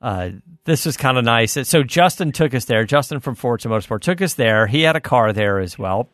uh 0.00 0.30
this 0.64 0.86
was 0.86 0.96
kind 0.96 1.18
of 1.18 1.24
nice. 1.24 1.56
So 1.68 1.82
justin 1.82 2.32
took 2.32 2.54
us 2.54 2.66
there 2.66 2.84
justin 2.84 3.20
from 3.20 3.34
forza 3.34 3.68
motorsport 3.68 4.00
took 4.00 4.22
us 4.22 4.34
there. 4.34 4.66
He 4.66 4.82
had 4.82 4.96
a 4.96 5.00
car 5.00 5.32
there 5.32 5.58
as 5.58 5.78
well. 5.78 6.08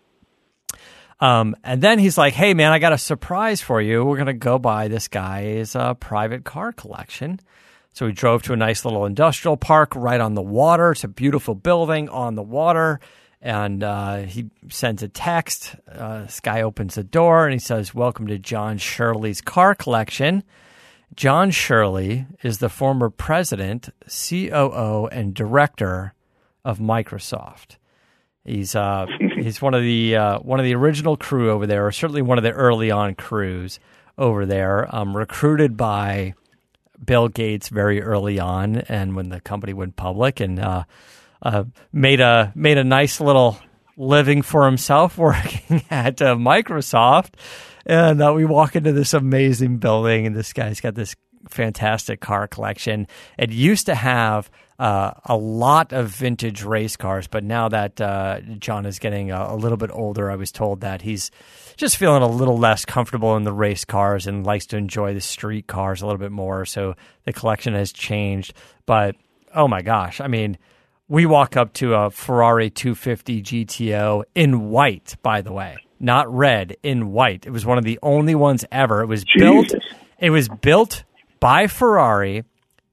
Um, 1.19 1.57
and 1.65 1.81
then 1.81 1.99
he's 1.99 2.19
like 2.19 2.35
hey 2.35 2.55
man 2.55 2.73
i 2.73 2.79
got 2.79 2.93
a 2.93 2.99
surprise 2.99 3.61
for 3.61 3.81
you. 3.81 4.05
We're 4.05 4.17
going 4.17 4.27
to 4.27 4.33
go 4.33 4.59
by 4.59 4.89
this 4.89 5.09
guy's 5.09 5.77
uh, 5.77 5.95
private 5.95 6.45
car 6.45 6.73
collection 6.73 7.41
so 7.97 8.05
we 8.05 8.13
drove 8.13 8.43
to 8.43 8.53
a 8.53 8.57
nice 8.57 8.85
little 8.85 9.07
industrial 9.07 9.57
park 9.57 9.97
right 9.97 10.21
on 10.21 10.35
the 10.35 10.43
water. 10.43 10.93
It's 10.93 11.03
a 11.05 11.09
beautiful 11.09 11.55
building 11.55 12.11
on 12.11 12.35
the 12.35 12.43
water. 12.43 13.01
And 13.41 13.83
uh, 13.83 14.19
he 14.19 14.51
sends 14.69 15.03
a 15.03 15.09
text. 15.09 15.77
Uh, 15.91 16.25
this 16.25 16.41
guy 16.41 16.61
opens 16.61 16.97
the 16.97 17.03
door 17.03 17.47
and 17.47 17.55
he 17.55 17.59
says, 17.59 17.95
Welcome 17.95 18.27
to 18.27 18.39
John 18.39 18.77
Shirley's 18.77 19.41
car 19.41 19.75
collection. 19.75 20.43
John 21.15 21.51
Shirley 21.51 22.27
is 22.43 22.59
the 22.59 22.69
former 22.69 23.09
president, 23.09 23.89
COO, 24.07 25.07
and 25.07 25.33
director 25.33 26.13
of 26.67 26.79
Microsoft. 26.79 27.77
He's 28.45 28.75
uh, 28.75 29.07
he's 29.39 29.63
one 29.63 29.73
of 29.73 29.81
the 29.81 30.17
uh, 30.17 30.39
one 30.41 30.61
of 30.61 30.67
the 30.67 30.75
original 30.75 31.17
crew 31.17 31.51
over 31.51 31.67
there, 31.67 31.87
or 31.87 31.93
certainly 31.93 32.21
one 32.21 32.37
of 32.37 32.45
the 32.45 32.53
early 32.53 32.91
on 32.91 33.15
crews 33.15 33.81
over 34.19 34.45
there, 34.45 34.95
um, 34.95 35.17
recruited 35.17 35.79
by 35.79 36.35
Bill 37.05 37.29
Gates 37.29 37.69
very 37.69 38.03
early 38.03 38.39
on, 38.39 38.77
and 38.77 39.17
when 39.17 39.29
the 39.29 39.41
company 39.41 39.73
went 39.73 39.97
public, 39.97 40.41
and 40.41 40.59
uh, 40.59 40.85
uh, 41.43 41.65
made 41.93 42.21
a 42.21 42.53
made 42.55 42.79
a 42.79 42.85
nice 42.85 43.21
little 43.21 43.59
living 43.97 44.43
for 44.43 44.67
himself 44.67 45.19
working 45.19 45.83
at 45.91 46.21
uh, 46.21 46.35
Microsoft. 46.35 47.35
And 47.85 48.21
uh, 48.21 48.33
we 48.35 48.45
walk 48.45 48.75
into 48.75 48.93
this 48.93 49.15
amazing 49.15 49.79
building, 49.79 50.27
and 50.27 50.35
this 50.35 50.53
guy's 50.53 50.81
got 50.81 50.95
this 50.95 51.15
fantastic 51.49 52.21
car 52.21 52.49
collection. 52.49 53.07
It 53.39 53.51
used 53.51 53.87
to 53.87 53.95
have 53.95 54.51
uh, 54.79 55.13
a 55.25 55.37
lot 55.37 55.93
of 55.93 56.09
vintage 56.09 56.63
race 56.63 56.97
cars, 56.97 57.29
but 57.29 57.45
now 57.45 57.69
that 57.69 58.01
uh, 58.01 58.41
John 58.59 58.87
is 58.87 58.99
getting 58.99 59.31
a, 59.31 59.55
a, 59.55 59.57
little 59.57 59.79
bit 59.79 59.91
older, 59.93 60.31
I 60.31 60.37
was 60.37 60.53
told 60.53 60.81
that 60.81 61.03
he's 61.03 61.31
just 61.77 61.97
feeling 61.97 62.23
a 62.23 62.29
little 62.29 62.59
less 62.59 62.85
comfortable 62.85 63.37
in 63.37 63.45
the 63.45 63.53
race 63.53 63.85
cars 63.85 64.27
and 64.27 64.45
likes 64.45 64.67
to 64.67 64.77
enjoy 64.77 65.15
the 65.15 65.21
street 65.21 65.67
cars 65.67 66.03
a 66.03 66.07
little 66.07 66.19
bit 66.19 66.33
more. 66.33 66.65
So 66.65 66.95
the 67.25 67.33
collection 67.33 67.75
has 67.75 67.93
changed. 67.93 68.55
But 68.87 69.17
oh 69.55 69.69
my 69.69 69.83
gosh, 69.83 70.21
I 70.21 70.27
mean, 70.27 70.59
we 71.09 71.27
walk 71.27 71.57
up 71.57 71.73
to 71.75 71.95
a 71.95 72.11
Ferrari 72.11 72.71
250 72.71 73.43
GTO 73.43 74.25
in 74.35 74.71
white, 74.71 75.17
by 75.23 75.41
the 75.41 75.53
way, 75.53 75.77
not 76.01 76.33
red, 76.33 76.77
in 76.83 77.13
white. 77.13 77.47
It 77.47 77.51
was 77.51 77.65
one 77.65 77.79
of 77.79 77.85
the 77.85 77.99
only 78.03 78.35
ones 78.35 78.65
ever. 78.73 79.03
It 79.03 79.07
was 79.07 79.25
Jesus. 79.25 79.73
built. 79.73 79.75
It 80.19 80.31
was 80.31 80.49
built 80.49 81.05
by 81.39 81.69
Ferrari 81.69 82.45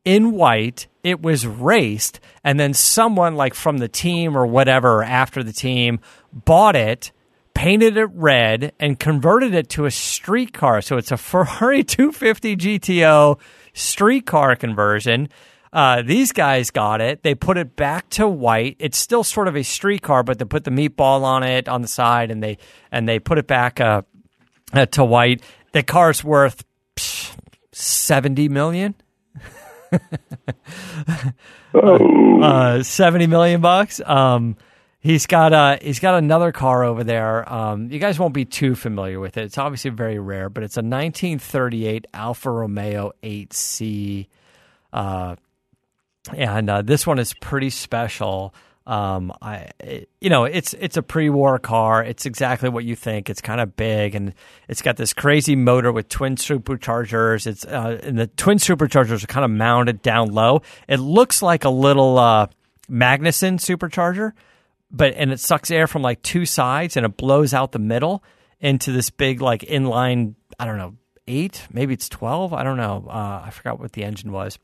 in 0.06 0.34
white. 0.34 0.88
It 1.04 1.22
was 1.22 1.48
raced, 1.48 2.19
and 2.43 2.60
then 2.60 2.74
someone 2.74 3.36
like 3.36 3.54
from 3.54 3.80
the 3.80 3.88
team 3.88 4.38
or 4.38 4.46
whatever 4.46 5.04
after 5.04 5.43
the 5.43 5.54
team 5.54 6.00
bought 6.32 6.76
it, 6.76 7.12
painted 7.54 7.98
it 7.98 8.10
red, 8.13 8.74
and 8.80 9.00
converted 9.00 9.54
it 9.54 9.70
to 9.70 9.86
a 9.86 9.92
street 9.92 10.54
car. 10.54 10.82
So 10.82 10.98
it's 10.98 11.12
a 11.12 11.18
Ferrari 11.18 11.84
250 11.86 12.56
GTO 12.58 13.39
street 13.74 14.26
car 14.26 14.56
conversion. 14.56 15.30
Uh, 15.72 16.04
these 16.04 16.32
guys 16.32 16.70
got 16.70 17.02
it. 17.02 17.24
They 17.24 17.34
put 17.34 17.58
it 17.58 17.76
back 17.76 18.08
to 18.12 18.28
white. 18.28 18.76
It's 18.78 18.98
still 18.98 19.24
sort 19.24 19.48
of 19.48 19.56
a 19.56 19.63
street 19.63 20.04
car, 20.04 20.22
but 20.22 20.38
they 20.38 20.46
put 20.46 20.66
the 20.66 20.72
meatball 20.72 21.24
on 21.24 21.42
it 21.42 21.68
on 21.68 21.82
the 21.82 21.88
side, 21.88 22.30
and 22.30 22.44
they 22.44 22.60
and 22.92 23.10
they 23.10 23.18
put 23.18 23.39
it 23.39 23.48
back 23.48 23.82
uh, 23.82 24.04
uh, 24.72 24.86
to 24.88 25.04
white. 25.04 25.42
The 25.72 25.82
car's 25.82 26.24
worth 26.24 26.63
psh, 26.96 27.36
seventy 27.72 28.50
million. 28.50 28.94
oh. 31.74 32.42
uh, 32.42 32.84
Seventy 32.84 33.26
million 33.26 33.62
bucks. 33.62 34.00
Um, 34.06 34.58
he's 35.04 35.28
got 35.28 35.54
a 35.54 35.78
he's 35.82 36.00
got 36.00 36.16
another 36.16 36.52
car 36.52 36.84
over 36.84 37.04
there. 37.04 37.52
Um, 37.52 37.92
you 37.92 38.00
guys 38.00 38.18
won't 38.18 38.34
be 38.34 38.46
too 38.46 38.74
familiar 38.74 39.20
with 39.20 39.38
it. 39.38 39.44
It's 39.44 39.58
obviously 39.60 39.92
very 39.92 40.18
rare, 40.18 40.50
but 40.50 40.63
it's 40.63 40.78
a 40.78 40.82
1938 40.82 42.08
Alfa 42.13 42.50
Romeo 42.50 43.12
8C. 43.22 44.28
Uh, 44.92 45.36
and 46.36 46.70
uh, 46.70 46.82
this 46.82 47.06
one 47.06 47.20
is 47.20 47.34
pretty 47.34 47.70
special. 47.70 48.56
Um, 48.86 49.32
I, 49.42 49.70
it, 49.80 50.10
you 50.20 50.30
know, 50.30 50.44
it's 50.46 50.74
it's 50.74 50.98
a 50.98 51.02
pre-war 51.02 51.60
car. 51.60 52.04
It's 52.04 52.26
exactly 52.26 52.70
what 52.70 52.84
you 52.84 52.96
think. 52.96 53.30
It's 53.30 53.39
kind 53.42 53.62
of 53.62 53.76
big, 53.76 54.16
and 54.16 54.34
it's 54.68 54.82
got 54.82 54.98
this 54.98 55.13
crazy 55.13 55.56
motor 55.56 55.92
with 55.92 56.10
twin 56.10 56.36
superchargers. 56.36 57.48
It's 57.48 57.66
uh, 57.66 58.00
and 58.04 58.18
the 58.18 58.28
twin 58.28 58.58
superchargers 58.58 59.24
are 59.24 59.28
kind 59.28 59.46
of 59.46 59.52
mounted 59.52 60.02
down 60.02 60.32
low. 60.32 60.63
It 60.88 61.00
looks 61.00 61.42
like 61.42 61.63
a 61.63 61.70
little 61.70 62.18
uh, 62.18 62.48
Magnuson 62.89 63.58
supercharger, 63.58 64.34
but 64.93 65.15
and 65.15 65.32
it 65.32 65.39
sucks 65.39 65.71
air 65.71 65.88
from 65.88 66.01
like 66.01 66.21
two 66.21 66.45
sides 66.45 66.95
and 66.95 67.06
it 67.06 67.17
blows 67.17 67.53
out 67.53 67.71
the 67.71 67.79
middle 67.79 68.23
into 68.60 68.91
this 68.91 69.10
big 69.10 69.41
like 69.41 69.62
inline. 69.62 70.36
I 70.58 70.65
don't 70.65 70.77
know, 70.77 70.95
eight, 71.27 71.67
maybe 71.73 71.93
it's 71.93 72.08
twelve. 72.08 72.53
I 72.53 72.63
don't 72.63 72.77
know. 72.77 73.06
Uh, 73.10 73.41
I 73.45 73.49
forgot 73.49 73.79
what 73.79 73.91
the 73.93 74.03
engine 74.03 74.32
was 74.32 74.58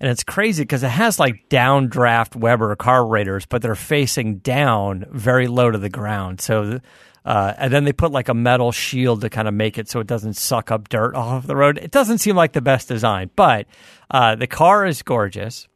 and 0.00 0.10
it's 0.10 0.22
crazy 0.22 0.62
because 0.62 0.82
it 0.82 0.90
has 0.90 1.18
like 1.18 1.48
downdraft 1.48 2.36
Weber 2.36 2.74
carburetors, 2.76 3.46
but 3.46 3.62
they're 3.62 3.74
facing 3.74 4.38
down 4.38 5.06
very 5.10 5.46
low 5.46 5.70
to 5.70 5.78
the 5.78 5.88
ground. 5.88 6.40
So, 6.40 6.80
uh, 7.24 7.54
and 7.56 7.72
then 7.72 7.84
they 7.84 7.92
put 7.92 8.12
like 8.12 8.28
a 8.28 8.34
metal 8.34 8.72
shield 8.72 9.22
to 9.22 9.30
kind 9.30 9.48
of 9.48 9.54
make 9.54 9.78
it 9.78 9.88
so 9.88 10.00
it 10.00 10.06
doesn't 10.06 10.34
suck 10.34 10.70
up 10.70 10.88
dirt 10.88 11.14
off 11.14 11.46
the 11.46 11.56
road. 11.56 11.78
It 11.78 11.90
doesn't 11.90 12.18
seem 12.18 12.36
like 12.36 12.52
the 12.52 12.60
best 12.60 12.88
design, 12.88 13.30
but 13.36 13.66
uh, 14.10 14.36
the 14.36 14.46
car 14.46 14.86
is 14.86 15.02
gorgeous, 15.02 15.66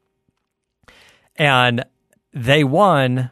and 1.37 1.85
they 2.33 2.65
won 2.65 3.31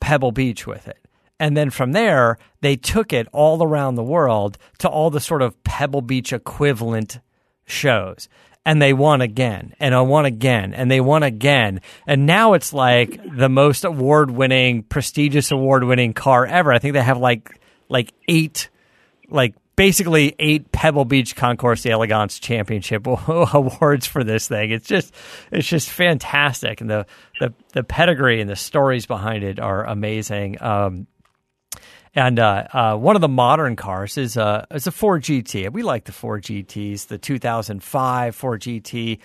Pebble 0.00 0.32
Beach 0.32 0.66
with 0.66 0.88
it. 0.88 0.98
And 1.40 1.56
then 1.56 1.70
from 1.70 1.92
there, 1.92 2.38
they 2.60 2.76
took 2.76 3.12
it 3.12 3.26
all 3.32 3.62
around 3.62 3.96
the 3.96 4.02
world 4.02 4.56
to 4.78 4.88
all 4.88 5.10
the 5.10 5.20
sort 5.20 5.42
of 5.42 5.62
Pebble 5.64 6.02
Beach 6.02 6.32
equivalent 6.32 7.20
shows. 7.64 8.28
And 8.66 8.80
they 8.80 8.94
won 8.94 9.20
again, 9.20 9.74
and 9.78 9.94
I 9.94 10.00
won 10.00 10.24
again, 10.24 10.72
and 10.72 10.90
they 10.90 11.00
won 11.00 11.22
again. 11.22 11.82
And 12.06 12.24
now 12.24 12.54
it's 12.54 12.72
like 12.72 13.20
the 13.36 13.50
most 13.50 13.84
award 13.84 14.30
winning, 14.30 14.84
prestigious 14.84 15.50
award 15.50 15.84
winning 15.84 16.14
car 16.14 16.46
ever. 16.46 16.72
I 16.72 16.78
think 16.78 16.94
they 16.94 17.02
have 17.02 17.18
like 17.18 17.60
like 17.90 18.14
eight 18.26 18.70
like 19.28 19.54
basically 19.76 20.34
eight 20.38 20.72
Pebble 20.72 21.04
Beach 21.04 21.34
Concours 21.36 21.82
d'Elegance 21.82 22.38
Championship 22.38 23.06
awards 23.28 24.06
for 24.06 24.24
this 24.24 24.48
thing. 24.48 24.70
It's 24.70 24.86
just 24.86 25.14
it's 25.50 25.68
just 25.68 25.90
fantastic, 25.90 26.80
and 26.80 26.90
the 26.90 27.06
the 27.40 27.52
the 27.72 27.84
pedigree 27.84 28.40
and 28.40 28.48
the 28.48 28.56
stories 28.56 29.06
behind 29.06 29.44
it 29.44 29.58
are 29.58 29.84
amazing. 29.84 30.62
Um, 30.62 31.06
and 32.14 32.38
uh, 32.38 32.66
uh, 32.72 32.96
one 32.96 33.16
of 33.16 33.22
the 33.22 33.28
modern 33.28 33.74
cars 33.74 34.16
is 34.16 34.36
a 34.36 34.66
is 34.70 34.86
a 34.86 34.92
Ford 34.92 35.22
GT. 35.22 35.72
We 35.72 35.82
like 35.82 36.04
the 36.04 36.12
Ford 36.12 36.44
GTS, 36.44 37.08
the 37.08 37.18
2005 37.18 38.36
Ford 38.36 38.60
GT. 38.60 39.18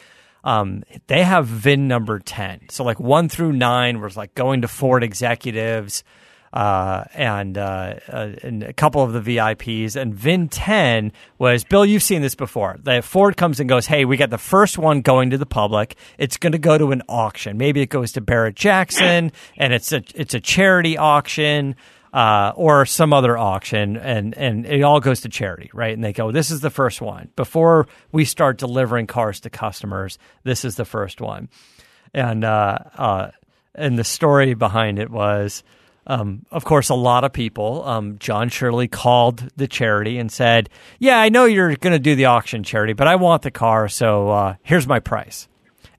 Um, 0.43 0.83
they 1.07 1.23
have 1.23 1.47
VIN 1.47 1.89
number 1.89 2.17
10. 2.17 2.69
So 2.69 2.85
like 2.85 2.99
one 2.99 3.27
through 3.27 3.51
nine 3.51 3.99
was 3.99 4.15
like 4.15 4.33
going 4.35 4.61
to 4.61 4.69
Ford 4.69 5.03
executives 5.03 6.03
uh, 6.53 7.03
and, 7.13 7.57
uh, 7.57 7.95
uh, 8.07 8.31
and 8.43 8.63
a 8.63 8.73
couple 8.73 9.03
of 9.03 9.13
the 9.13 9.21
VIPs. 9.21 9.95
And 9.95 10.13
VIN 10.13 10.49
10 10.49 11.11
was 11.37 11.63
Bill, 11.63 11.85
you've 11.85 12.03
seen 12.03 12.21
this 12.21 12.35
before. 12.35 12.77
The 12.81 13.01
Ford 13.01 13.37
comes 13.37 13.59
and 13.59 13.69
goes, 13.69 13.85
Hey, 13.85 14.05
we 14.05 14.17
got 14.17 14.29
the 14.29 14.37
first 14.37 14.77
one 14.77 15.01
going 15.01 15.29
to 15.29 15.37
the 15.37 15.45
public. 15.45 15.95
It's 16.17 16.37
going 16.37 16.53
to 16.53 16.57
go 16.57 16.77
to 16.77 16.91
an 16.91 17.03
auction. 17.07 17.57
Maybe 17.57 17.81
it 17.81 17.89
goes 17.89 18.13
to 18.13 18.21
Barrett 18.21 18.55
Jackson 18.55 19.31
and 19.57 19.73
it's 19.73 19.91
a, 19.91 20.03
it's 20.15 20.33
a 20.33 20.39
charity 20.39 20.97
auction. 20.97 21.75
Uh, 22.11 22.51
or 22.55 22.87
some 22.87 23.13
other 23.13 23.37
auction, 23.37 23.95
and, 23.95 24.35
and 24.35 24.65
it 24.65 24.81
all 24.81 24.99
goes 24.99 25.21
to 25.21 25.29
charity, 25.29 25.69
right? 25.75 25.93
And 25.93 26.03
they 26.03 26.11
go, 26.11 26.31
This 26.31 26.49
is 26.49 26.59
the 26.59 26.71
first 26.71 27.01
one. 27.01 27.29
Before 27.35 27.87
we 28.11 28.25
start 28.25 28.57
delivering 28.57 29.05
cars 29.05 29.41
to 29.41 29.51
customers, 29.51 30.17
this 30.43 30.65
is 30.65 30.75
the 30.75 30.85
first 30.85 31.21
one. 31.21 31.49
And, 32.11 32.43
uh, 32.43 32.79
uh, 32.97 33.29
and 33.75 33.99
the 33.99 34.03
story 34.03 34.55
behind 34.55 34.97
it 34.97 35.11
was 35.11 35.63
um, 36.07 36.45
of 36.51 36.65
course, 36.65 36.89
a 36.89 36.95
lot 36.95 37.23
of 37.23 37.33
people. 37.33 37.83
Um, 37.85 38.17
John 38.19 38.49
Shirley 38.49 38.87
called 38.87 39.49
the 39.55 39.67
charity 39.67 40.17
and 40.17 40.31
said, 40.31 40.69
"Yeah, 40.97 41.19
I 41.19 41.29
know 41.29 41.45
you're 41.45 41.75
going 41.75 41.93
to 41.93 41.99
do 41.99 42.15
the 42.15 42.25
auction, 42.25 42.63
charity, 42.63 42.93
but 42.93 43.07
I 43.07 43.15
want 43.15 43.43
the 43.43 43.51
car, 43.51 43.87
so 43.87 44.29
uh, 44.29 44.55
here's 44.63 44.87
my 44.87 44.99
price." 44.99 45.47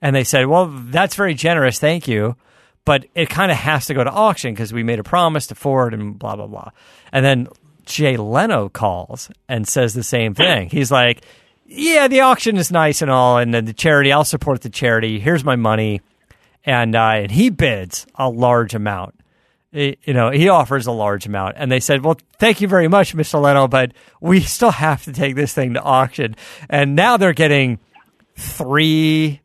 And 0.02 0.16
they 0.16 0.24
said, 0.24 0.46
"Well, 0.46 0.66
that's 0.66 1.14
very 1.14 1.34
generous, 1.34 1.78
thank 1.78 2.08
you, 2.08 2.36
but 2.84 3.06
it 3.14 3.28
kind 3.28 3.52
of 3.52 3.58
has 3.58 3.86
to 3.86 3.94
go 3.94 4.02
to 4.02 4.10
auction 4.10 4.52
because 4.52 4.72
we 4.72 4.82
made 4.82 4.98
a 4.98 5.04
promise 5.04 5.46
to 5.48 5.54
Ford 5.54 5.94
and 5.94 6.18
blah 6.18 6.36
blah 6.36 6.48
blah." 6.48 6.70
And 7.12 7.24
then 7.24 7.48
Jay 7.84 8.16
Leno 8.16 8.68
calls 8.68 9.30
and 9.48 9.66
says 9.68 9.94
the 9.94 10.02
same 10.02 10.34
thing. 10.34 10.68
He's 10.72 10.90
like, 10.90 11.24
"Yeah, 11.66 12.08
the 12.08 12.22
auction 12.22 12.56
is 12.56 12.72
nice 12.72 13.00
and 13.00 13.10
all, 13.10 13.38
and 13.38 13.54
then 13.54 13.64
the 13.64 13.74
charity, 13.74 14.12
I'll 14.12 14.24
support 14.24 14.62
the 14.62 14.70
charity. 14.70 15.20
Here's 15.20 15.44
my 15.44 15.56
money." 15.56 16.00
And, 16.62 16.94
uh, 16.94 17.12
and 17.14 17.30
he 17.30 17.48
bids 17.48 18.06
a 18.16 18.28
large 18.28 18.74
amount 18.74 19.14
you 19.72 19.96
know, 20.14 20.30
he 20.30 20.48
offers 20.48 20.86
a 20.86 20.92
large 20.92 21.26
amount. 21.26 21.56
And 21.58 21.70
they 21.70 21.80
said, 21.80 22.04
well, 22.04 22.18
thank 22.38 22.60
you 22.60 22.68
very 22.68 22.88
much, 22.88 23.14
Mr. 23.14 23.40
Leno, 23.40 23.68
but 23.68 23.92
we 24.20 24.40
still 24.40 24.70
have 24.70 25.04
to 25.04 25.12
take 25.12 25.36
this 25.36 25.52
thing 25.52 25.74
to 25.74 25.82
auction. 25.82 26.36
And 26.68 26.96
now 26.96 27.16
they're 27.16 27.32
getting 27.32 27.78
three, 28.36 29.40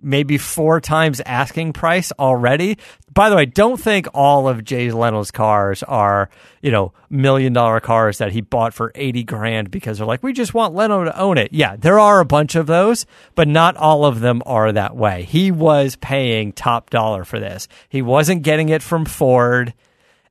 maybe 0.00 0.38
four 0.38 0.80
times 0.80 1.20
asking 1.20 1.72
price 1.72 2.12
already. 2.18 2.78
By 3.16 3.30
the 3.30 3.36
way, 3.36 3.46
don't 3.46 3.80
think 3.80 4.08
all 4.12 4.46
of 4.46 4.62
Jay 4.62 4.90
Leno's 4.90 5.30
cars 5.30 5.82
are, 5.82 6.28
you 6.60 6.70
know, 6.70 6.92
million 7.08 7.54
dollar 7.54 7.80
cars 7.80 8.18
that 8.18 8.32
he 8.32 8.42
bought 8.42 8.74
for 8.74 8.92
80 8.94 9.24
grand 9.24 9.70
because 9.70 9.96
they're 9.96 10.06
like, 10.06 10.22
we 10.22 10.34
just 10.34 10.52
want 10.52 10.74
Leno 10.74 11.02
to 11.02 11.18
own 11.18 11.38
it. 11.38 11.50
Yeah, 11.50 11.76
there 11.76 11.98
are 11.98 12.20
a 12.20 12.26
bunch 12.26 12.56
of 12.56 12.66
those, 12.66 13.06
but 13.34 13.48
not 13.48 13.74
all 13.78 14.04
of 14.04 14.20
them 14.20 14.42
are 14.44 14.70
that 14.70 14.94
way. 14.94 15.22
He 15.22 15.50
was 15.50 15.96
paying 15.96 16.52
top 16.52 16.90
dollar 16.90 17.24
for 17.24 17.40
this. 17.40 17.68
He 17.88 18.02
wasn't 18.02 18.42
getting 18.42 18.68
it 18.68 18.82
from 18.82 19.06
Ford 19.06 19.72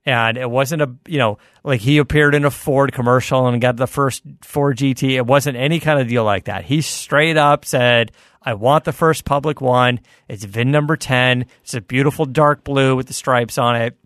and 0.06 0.38
it 0.38 0.50
wasn't 0.52 0.84
a 0.84 0.92
you 1.08 1.18
know 1.18 1.40
like 1.64 1.82
he 1.82 1.98
appeared 1.98 2.36
in 2.36 2.46
a 2.46 2.52
Ford 2.52 2.94
commercial 2.94 3.48
and 3.48 3.60
got 3.60 3.78
the 3.78 3.88
first 3.88 4.22
Ford 4.42 4.78
GT. 4.78 5.14
It 5.16 5.26
wasn't 5.26 5.58
any 5.58 5.80
kind 5.80 6.00
of 6.00 6.08
deal 6.08 6.24
like 6.24 6.46
that. 6.46 6.66
He 6.66 6.82
straight 6.82 7.38
up 7.38 7.66
said, 7.66 8.12
I 8.46 8.54
want 8.54 8.84
the 8.84 8.94
first 8.94 9.26
public 9.26 9.60
one. 9.60 10.00
It's 10.28 10.44
VIN 10.44 10.72
number 10.72 10.96
10. 10.96 11.48
It's 11.64 11.74
a 11.74 11.82
beautiful 11.82 12.26
dark 12.26 12.64
blue 12.64 12.96
with 12.96 13.08
the 13.08 13.14
stripes 13.14 13.58
on 13.58 13.76
it. 13.76 13.98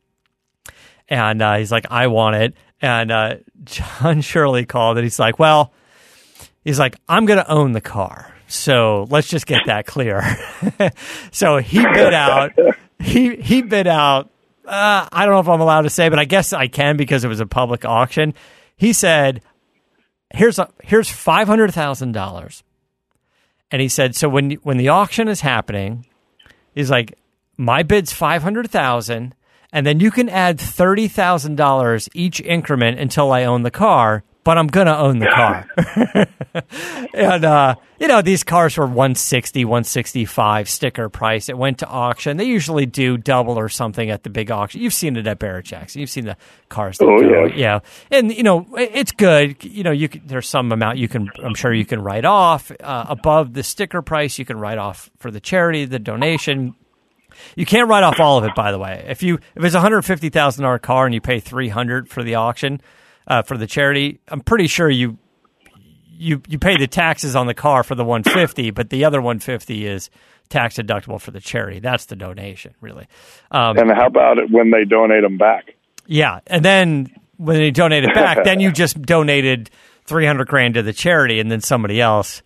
And 1.10 1.42
uh, 1.42 1.58
he's 1.58 1.72
like, 1.72 1.86
I 1.92 2.08
want 2.08 2.38
it. 2.38 2.54
And 2.82 3.12
uh, 3.12 3.36
John 3.66 4.22
Shirley 4.22 4.66
called 4.66 4.98
and 4.98 5.04
he's 5.04 5.20
like, 5.20 5.40
Well, 5.40 5.74
he's 6.64 6.80
like, 6.80 6.96
I'm 7.10 7.26
going 7.26 7.40
to 7.40 7.52
own 7.52 7.74
the 7.74 7.82
car. 7.82 8.34
So 8.48 9.06
let's 9.10 9.28
just 9.28 9.46
get 9.46 9.64
that 9.66 9.86
clear. 9.86 10.24
so 11.32 11.58
he 11.58 11.84
bid 11.84 12.14
out. 12.14 12.52
He 13.00 13.36
he 13.36 13.62
bid 13.62 13.86
out. 13.86 14.32
Uh, 14.66 15.08
I 15.12 15.26
don't 15.26 15.36
know 15.36 15.40
if 15.40 15.48
I'm 15.48 15.62
allowed 15.62 15.84
to 15.84 15.90
say, 15.90 16.10
but 16.10 16.18
I 16.18 16.26
guess 16.26 16.52
I 16.52 16.68
can 16.68 16.98
because 16.98 17.24
it 17.24 17.28
was 17.28 17.40
a 17.40 17.46
public 17.46 17.86
auction. 17.86 18.34
He 18.76 18.94
said, 18.94 19.42
"Here's 20.34 20.58
a, 20.58 20.70
here's 20.84 21.10
five 21.10 21.48
hundred 21.48 21.74
thousand 21.76 22.14
dollars 22.14 22.64
and 23.72 23.82
he 23.82 23.88
said, 23.88 24.16
so 24.16 24.30
when 24.30 24.52
when 24.64 24.78
the 24.78 24.90
auction 24.90 25.28
is 25.28 25.42
happening, 25.42 26.06
he's 26.74 26.90
like, 26.90 27.18
my 27.58 27.84
bid's 27.84 28.14
five 28.14 28.44
hundred 28.44 28.70
thousand, 28.70 29.36
and 29.72 29.86
then 29.86 30.00
you 30.00 30.12
can 30.12 30.30
add 30.30 30.60
thirty 30.60 31.08
thousand 31.08 31.56
dollars 31.56 32.10
each 32.14 32.42
increment 32.42 33.00
until 33.00 33.32
I 33.32 33.44
own 33.44 33.64
the 33.64 33.72
car. 33.72 34.24
But 34.44 34.58
I'm 34.58 34.68
gonna 34.68 34.96
own 34.96 35.20
the 35.20 35.28
car. 35.28 35.68
and 37.14 37.46
uh, 37.46 37.76
you 38.00 38.08
know 38.08 38.22
these 38.22 38.44
cars 38.44 38.78
were 38.78 38.86
160, 38.86 39.66
165 39.66 40.70
sticker 40.70 41.10
price. 41.10 41.50
It 41.50 41.58
went 41.58 41.80
to 41.80 41.88
auction. 41.88 42.38
They 42.38 42.46
usually 42.46 42.86
do 42.86 43.18
double 43.18 43.58
or 43.60 43.70
something 43.70 44.10
at 44.10 44.24
the 44.24 44.30
big 44.30 44.52
auction. 44.52 44.82
You've 44.82 44.94
seen 44.94 45.18
it 45.18 45.28
at 45.28 45.40
Barrett 45.40 45.66
Jackson. 45.66 46.02
You've 46.02 46.10
seen 46.10 46.26
the 46.26 46.38
cars. 46.70 46.98
That 46.98 47.06
oh 47.06 47.20
go, 47.20 47.46
yeah, 47.46 47.56
yeah. 47.56 47.80
And 48.12 48.34
you 48.36 48.44
know 48.44 48.68
it's 48.78 49.12
good. 49.12 49.64
You 49.64 49.84
know 49.84 49.92
you 49.92 50.10
can, 50.10 50.22
there's 50.26 50.48
some 50.48 50.72
amount 50.72 50.98
you 50.98 51.08
can. 51.08 51.30
I'm 51.44 51.56
sure 51.56 51.74
you 51.74 51.86
can 51.86 52.02
write 52.02 52.26
off 52.26 52.72
uh, 52.80 53.06
above 53.10 53.54
the 53.54 53.64
sticker 53.64 54.02
price. 54.02 54.40
You 54.40 54.46
can 54.46 54.60
write 54.60 54.78
off 54.78 55.10
for 55.18 55.32
the 55.32 55.40
charity, 55.40 55.86
the 55.86 56.00
donation. 56.00 56.76
You 57.56 57.66
can't 57.66 57.88
write 57.88 58.04
off 58.04 58.20
all 58.20 58.38
of 58.38 58.44
it, 58.44 58.56
by 58.56 58.72
the 58.72 58.80
way. 58.80 59.06
If 59.08 59.24
you 59.24 59.40
if 59.56 59.64
it's 59.64 59.76
a 59.76 59.82
hundred 59.82 60.02
fifty 60.04 60.30
thousand 60.30 60.64
dollar 60.64 60.80
car 60.80 61.06
and 61.06 61.14
you 61.14 61.22
pay 61.22 61.40
three 61.40 61.70
hundred 61.70 62.10
for 62.10 62.24
the 62.24 62.36
auction 62.36 62.82
uh, 63.30 63.44
for 63.44 63.58
the 63.58 63.68
charity, 63.68 64.20
I'm 64.28 64.42
pretty 64.42 64.68
sure 64.68 64.90
you 64.90 65.18
you 66.12 66.42
you 66.48 66.60
pay 66.60 66.78
the 66.78 66.88
taxes 66.88 67.36
on 67.36 67.48
the 67.48 67.54
car 67.54 67.84
for 67.84 67.96
the 67.96 68.04
150, 68.04 68.72
but 68.72 68.90
the 68.90 69.06
other 69.06 69.22
150 69.22 69.88
is 69.88 70.10
tax 70.50 70.76
deductible 70.76 71.22
for 71.22 71.32
the 71.32 71.40
charity. 71.40 71.80
That's 71.80 72.06
the 72.06 72.16
donation, 72.16 72.74
really. 72.82 73.08
Um, 73.52 73.78
and 73.78 73.92
how 73.92 74.08
about 74.08 74.40
it 74.40 74.52
when 74.52 74.72
they 74.72 74.84
donate 74.84 75.22
them 75.22 75.38
back? 75.38 75.76
Yeah, 76.08 76.40
and 76.48 76.66
then 76.66 77.14
when 77.38 77.58
they 77.58 77.72
donate 77.72 78.04
it 78.04 78.14
back, 78.14 78.44
then 78.44 78.60
you 78.60 78.72
just 78.74 79.02
donated 79.02 79.70
300 80.06 80.48
grand 80.48 80.74
to 80.74 80.84
the 80.84 80.94
charity, 80.94 81.40
and 81.40 81.52
then 81.52 81.62
somebody 81.62 82.02
else 82.02 82.42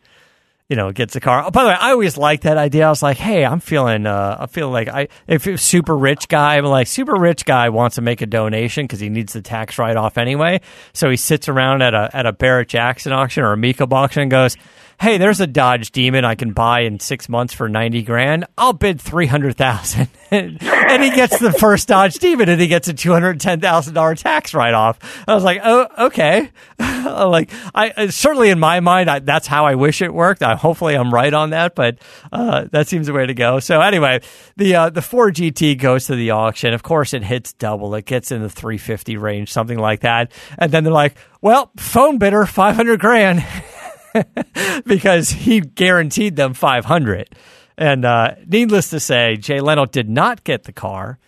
you 0.73 0.77
know, 0.77 0.91
gets 0.91 1.15
a 1.15 1.19
car. 1.19 1.43
Oh, 1.45 1.51
by 1.51 1.61
the 1.61 1.69
way, 1.69 1.75
I 1.79 1.91
always 1.91 2.17
liked 2.17 2.43
that 2.43 2.57
idea. 2.57 2.87
I 2.87 2.89
was 2.89 3.03
like, 3.03 3.17
hey, 3.17 3.45
I'm 3.45 3.59
feeling, 3.59 4.07
uh, 4.07 4.37
I 4.39 4.47
feel 4.47 4.71
like 4.71 4.87
I, 4.87 5.07
if 5.27 5.45
it's 5.45 5.61
super 5.61 5.95
rich 5.95 6.27
guy, 6.27 6.57
I'm 6.57 6.65
like, 6.65 6.87
super 6.87 7.13
rich 7.13 7.45
guy 7.45 7.69
wants 7.69 7.97
to 7.97 8.01
make 8.01 8.21
a 8.21 8.25
donation 8.25 8.85
because 8.85 8.99
he 8.99 9.09
needs 9.09 9.33
the 9.33 9.43
tax 9.43 9.77
write 9.77 9.97
off 9.97 10.17
anyway. 10.17 10.61
So 10.91 11.11
he 11.11 11.15
sits 11.15 11.47
around 11.47 11.83
at 11.83 11.93
a, 11.93 12.09
at 12.11 12.25
a 12.25 12.33
Barrett 12.33 12.69
Jackson 12.69 13.13
auction 13.13 13.43
or 13.43 13.53
a 13.53 13.55
Mecum 13.55 13.93
auction 13.93 14.23
and 14.23 14.31
goes, 14.31 14.57
hey, 15.03 15.17
there's 15.17 15.41
a 15.41 15.47
Dodge 15.47 15.91
Demon 15.91 16.23
I 16.23 16.35
can 16.35 16.53
buy 16.53 16.79
in 16.81 16.97
six 16.97 17.27
months 17.27 17.53
for 17.53 17.67
90 17.67 18.03
grand. 18.03 18.45
I'll 18.57 18.71
bid 18.71 19.01
300,000. 19.01 20.07
and 20.31 21.03
he 21.03 21.09
gets 21.09 21.39
the 21.39 21.51
first 21.51 21.89
Dodge 21.89 22.15
Demon 22.19 22.47
and 22.47 22.61
he 22.61 22.67
gets 22.67 22.87
a 22.87 22.93
$210,000 22.93 24.17
tax 24.17 24.53
write 24.53 24.73
off. 24.73 24.99
I 25.27 25.33
was 25.35 25.43
like, 25.43 25.59
oh, 25.61 25.87
okay. 26.05 26.49
like, 26.79 27.51
I 27.75 28.07
certainly 28.07 28.49
in 28.49 28.59
my 28.59 28.79
mind, 28.79 29.09
I, 29.09 29.19
that's 29.19 29.45
how 29.45 29.65
I 29.65 29.75
wish 29.75 30.01
it 30.01 30.13
worked. 30.13 30.41
I, 30.41 30.55
hopefully 30.55 30.95
I'm 30.95 31.13
right 31.13 31.33
on 31.33 31.49
that, 31.49 31.75
but 31.75 31.97
uh, 32.31 32.67
that 32.71 32.87
seems 32.87 33.07
the 33.07 33.13
way 33.13 33.25
to 33.25 33.33
go. 33.33 33.59
So 33.59 33.81
anyway, 33.81 34.21
the, 34.55 34.73
uh, 34.73 34.89
the 34.89 35.01
Ford 35.01 35.35
GT 35.35 35.77
goes 35.77 36.05
to 36.05 36.15
the 36.15 36.31
auction. 36.31 36.73
Of 36.73 36.81
course, 36.81 37.13
it 37.13 37.25
hits 37.25 37.51
double. 37.51 37.93
It 37.95 38.05
gets 38.05 38.31
in 38.31 38.41
the 38.41 38.49
350 38.49 39.17
range, 39.17 39.51
something 39.51 39.77
like 39.77 39.99
that. 39.99 40.31
And 40.57 40.71
then 40.71 40.85
they're 40.85 40.93
like, 40.93 41.17
well, 41.41 41.71
phone 41.75 42.19
bidder, 42.19 42.45
500 42.45 43.01
grand. 43.01 43.45
because 44.85 45.29
he 45.29 45.61
guaranteed 45.61 46.35
them 46.35 46.53
500. 46.53 47.29
And 47.77 48.05
uh, 48.05 48.35
needless 48.45 48.89
to 48.91 48.99
say, 48.99 49.37
Jay 49.37 49.59
Leno 49.59 49.85
did 49.85 50.09
not 50.09 50.43
get 50.43 50.63
the 50.63 50.71
car. 50.71 51.19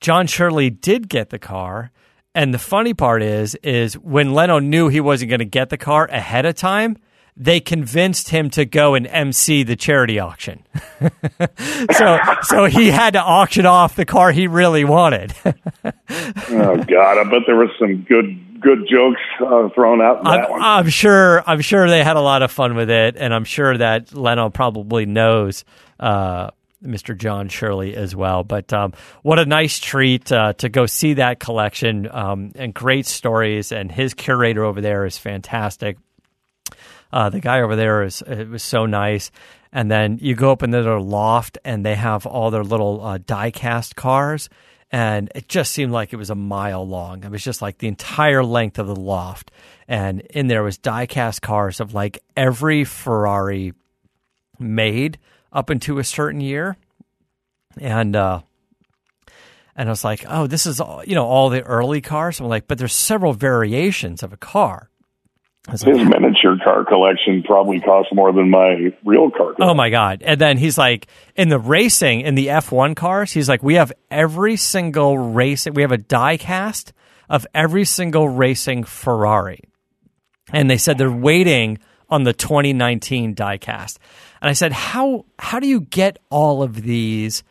John 0.00 0.26
Shirley 0.26 0.70
did 0.70 1.08
get 1.08 1.30
the 1.30 1.38
car. 1.38 1.90
And 2.34 2.52
the 2.52 2.58
funny 2.58 2.94
part 2.94 3.22
is, 3.22 3.54
is 3.56 3.98
when 3.98 4.32
Leno 4.32 4.58
knew 4.58 4.88
he 4.88 5.00
wasn't 5.00 5.30
going 5.30 5.40
to 5.40 5.44
get 5.44 5.70
the 5.70 5.78
car 5.78 6.06
ahead 6.06 6.46
of 6.46 6.54
time, 6.54 6.96
they 7.36 7.60
convinced 7.60 8.28
him 8.28 8.50
to 8.50 8.64
go 8.64 8.94
and 8.94 9.06
MC 9.06 9.62
the 9.62 9.76
charity 9.76 10.18
auction. 10.18 10.64
so 11.92 12.18
so 12.42 12.64
he 12.66 12.90
had 12.90 13.14
to 13.14 13.22
auction 13.22 13.64
off 13.64 13.96
the 13.96 14.04
car 14.04 14.32
he 14.32 14.46
really 14.46 14.84
wanted. 14.84 15.34
oh 15.44 16.76
God, 16.84 17.18
I 17.18 17.24
bet 17.24 17.42
there 17.46 17.56
was 17.56 17.70
some 17.78 18.02
good 18.02 18.51
good 18.62 18.88
jokes 18.90 19.20
uh, 19.40 19.68
thrown 19.74 20.00
out 20.00 20.20
in 20.20 20.26
I'm, 20.26 20.50
one. 20.50 20.62
I'm 20.62 20.88
sure 20.88 21.42
I'm 21.48 21.60
sure 21.60 21.88
they 21.88 22.02
had 22.02 22.16
a 22.16 22.20
lot 22.20 22.42
of 22.42 22.50
fun 22.50 22.74
with 22.74 22.90
it, 22.90 23.16
and 23.16 23.34
I'm 23.34 23.44
sure 23.44 23.76
that 23.76 24.14
Leno 24.14 24.50
probably 24.50 25.06
knows. 25.06 25.64
Uh, 25.98 26.50
Mr. 26.84 27.16
John 27.16 27.48
Shirley 27.48 27.94
as 27.94 28.14
well. 28.16 28.42
But 28.42 28.72
um, 28.72 28.92
what 29.22 29.38
a 29.38 29.46
nice 29.46 29.78
treat 29.78 30.32
uh, 30.32 30.54
to 30.54 30.68
go 30.68 30.86
see 30.86 31.14
that 31.14 31.38
collection 31.38 32.08
um, 32.10 32.50
and 32.56 32.74
great 32.74 33.06
stories. 33.06 33.70
And 33.70 33.90
his 33.90 34.14
curator 34.14 34.64
over 34.64 34.80
there 34.80 35.04
is 35.04 35.16
fantastic. 35.16 35.96
Uh, 37.12 37.30
the 37.30 37.40
guy 37.40 37.60
over 37.60 37.76
there 37.76 38.02
is 38.02 38.22
it 38.22 38.48
was 38.48 38.62
so 38.62 38.86
nice. 38.86 39.30
And 39.72 39.90
then 39.90 40.18
you 40.20 40.34
go 40.34 40.52
up 40.52 40.62
into 40.62 40.82
their 40.82 41.00
loft, 41.00 41.56
and 41.64 41.84
they 41.84 41.94
have 41.94 42.26
all 42.26 42.50
their 42.50 42.64
little 42.64 43.02
uh, 43.02 43.18
die-cast 43.18 43.96
cars, 43.96 44.50
and 44.92 45.32
it 45.34 45.48
just 45.48 45.72
seemed 45.72 45.90
like 45.90 46.12
it 46.12 46.16
was 46.16 46.28
a 46.28 46.34
mile 46.34 46.86
long. 46.86 47.24
It 47.24 47.30
was 47.30 47.42
just 47.42 47.62
like 47.62 47.78
the 47.78 47.88
entire 47.88 48.44
length 48.44 48.78
of 48.78 48.86
the 48.86 48.94
loft, 48.94 49.50
and 49.88 50.20
in 50.20 50.46
there 50.46 50.62
was 50.62 50.76
die-cast 50.76 51.40
cars 51.40 51.80
of 51.80 51.94
like 51.94 52.22
every 52.36 52.84
Ferrari 52.84 53.72
made 54.58 55.18
up 55.50 55.70
into 55.70 55.98
a 55.98 56.04
certain 56.04 56.42
year, 56.42 56.76
and 57.80 58.14
uh, 58.14 58.42
and 59.74 59.88
I 59.88 59.92
was 59.92 60.04
like, 60.04 60.26
oh, 60.28 60.46
this 60.46 60.66
is 60.66 60.78
all 60.78 61.02
you 61.04 61.14
know 61.14 61.26
all 61.26 61.48
the 61.48 61.62
early 61.62 62.02
cars. 62.02 62.38
I'm 62.38 62.46
like, 62.46 62.68
but 62.68 62.76
there's 62.76 62.94
several 62.94 63.32
variations 63.32 64.22
of 64.22 64.34
a 64.34 64.36
car. 64.36 64.90
His 65.70 65.84
miniature 65.84 66.58
car 66.62 66.84
collection 66.84 67.44
probably 67.44 67.80
costs 67.80 68.12
more 68.12 68.32
than 68.32 68.50
my 68.50 68.92
real 69.04 69.30
car. 69.30 69.54
Collection. 69.54 69.62
Oh 69.62 69.74
my 69.74 69.90
god! 69.90 70.22
And 70.24 70.40
then 70.40 70.58
he's 70.58 70.76
like, 70.76 71.06
in 71.36 71.50
the 71.50 71.58
racing, 71.58 72.22
in 72.22 72.34
the 72.34 72.48
F1 72.48 72.96
cars, 72.96 73.30
he's 73.30 73.48
like, 73.48 73.62
we 73.62 73.74
have 73.74 73.92
every 74.10 74.56
single 74.56 75.16
race. 75.16 75.66
We 75.72 75.82
have 75.82 75.92
a 75.92 75.98
die 75.98 76.36
cast 76.36 76.92
of 77.30 77.46
every 77.54 77.84
single 77.84 78.28
racing 78.28 78.82
Ferrari, 78.82 79.60
and 80.52 80.68
they 80.68 80.78
said 80.78 80.98
they're 80.98 81.10
waiting 81.10 81.78
on 82.10 82.24
the 82.24 82.32
2019 82.32 83.36
diecast. 83.36 83.98
And 84.40 84.50
I 84.50 84.54
said, 84.54 84.72
how 84.72 85.26
how 85.38 85.60
do 85.60 85.68
you 85.68 85.80
get 85.80 86.18
all 86.28 86.64
of 86.64 86.82
these? 86.82 87.44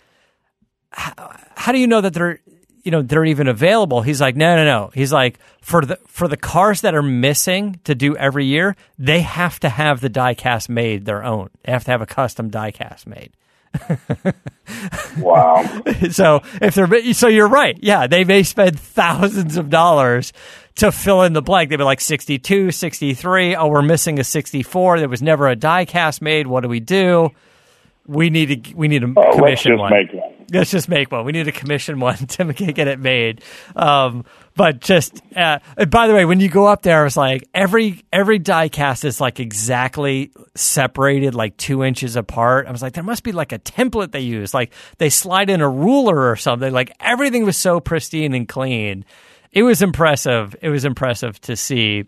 How, 0.91 1.13
how 1.56 1.71
do 1.71 1.80
you 1.80 1.88
know 1.88 2.02
that 2.02 2.13
they're 2.13 2.41
you 2.84 2.91
know 2.91 3.02
they're 3.02 3.26
even 3.26 3.48
available? 3.48 4.02
He's 4.02 4.22
like, 4.22 4.36
no, 4.36 4.56
no, 4.56 4.65
no. 4.65 4.91
He's 4.94 5.13
like, 5.13 5.39
for 5.62 5.86
the 5.86 5.98
for 6.08 6.28
the 6.28 6.38
cars 6.38 6.82
that 6.82 6.96
are 6.96 7.04
missing 7.04 7.80
to 7.84 7.96
do 7.96 8.15
every 8.15 8.46
year, 8.46 8.76
they 8.98 9.22
have 9.22 9.60
to 9.62 9.70
have 9.70 10.02
the 10.02 10.10
diecast 10.10 10.70
made 10.70 11.06
their 11.06 11.24
own. 11.24 11.50
They 11.63 11.72
have 11.72 11.84
to 11.86 11.91
have 11.91 12.02
a 12.02 12.06
custom 12.06 12.50
diecast 12.50 13.08
made. 13.08 13.32
wow. 15.17 15.63
so 16.12 16.41
if 16.62 16.76
they're 16.76 17.13
so 17.13 17.28
you're 17.28 17.48
right. 17.48 17.78
Yeah, 17.82 18.08
they 18.08 18.24
may 18.24 18.44
spend 18.44 18.80
thousands 18.80 19.58
of 19.58 19.70
dollars 19.70 20.34
to 20.76 20.91
fill 20.91 21.24
in 21.24 21.34
the 21.34 21.41
blank. 21.41 21.70
They'd 21.70 21.78
be 21.78 21.84
like 21.84 22.02
62, 22.02 22.72
63. 22.72 23.56
Oh, 23.56 23.67
we're 23.67 23.82
missing 23.82 24.20
a 24.20 24.24
64. 24.24 25.00
There 25.00 25.10
was 25.10 25.22
never 25.22 25.48
a 25.48 25.56
die 25.56 25.86
cast 25.86 26.22
made. 26.22 26.48
What 26.48 26.62
do 26.62 26.70
we 26.70 26.80
do? 26.80 27.30
We 28.08 28.30
need 28.30 28.65
to 28.65 28.76
we 28.76 28.88
need 28.88 29.02
to 29.02 29.13
oh, 29.15 29.38
commission 29.38 29.78
one. 29.78 29.91
One. 29.91 30.31
Let's 30.52 30.72
just 30.72 30.90
make 30.90 31.12
one. 31.12 31.24
We 31.24 31.32
need 31.32 31.46
to 31.46 31.52
commission 31.52 32.00
one 32.00 32.18
to 32.28 32.54
get 32.54 32.88
it 32.88 33.00
made. 33.00 33.42
Um, 33.76 34.26
but 34.56 34.82
just 34.82 35.22
uh, 35.36 35.60
by 35.90 36.08
the 36.08 36.14
way, 36.14 36.26
when 36.26 36.42
you 36.42 36.50
go 36.50 36.66
up 36.66 36.82
there, 36.82 37.06
it's 37.06 37.16
like 37.16 37.48
every 37.54 38.04
every 38.12 38.38
die 38.38 38.68
cast 38.68 39.06
is 39.06 39.22
like 39.22 39.40
exactly 39.40 40.32
separated, 40.56 41.36
like 41.36 41.56
two 41.56 41.84
inches 41.84 42.18
apart. 42.18 42.68
I 42.68 42.72
was 42.72 42.82
like, 42.82 42.94
there 42.94 43.04
must 43.04 43.24
be 43.24 43.32
like 43.32 43.54
a 43.54 43.60
template 43.60 44.12
they 44.12 44.20
use, 44.22 44.54
like 44.54 44.74
they 44.98 45.10
slide 45.10 45.50
in 45.50 45.62
a 45.62 45.70
ruler 45.70 46.30
or 46.30 46.36
something. 46.36 46.74
Like 46.74 46.92
everything 47.00 47.46
was 47.46 47.56
so 47.56 47.80
pristine 47.80 48.34
and 48.34 48.48
clean. 48.48 49.06
It 49.54 49.64
was 49.64 49.82
impressive. 49.82 50.56
It 50.62 50.70
was 50.70 50.84
impressive 50.84 51.40
to 51.42 51.56
see, 51.56 52.06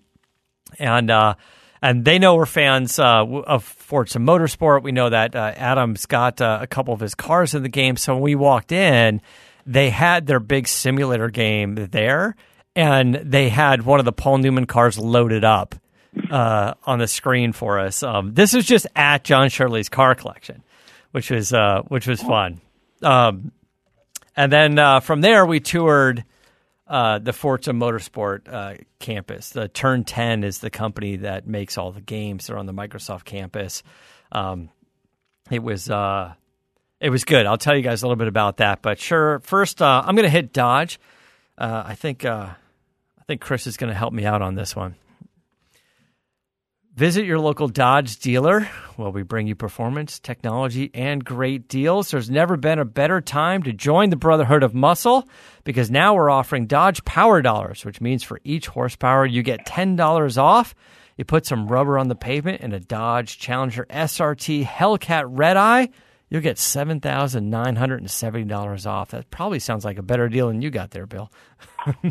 and 0.79 1.09
uh, 1.09 1.35
and 1.83 2.05
they 2.05 2.17
know 2.17 2.35
we're 2.35 2.45
fans 2.45 2.97
uh, 2.97 3.25
of 3.25 3.65
Forza 3.65 4.17
Motorsport. 4.17 4.83
We 4.83 4.93
know 4.93 5.09
that 5.09 5.35
uh, 5.35 5.51
Adam's 5.53 6.05
got 6.05 6.39
uh, 6.39 6.59
a 6.61 6.65
couple 6.65 6.93
of 6.93 7.01
his 7.01 7.13
cars 7.13 7.53
in 7.53 7.61
the 7.61 7.67
game. 7.67 7.97
So 7.97 8.13
when 8.13 8.23
we 8.23 8.35
walked 8.35 8.71
in, 8.71 9.21
they 9.65 9.89
had 9.89 10.25
their 10.25 10.39
big 10.39 10.69
simulator 10.69 11.29
game 11.29 11.75
there, 11.75 12.37
and 12.73 13.15
they 13.15 13.49
had 13.49 13.81
one 13.81 13.99
of 13.99 14.05
the 14.05 14.13
Paul 14.13 14.37
Newman 14.37 14.65
cars 14.65 14.97
loaded 14.97 15.43
up 15.43 15.75
uh, 16.31 16.73
on 16.85 16.99
the 16.99 17.07
screen 17.07 17.51
for 17.51 17.79
us. 17.79 18.01
Um, 18.01 18.33
this 18.33 18.53
was 18.53 18.65
just 18.65 18.87
at 18.95 19.25
Jon 19.25 19.49
Shirley's 19.49 19.89
car 19.89 20.15
collection, 20.15 20.63
which 21.11 21.29
was 21.29 21.51
uh, 21.51 21.81
which 21.89 22.07
was 22.07 22.21
fun. 22.21 22.61
Um, 23.01 23.51
and 24.37 24.49
then 24.49 24.79
uh, 24.79 25.01
from 25.01 25.19
there, 25.19 25.45
we 25.45 25.59
toured 25.59 26.23
uh, 26.87 27.19
the 27.19 27.33
Forza 27.33 27.71
Motorsport 27.71 28.51
uh, 28.51 28.75
campus. 28.99 29.49
The 29.49 29.67
Turn 29.67 30.03
10 30.03 30.43
is 30.43 30.59
the 30.59 30.69
company 30.69 31.17
that 31.17 31.47
makes 31.47 31.77
all 31.77 31.91
the 31.91 32.01
games. 32.01 32.47
They're 32.47 32.57
on 32.57 32.65
the 32.65 32.73
Microsoft 32.73 33.23
campus. 33.25 33.83
Um, 34.31 34.69
it 35.49 35.61
was 35.61 35.89
uh, 35.89 36.33
it 36.99 37.09
was 37.09 37.25
good. 37.25 37.45
I'll 37.45 37.57
tell 37.57 37.75
you 37.75 37.83
guys 37.83 38.01
a 38.01 38.05
little 38.05 38.17
bit 38.17 38.27
about 38.27 38.57
that. 38.57 38.81
But 38.81 38.99
sure, 38.99 39.39
first 39.39 39.81
uh, 39.81 40.03
I'm 40.05 40.15
going 40.15 40.25
to 40.25 40.29
hit 40.29 40.53
Dodge. 40.53 40.99
Uh, 41.57 41.83
I 41.85 41.95
think 41.95 42.25
uh, 42.25 42.49
I 43.19 43.23
think 43.27 43.41
Chris 43.41 43.67
is 43.67 43.77
going 43.77 43.91
to 43.91 43.97
help 43.97 44.13
me 44.13 44.25
out 44.25 44.41
on 44.41 44.55
this 44.55 44.75
one. 44.75 44.95
Visit 46.95 47.25
your 47.25 47.39
local 47.39 47.69
Dodge 47.69 48.19
dealer 48.19 48.69
where 48.97 49.09
we 49.09 49.23
bring 49.23 49.47
you 49.47 49.55
performance, 49.55 50.19
technology, 50.19 50.91
and 50.93 51.25
great 51.25 51.67
deals. 51.67 52.11
There's 52.11 52.29
never 52.29 52.55
been 52.55 52.77
a 52.77 52.85
better 52.85 53.19
time 53.19 53.63
to 53.63 53.73
join 53.73 54.11
the 54.11 54.15
Brotherhood 54.15 54.61
of 54.61 54.75
Muscle 54.75 55.27
because 55.63 55.89
now 55.89 56.13
we're 56.13 56.29
offering 56.29 56.67
Dodge 56.67 57.03
Power 57.03 57.41
Dollars, 57.41 57.83
which 57.83 57.99
means 57.99 58.21
for 58.21 58.39
each 58.43 58.67
horsepower 58.67 59.25
you 59.25 59.41
get 59.41 59.65
$10 59.65 60.37
off. 60.37 60.75
You 61.17 61.25
put 61.25 61.47
some 61.47 61.67
rubber 61.67 61.97
on 61.97 62.09
the 62.09 62.15
pavement 62.15 62.61
in 62.61 62.73
a 62.73 62.79
Dodge 62.79 63.39
Challenger 63.39 63.87
SRT 63.89 64.63
Hellcat 64.63 65.23
Red 65.25 65.57
Eye, 65.57 65.89
you'll 66.33 66.41
get 66.41 66.57
$7,970 66.57 68.87
off. 68.87 69.09
That 69.09 69.29
probably 69.29 69.59
sounds 69.59 69.85
like 69.85 69.99
a 69.99 70.03
better 70.03 70.27
deal 70.29 70.47
than 70.47 70.63
you 70.63 70.71
got 70.71 70.89
there, 70.91 71.05
Bill. 71.05 71.29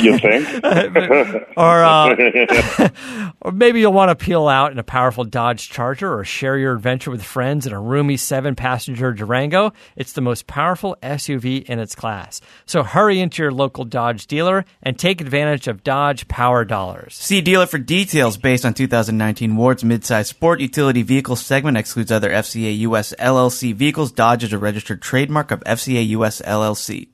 you 0.00 0.18
think? 0.18 0.64
or, 1.56 1.84
uh, 1.84 2.88
or 3.40 3.52
maybe 3.52 3.80
you'll 3.80 3.92
want 3.92 4.16
to 4.16 4.24
peel 4.24 4.48
out 4.48 4.72
in 4.72 4.78
a 4.78 4.82
powerful 4.82 5.24
Dodge 5.24 5.68
Charger 5.68 6.18
or 6.18 6.24
share 6.24 6.56
your 6.56 6.74
adventure 6.74 7.10
with 7.10 7.22
friends 7.22 7.66
in 7.66 7.72
a 7.72 7.80
roomy 7.80 8.16
seven 8.16 8.54
passenger 8.54 9.12
Durango. 9.12 9.72
It's 9.96 10.12
the 10.12 10.20
most 10.20 10.46
powerful 10.46 10.96
SUV 11.02 11.64
in 11.64 11.78
its 11.78 11.94
class. 11.94 12.40
So 12.64 12.82
hurry 12.82 13.20
into 13.20 13.42
your 13.42 13.52
local 13.52 13.84
Dodge 13.84 14.26
dealer 14.26 14.64
and 14.82 14.98
take 14.98 15.20
advantage 15.20 15.68
of 15.68 15.84
Dodge 15.84 16.26
Power 16.28 16.64
Dollars. 16.64 17.14
See 17.14 17.40
dealer 17.40 17.66
for 17.66 17.78
details 17.78 18.36
based 18.36 18.64
on 18.64 18.74
2019 18.74 19.56
Ward's 19.56 19.82
midsize 19.82 20.26
sport 20.26 20.60
utility 20.60 21.02
vehicle 21.02 21.36
segment 21.36 21.76
excludes 21.76 22.10
other 22.10 22.30
FCA 22.30 22.78
US 22.78 23.12
LLC 23.18 23.74
vehicles. 23.74 24.12
Dodge 24.12 24.44
is 24.44 24.52
a 24.52 24.58
registered 24.58 25.02
trademark 25.02 25.50
of 25.50 25.60
FCA 25.64 26.06
US 26.08 26.40
LLC. 26.42 27.08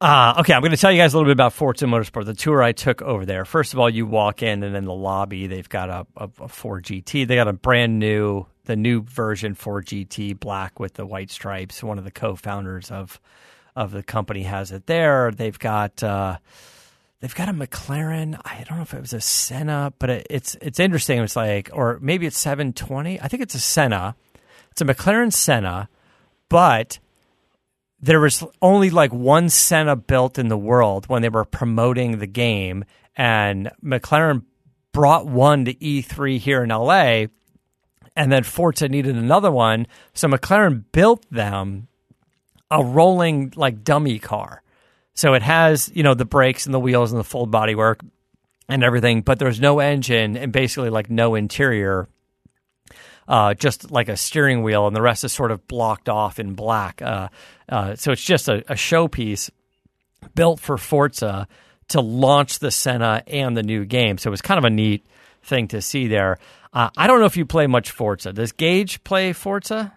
Uh, 0.00 0.34
okay, 0.38 0.52
I'm 0.52 0.60
going 0.60 0.70
to 0.70 0.76
tell 0.76 0.92
you 0.92 0.98
guys 0.98 1.12
a 1.12 1.16
little 1.16 1.28
bit 1.28 1.32
about 1.32 1.52
Forza 1.52 1.86
Motorsport, 1.86 2.24
the 2.24 2.34
tour 2.34 2.62
I 2.62 2.70
took 2.70 3.02
over 3.02 3.26
there. 3.26 3.44
First 3.44 3.72
of 3.72 3.80
all, 3.80 3.90
you 3.90 4.06
walk 4.06 4.44
in, 4.44 4.62
and 4.62 4.76
in 4.76 4.84
the 4.84 4.94
lobby, 4.94 5.48
they've 5.48 5.68
got 5.68 5.90
a, 5.90 6.06
a, 6.16 6.30
a 6.42 6.48
Ford 6.48 6.84
GT. 6.84 7.26
They 7.26 7.34
got 7.34 7.48
a 7.48 7.52
brand 7.52 7.98
new, 7.98 8.46
the 8.66 8.76
new 8.76 9.02
version 9.02 9.54
Ford 9.54 9.86
GT, 9.86 10.38
black 10.38 10.78
with 10.78 10.94
the 10.94 11.04
white 11.04 11.32
stripes. 11.32 11.82
One 11.82 11.98
of 11.98 12.04
the 12.04 12.12
co-founders 12.12 12.90
of 12.90 13.20
of 13.74 13.92
the 13.92 14.02
company 14.02 14.42
has 14.42 14.72
it 14.72 14.86
there. 14.86 15.32
They've 15.32 15.58
got 15.58 16.00
uh, 16.02 16.38
they've 17.20 17.34
got 17.34 17.48
a 17.48 17.52
McLaren. 17.52 18.40
I 18.44 18.64
don't 18.68 18.78
know 18.78 18.82
if 18.82 18.94
it 18.94 19.00
was 19.00 19.12
a 19.12 19.20
Senna, 19.20 19.92
but 19.98 20.10
it, 20.10 20.26
it's 20.30 20.56
it's 20.60 20.78
interesting. 20.78 21.18
It's 21.18 21.34
like, 21.34 21.70
or 21.72 21.98
maybe 22.00 22.26
it's 22.26 22.38
720. 22.38 23.20
I 23.20 23.26
think 23.26 23.42
it's 23.42 23.56
a 23.56 23.60
Senna. 23.60 24.14
It's 24.70 24.80
a 24.80 24.84
McLaren 24.84 25.32
Senna, 25.32 25.88
but 26.48 27.00
there 28.00 28.20
was 28.20 28.44
only 28.62 28.90
like 28.90 29.12
one 29.12 29.48
Senna 29.48 29.96
built 29.96 30.38
in 30.38 30.48
the 30.48 30.58
world 30.58 31.08
when 31.08 31.22
they 31.22 31.28
were 31.28 31.44
promoting 31.44 32.18
the 32.18 32.26
game, 32.26 32.84
and 33.16 33.70
McLaren 33.84 34.44
brought 34.92 35.26
one 35.26 35.64
to 35.64 35.74
E3 35.74 36.38
here 36.38 36.62
in 36.62 36.70
LA, 36.70 37.26
and 38.14 38.30
then 38.32 38.44
Forza 38.44 38.88
needed 38.88 39.16
another 39.16 39.50
one, 39.50 39.86
so 40.14 40.28
McLaren 40.28 40.84
built 40.92 41.24
them 41.30 41.88
a 42.70 42.84
rolling 42.84 43.52
like 43.56 43.82
dummy 43.82 44.18
car. 44.18 44.62
So 45.14 45.34
it 45.34 45.42
has 45.42 45.90
you 45.94 46.02
know 46.02 46.14
the 46.14 46.24
brakes 46.24 46.66
and 46.66 46.74
the 46.74 46.80
wheels 46.80 47.10
and 47.10 47.18
the 47.18 47.24
full 47.24 47.48
bodywork 47.48 48.00
and 48.68 48.84
everything, 48.84 49.22
but 49.22 49.38
there's 49.38 49.60
no 49.60 49.80
engine 49.80 50.36
and 50.36 50.52
basically 50.52 50.90
like 50.90 51.10
no 51.10 51.34
interior 51.34 52.08
uh, 53.28 53.54
just 53.54 53.90
like 53.92 54.08
a 54.08 54.16
steering 54.16 54.62
wheel, 54.62 54.86
and 54.88 54.96
the 54.96 55.02
rest 55.02 55.22
is 55.22 55.32
sort 55.32 55.50
of 55.52 55.68
blocked 55.68 56.08
off 56.08 56.40
in 56.40 56.54
black. 56.54 57.00
Uh, 57.00 57.28
uh, 57.68 57.94
so 57.94 58.10
it's 58.10 58.24
just 58.24 58.48
a, 58.48 58.56
a 58.72 58.74
showpiece 58.74 59.50
built 60.34 60.58
for 60.58 60.76
Forza 60.78 61.46
to 61.88 62.00
launch 62.00 62.58
the 62.58 62.70
Senna 62.70 63.22
and 63.26 63.56
the 63.56 63.62
new 63.62 63.84
game. 63.84 64.18
So 64.18 64.28
it 64.28 64.32
was 64.32 64.42
kind 64.42 64.58
of 64.58 64.64
a 64.64 64.70
neat 64.70 65.06
thing 65.42 65.68
to 65.68 65.80
see 65.80 66.08
there. 66.08 66.38
Uh, 66.72 66.90
I 66.96 67.06
don't 67.06 67.20
know 67.20 67.26
if 67.26 67.36
you 67.36 67.46
play 67.46 67.66
much 67.66 67.90
Forza. 67.92 68.32
Does 68.32 68.52
Gage 68.52 69.02
play 69.04 69.32
Forza? 69.32 69.92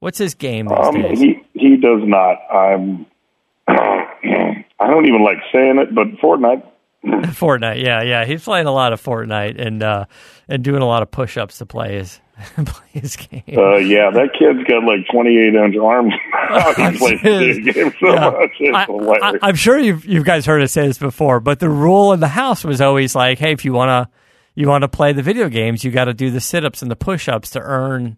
What's 0.00 0.18
his 0.18 0.34
game 0.34 0.66
these 0.68 0.78
Um, 0.78 0.94
days? 1.02 1.20
he 1.20 1.42
he 1.54 1.76
does 1.76 2.02
not. 2.04 2.36
I'm. 2.52 3.06
I 3.68 4.90
don't 4.90 5.06
even 5.06 5.22
like 5.24 5.38
saying 5.52 5.78
it, 5.78 5.94
but 5.94 6.08
Fortnite. 6.22 6.62
Fortnite, 7.34 7.82
yeah, 7.82 8.02
yeah. 8.02 8.24
He's 8.24 8.42
playing 8.42 8.66
a 8.66 8.72
lot 8.72 8.92
of 8.92 9.02
Fortnite 9.02 9.60
and 9.60 9.82
uh, 9.82 10.06
and 10.48 10.62
doing 10.64 10.82
a 10.82 10.86
lot 10.86 11.02
of 11.02 11.10
push 11.10 11.36
ups 11.36 11.58
to 11.58 11.66
play 11.66 11.96
his 11.96 12.20
play 12.64 12.86
his 12.92 13.16
game. 13.16 13.42
Uh, 13.48 13.76
yeah, 13.76 14.10
that 14.10 14.30
kid's 14.38 14.66
got 14.66 14.84
like 14.84 15.06
28 15.12 15.54
inch 15.54 15.76
arms. 15.76 16.12
he 16.92 16.98
plays 16.98 17.20
video 17.20 17.72
games 17.72 17.94
so 18.00 18.12
Yeah. 18.12 18.30
much. 18.30 18.50
It's 18.58 19.42
I, 19.42 19.48
am 19.50 19.54
sure 19.54 19.78
you've 19.78 20.04
you 20.06 20.24
guys 20.24 20.46
heard 20.46 20.62
us 20.62 20.72
say 20.72 20.86
this 20.86 20.98
before, 20.98 21.40
but 21.40 21.60
the 21.60 21.68
rule 21.68 22.12
in 22.12 22.20
the 22.20 22.28
house 22.28 22.64
was 22.64 22.80
always 22.80 23.14
like, 23.14 23.38
hey, 23.38 23.52
if 23.52 23.64
you 23.64 23.72
wanna 23.72 24.08
you 24.54 24.68
wanna 24.68 24.88
play 24.88 25.12
the 25.12 25.22
video 25.22 25.48
games, 25.48 25.84
you 25.84 25.90
got 25.90 26.06
to 26.06 26.14
do 26.14 26.30
the 26.30 26.40
sit 26.40 26.64
ups 26.64 26.80
and 26.80 26.90
the 26.90 26.96
push 26.96 27.28
ups 27.28 27.50
to 27.50 27.60
earn 27.60 28.16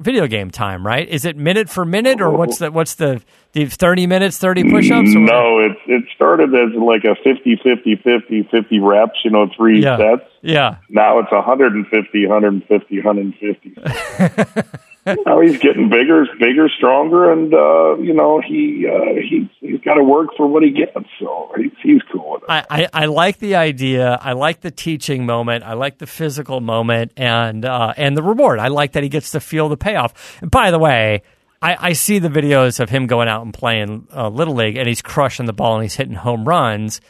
video 0.00 0.26
game 0.26 0.50
time, 0.50 0.84
right? 0.86 1.08
Is 1.08 1.24
it 1.24 1.36
minute 1.36 1.68
for 1.68 1.84
minute, 1.84 2.20
or 2.20 2.30
what's 2.30 2.58
the 2.58 2.70
what's 2.72 2.94
the, 2.96 3.22
the 3.52 3.66
30 3.66 4.06
minutes, 4.06 4.38
30 4.38 4.70
push 4.70 4.90
ups? 4.90 5.08
no, 5.12 5.58
it 5.60 5.76
it 5.86 6.04
started 6.14 6.54
as 6.54 6.70
like 6.80 7.04
a 7.04 7.14
50, 7.22 7.56
50, 7.62 7.96
50, 7.96 8.48
50 8.50 8.78
reps. 8.80 9.18
You 9.24 9.30
know, 9.30 9.48
three 9.56 9.82
Yeah. 9.82 9.96
sets. 9.98 10.30
Yeah. 10.42 10.76
Now 10.88 11.18
it's 11.20 11.30
150, 11.30 12.26
150, 12.26 12.96
150. 13.02 13.74
now 15.26 15.40
he's 15.40 15.58
getting 15.58 15.88
bigger, 15.88 16.26
bigger, 16.38 16.68
stronger, 16.68 17.32
and 17.32 17.54
uh, 17.54 17.96
you 17.98 18.12
know 18.12 18.40
he 18.40 18.86
uh, 18.86 19.14
he 19.14 19.50
he's 19.60 19.80
got 19.80 19.94
to 19.94 20.04
work 20.04 20.28
for 20.36 20.46
what 20.46 20.62
he 20.62 20.70
gets. 20.70 20.92
So 21.18 21.52
he's, 21.56 21.72
he's 21.82 22.02
cool 22.12 22.32
with 22.32 22.42
it. 22.42 22.50
I, 22.50 22.64
I, 22.70 22.88
I 22.92 23.04
like 23.06 23.38
the 23.38 23.56
idea. 23.56 24.18
I 24.20 24.32
like 24.32 24.60
the 24.60 24.70
teaching 24.70 25.24
moment. 25.24 25.64
I 25.64 25.72
like 25.72 25.98
the 25.98 26.06
physical 26.06 26.60
moment 26.60 27.12
and 27.16 27.64
uh, 27.64 27.94
and 27.96 28.16
the 28.16 28.22
reward. 28.22 28.58
I 28.58 28.68
like 28.68 28.92
that 28.92 29.02
he 29.02 29.08
gets 29.08 29.30
to 29.30 29.40
feel 29.40 29.68
the 29.70 29.76
payoff. 29.76 30.38
And 30.42 30.50
by 30.50 30.70
the 30.70 30.78
way, 30.78 31.22
I, 31.62 31.76
I 31.88 31.92
see 31.94 32.18
the 32.18 32.28
videos 32.28 32.80
of 32.80 32.90
him 32.90 33.06
going 33.06 33.28
out 33.28 33.42
and 33.42 33.54
playing 33.54 34.06
uh, 34.14 34.28
little 34.28 34.54
league, 34.54 34.76
and 34.76 34.86
he's 34.86 35.02
crushing 35.02 35.46
the 35.46 35.52
ball 35.52 35.76
and 35.76 35.82
he's 35.82 35.94
hitting 35.94 36.14
home 36.14 36.46
runs 36.46 37.00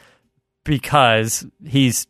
because 0.65 1.47
he's 1.65 2.07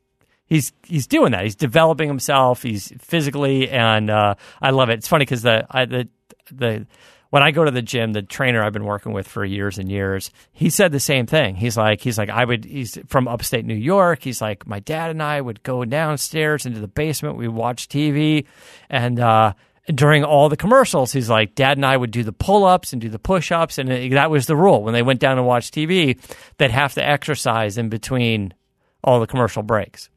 he's 0.50 0.72
he's 0.84 1.06
doing 1.06 1.32
that. 1.32 1.44
He's 1.44 1.56
developing 1.56 2.08
himself. 2.08 2.62
He's 2.62 2.92
physically, 2.98 3.70
and 3.70 4.10
uh, 4.10 4.34
I 4.60 4.70
love 4.70 4.90
it. 4.90 4.94
It's 4.94 5.08
funny 5.08 5.22
because 5.22 5.42
the 5.42 5.66
I, 5.70 5.86
the 5.86 6.08
the 6.52 6.86
when 7.30 7.44
I 7.44 7.52
go 7.52 7.64
to 7.64 7.70
the 7.70 7.80
gym, 7.80 8.12
the 8.12 8.22
trainer 8.22 8.62
I've 8.62 8.72
been 8.72 8.84
working 8.84 9.12
with 9.12 9.26
for 9.26 9.44
years 9.44 9.78
and 9.78 9.90
years, 9.90 10.32
he 10.52 10.68
said 10.68 10.90
the 10.90 11.00
same 11.00 11.26
thing. 11.26 11.54
He's 11.54 11.76
like, 11.76 12.00
he's 12.00 12.18
like, 12.18 12.28
I 12.28 12.44
would, 12.44 12.64
he's 12.64 12.98
from 13.06 13.28
upstate 13.28 13.64
New 13.64 13.76
York. 13.76 14.24
He's 14.24 14.42
like, 14.42 14.66
my 14.66 14.80
dad 14.80 15.10
and 15.10 15.22
I 15.22 15.40
would 15.40 15.62
go 15.62 15.84
downstairs 15.84 16.66
into 16.66 16.80
the 16.80 16.88
basement. 16.88 17.36
We 17.36 17.46
watch 17.46 17.88
TV, 17.88 18.46
and 18.90 19.20
uh, 19.20 19.52
during 19.94 20.24
all 20.24 20.48
the 20.48 20.56
commercials, 20.56 21.12
he's 21.12 21.30
like, 21.30 21.54
dad 21.54 21.78
and 21.78 21.86
I 21.86 21.96
would 21.96 22.10
do 22.10 22.24
the 22.24 22.32
pull 22.32 22.64
ups 22.64 22.92
and 22.92 23.00
do 23.00 23.08
the 23.08 23.20
push 23.20 23.52
ups, 23.52 23.78
and 23.78 24.12
that 24.12 24.30
was 24.30 24.46
the 24.46 24.56
rule. 24.56 24.82
When 24.82 24.92
they 24.92 25.02
went 25.02 25.20
down 25.20 25.36
to 25.36 25.44
watch 25.44 25.70
TV, 25.70 26.18
they'd 26.58 26.72
have 26.72 26.94
to 26.94 27.08
exercise 27.08 27.78
in 27.78 27.90
between 27.90 28.54
all 29.04 29.20
the 29.20 29.28
commercial 29.28 29.62
breaks. 29.62 30.10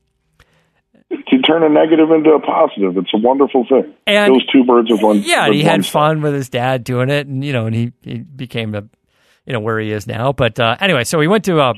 Turn 1.46 1.64
a 1.64 1.70
negative 1.70 2.10
into 2.12 2.32
a 2.32 2.40
positive, 2.40 2.96
it's 2.98 3.14
a 3.14 3.18
wonderful 3.18 3.66
thing. 3.68 3.94
And- 4.08 4.34
Those 4.34 4.46
two 4.48 4.64
birds 4.64 4.90
with 4.90 5.02
one. 5.02 5.18
Yeah, 5.24 5.48
with 5.48 5.58
he 5.58 5.64
one 5.64 5.72
had 5.72 5.86
fun 5.86 6.22
with 6.22 6.34
his 6.34 6.50
dad 6.50 6.84
doing 6.84 7.10
it, 7.10 7.28
and 7.28 7.44
you 7.44 7.52
know, 7.54 7.66
and 7.66 7.76
he, 7.76 7.92
he 8.02 8.20
became 8.20 8.74
a, 8.76 8.84
you 9.46 9.54
know, 9.54 9.60
where 9.60 9.80
he 9.80 9.92
is 9.92 10.08
now. 10.08 10.32
But 10.32 10.60
uh, 10.60 10.78
anyway, 10.80 11.04
so 11.04 11.18
we 11.18 11.28
went 11.28 11.44
to 11.46 11.60
uh, 11.60 11.74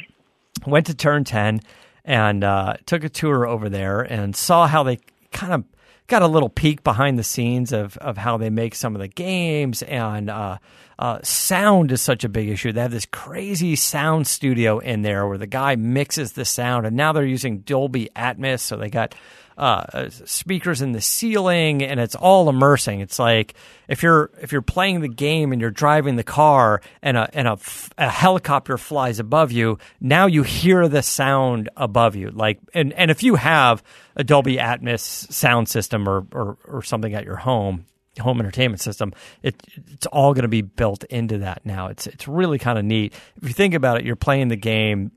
went 0.68 0.86
to 0.88 0.94
turn 0.94 1.24
ten 1.24 1.62
and 2.04 2.44
uh, 2.44 2.76
took 2.86 3.04
a 3.04 3.10
tour 3.10 3.48
over 3.48 3.70
there 3.70 4.02
and 4.02 4.36
saw 4.36 4.68
how 4.68 4.84
they 4.84 5.00
kind 5.32 5.54
of 5.54 5.64
got 6.08 6.22
a 6.22 6.28
little 6.28 6.50
peek 6.50 6.84
behind 6.84 7.18
the 7.18 7.24
scenes 7.24 7.72
of 7.74 7.98
of 7.98 8.18
how 8.18 8.38
they 8.38 8.50
make 8.52 8.76
some 8.76 8.96
of 8.96 9.02
the 9.02 9.08
games 9.08 9.82
and. 9.84 10.30
Uh, 10.30 10.58
uh, 10.98 11.20
sound 11.24 11.92
is 11.92 12.02
such 12.02 12.24
a 12.24 12.30
big 12.30 12.48
issue. 12.48 12.72
They 12.72 12.80
have 12.80 12.90
this 12.90 13.06
crazy 13.06 13.76
sound 13.76 14.28
studio 14.28 14.80
in 14.80 15.02
there 15.02 15.28
where 15.28 15.38
the 15.38 15.46
guy 15.46 15.76
mixes 15.76 16.32
the 16.32 16.46
sound, 16.46 16.86
and 16.86 16.96
now 16.96 17.12
they're 17.12 17.26
using 17.26 17.60
Dolby 17.60 18.10
Atmos. 18.16 18.62
So 18.62 18.78
they 18.78 18.90
got 18.90 19.14
uh, 19.58 19.86
uh, 19.94 20.10
speakers 20.10 20.82
in 20.82 20.92
the 20.92 21.02
ceiling, 21.02 21.84
and 21.84 22.00
it's 22.00 22.16
all 22.16 22.50
immersing. 22.50 23.00
It's 23.00 23.20
like 23.20 23.54
if 23.88 24.04
you're 24.04 24.30
if 24.42 24.52
you're 24.52 24.62
playing 24.62 25.02
the 25.02 25.08
game 25.08 25.52
and 25.52 25.62
you're 25.62 25.72
driving 25.72 26.16
the 26.16 26.24
car, 26.24 26.82
and 27.02 27.16
a 27.16 27.30
and 27.34 27.48
a, 27.48 28.10
helicopter 28.10 28.78
flies 28.78 29.20
above 29.20 29.52
you. 29.52 29.78
Now 30.02 30.26
you 30.26 30.44
hear 30.44 30.88
the 30.88 31.02
sound 31.02 31.70
above 31.78 32.16
you, 32.16 32.32
like 32.32 32.60
and 32.74 32.92
and 32.94 33.10
if 33.10 33.24
you 33.24 33.36
have 33.36 33.82
a 34.16 34.24
Dolby 34.24 34.58
Atmos 34.58 35.32
sound 35.32 35.70
system 35.70 36.08
or 36.10 36.26
or, 36.34 36.58
or 36.68 36.84
something 36.84 37.14
at 37.14 37.24
your 37.24 37.38
home 37.38 37.86
home 38.20 38.40
entertainment 38.40 38.82
system, 38.82 39.14
it 39.42 39.62
it's 39.94 40.06
all 40.08 40.34
going 40.34 40.44
to 40.44 40.50
be 40.50 40.62
built 40.62 41.04
into 41.06 41.40
that 41.40 41.66
now. 41.66 41.88
It's 41.88 42.08
it's 42.08 42.28
really 42.28 42.60
kind 42.60 42.78
of 42.78 42.86
neat. 42.86 43.14
If 43.42 43.48
you 43.48 43.54
think 43.54 43.74
about 43.74 44.00
it, 44.00 44.06
you're 44.06 44.16
playing 44.16 44.50
the 44.50 44.56
game, 44.56 45.12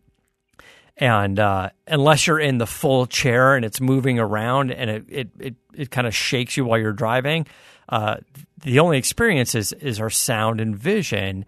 and 0.99 1.39
uh, 1.39 1.71
unless 1.87 2.27
you're 2.27 2.41
in 2.41 2.59
the 2.59 2.67
full 2.67 3.07
chair 3.07 3.55
and 3.55 3.65
it's 3.65 3.81
moving 3.81 4.19
around 4.19 4.73
and 4.73 4.91
it 4.91 5.05
it 5.09 5.29
it, 5.39 5.55
it 5.75 5.91
kind 5.91 6.07
of 6.07 6.15
shakes 6.15 6.57
you 6.57 6.65
while 6.65 6.79
you're 6.79 6.93
driving, 6.93 7.47
uh, 7.89 8.17
the 8.63 8.81
only 8.81 8.99
experience 8.99 9.55
is 9.55 9.73
is 9.73 10.01
our 10.01 10.11
sound 10.11 10.61
and 10.61 10.77
vision. 10.77 11.45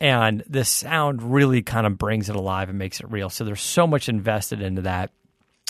And 0.00 0.42
the 0.48 0.64
sound 0.64 1.22
really 1.22 1.62
kind 1.62 1.86
of 1.86 1.96
brings 1.96 2.28
it 2.28 2.36
alive 2.36 2.68
and 2.68 2.78
makes 2.78 3.00
it 3.00 3.10
real. 3.10 3.30
So 3.30 3.44
there's 3.44 3.62
so 3.62 3.86
much 3.86 4.08
invested 4.08 4.60
into 4.60 4.82
that. 4.82 5.12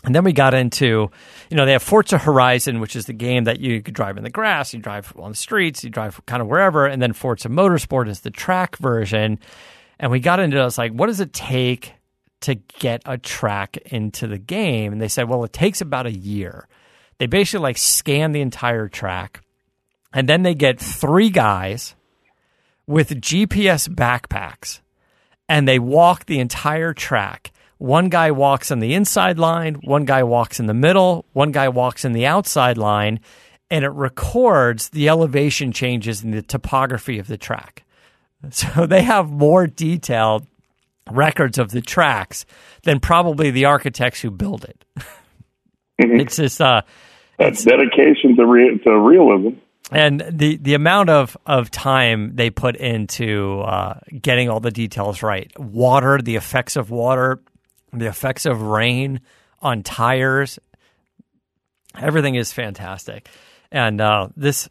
And 0.02 0.14
then 0.14 0.24
we 0.24 0.32
got 0.32 0.54
into, 0.54 1.10
you 1.50 1.56
know, 1.56 1.64
they 1.64 1.72
have 1.72 1.82
Forza 1.82 2.18
Horizon, 2.18 2.80
which 2.80 2.96
is 2.96 3.06
the 3.06 3.12
game 3.12 3.44
that 3.44 3.60
you 3.60 3.80
could 3.82 3.94
drive 3.94 4.16
in 4.16 4.24
the 4.24 4.30
grass, 4.30 4.74
you 4.74 4.80
drive 4.80 5.12
on 5.16 5.32
the 5.32 5.36
streets, 5.36 5.84
you 5.84 5.90
drive 5.90 6.24
kind 6.26 6.42
of 6.42 6.48
wherever. 6.48 6.86
And 6.86 7.00
then 7.00 7.12
Forza 7.12 7.48
Motorsport 7.48 8.08
is 8.08 8.20
the 8.20 8.30
track 8.30 8.76
version. 8.76 9.38
And 10.00 10.10
we 10.10 10.20
got 10.20 10.40
into, 10.40 10.58
I 10.58 10.64
was 10.64 10.78
like, 10.78 10.92
what 10.92 11.06
does 11.06 11.20
it 11.20 11.32
take 11.32 11.92
to 12.44 12.54
get 12.54 13.02
a 13.04 13.18
track 13.18 13.76
into 13.86 14.26
the 14.26 14.38
game? 14.38 14.92
And 14.92 15.00
they 15.00 15.08
said, 15.08 15.28
well, 15.28 15.44
it 15.44 15.52
takes 15.52 15.80
about 15.80 16.06
a 16.06 16.12
year. 16.12 16.68
They 17.18 17.26
basically 17.26 17.62
like 17.62 17.78
scan 17.78 18.32
the 18.32 18.40
entire 18.40 18.88
track. 18.88 19.40
And 20.12 20.28
then 20.28 20.42
they 20.42 20.54
get 20.54 20.80
three 20.80 21.30
guys 21.30 21.94
with 22.86 23.20
GPS 23.20 23.88
backpacks 23.88 24.80
and 25.48 25.66
they 25.66 25.78
walk 25.78 26.26
the 26.26 26.40
entire 26.40 26.92
track. 26.92 27.52
One 27.78 28.08
guy 28.08 28.30
walks 28.30 28.70
on 28.70 28.78
the 28.78 28.94
inside 28.94 29.38
line, 29.38 29.74
one 29.74 30.04
guy 30.04 30.22
walks 30.22 30.60
in 30.60 30.66
the 30.66 30.74
middle, 30.74 31.26
one 31.32 31.52
guy 31.52 31.68
walks 31.68 32.04
in 32.04 32.12
the 32.12 32.26
outside 32.26 32.78
line, 32.78 33.20
and 33.70 33.84
it 33.84 33.90
records 33.90 34.90
the 34.90 35.08
elevation 35.08 35.72
changes 35.72 36.22
in 36.22 36.30
the 36.30 36.42
topography 36.42 37.18
of 37.18 37.26
the 37.26 37.38
track. 37.38 37.82
So 38.50 38.86
they 38.86 39.00
have 39.00 39.30
more 39.30 39.66
detailed 39.66 40.46
records 41.10 41.58
of 41.58 41.70
the 41.70 41.80
tracks 41.80 42.46
than 42.82 43.00
probably 43.00 43.50
the 43.50 43.66
architects 43.66 44.20
who 44.20 44.30
build 44.30 44.64
it. 44.64 44.84
it's 45.98 46.36
just 46.36 46.60
uh 46.60 46.82
That's 47.38 47.62
dedication 47.64 48.36
to 48.36 48.46
re- 48.46 48.78
to 48.84 48.98
realism. 48.98 49.58
and 49.92 50.24
the 50.30 50.56
the 50.56 50.74
amount 50.74 51.10
of 51.10 51.36
of 51.46 51.70
time 51.70 52.34
they 52.36 52.50
put 52.50 52.76
into 52.76 53.60
uh, 53.60 53.98
getting 54.20 54.48
all 54.48 54.60
the 54.60 54.70
details 54.70 55.22
right 55.22 55.52
water 55.58 56.20
the 56.22 56.36
effects 56.36 56.76
of 56.76 56.90
water 56.90 57.40
the 57.92 58.06
effects 58.06 58.46
of 58.46 58.62
rain 58.62 59.20
on 59.60 59.82
tires 59.82 60.58
everything 61.96 62.34
is 62.34 62.52
fantastic 62.52 63.28
and 63.70 64.00
uh, 64.00 64.28
this 64.36 64.68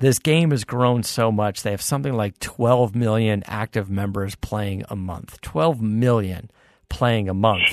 this 0.00 0.18
game 0.18 0.50
has 0.50 0.64
grown 0.64 1.02
so 1.02 1.30
much 1.32 1.62
they 1.62 1.70
have 1.70 1.82
something 1.82 2.14
like 2.14 2.38
12 2.40 2.94
million 2.94 3.42
active 3.46 3.90
members 3.90 4.34
playing 4.36 4.84
a 4.88 4.96
month 4.96 5.40
12 5.40 5.80
million 5.80 6.50
playing 6.88 7.28
a 7.28 7.34
month 7.34 7.72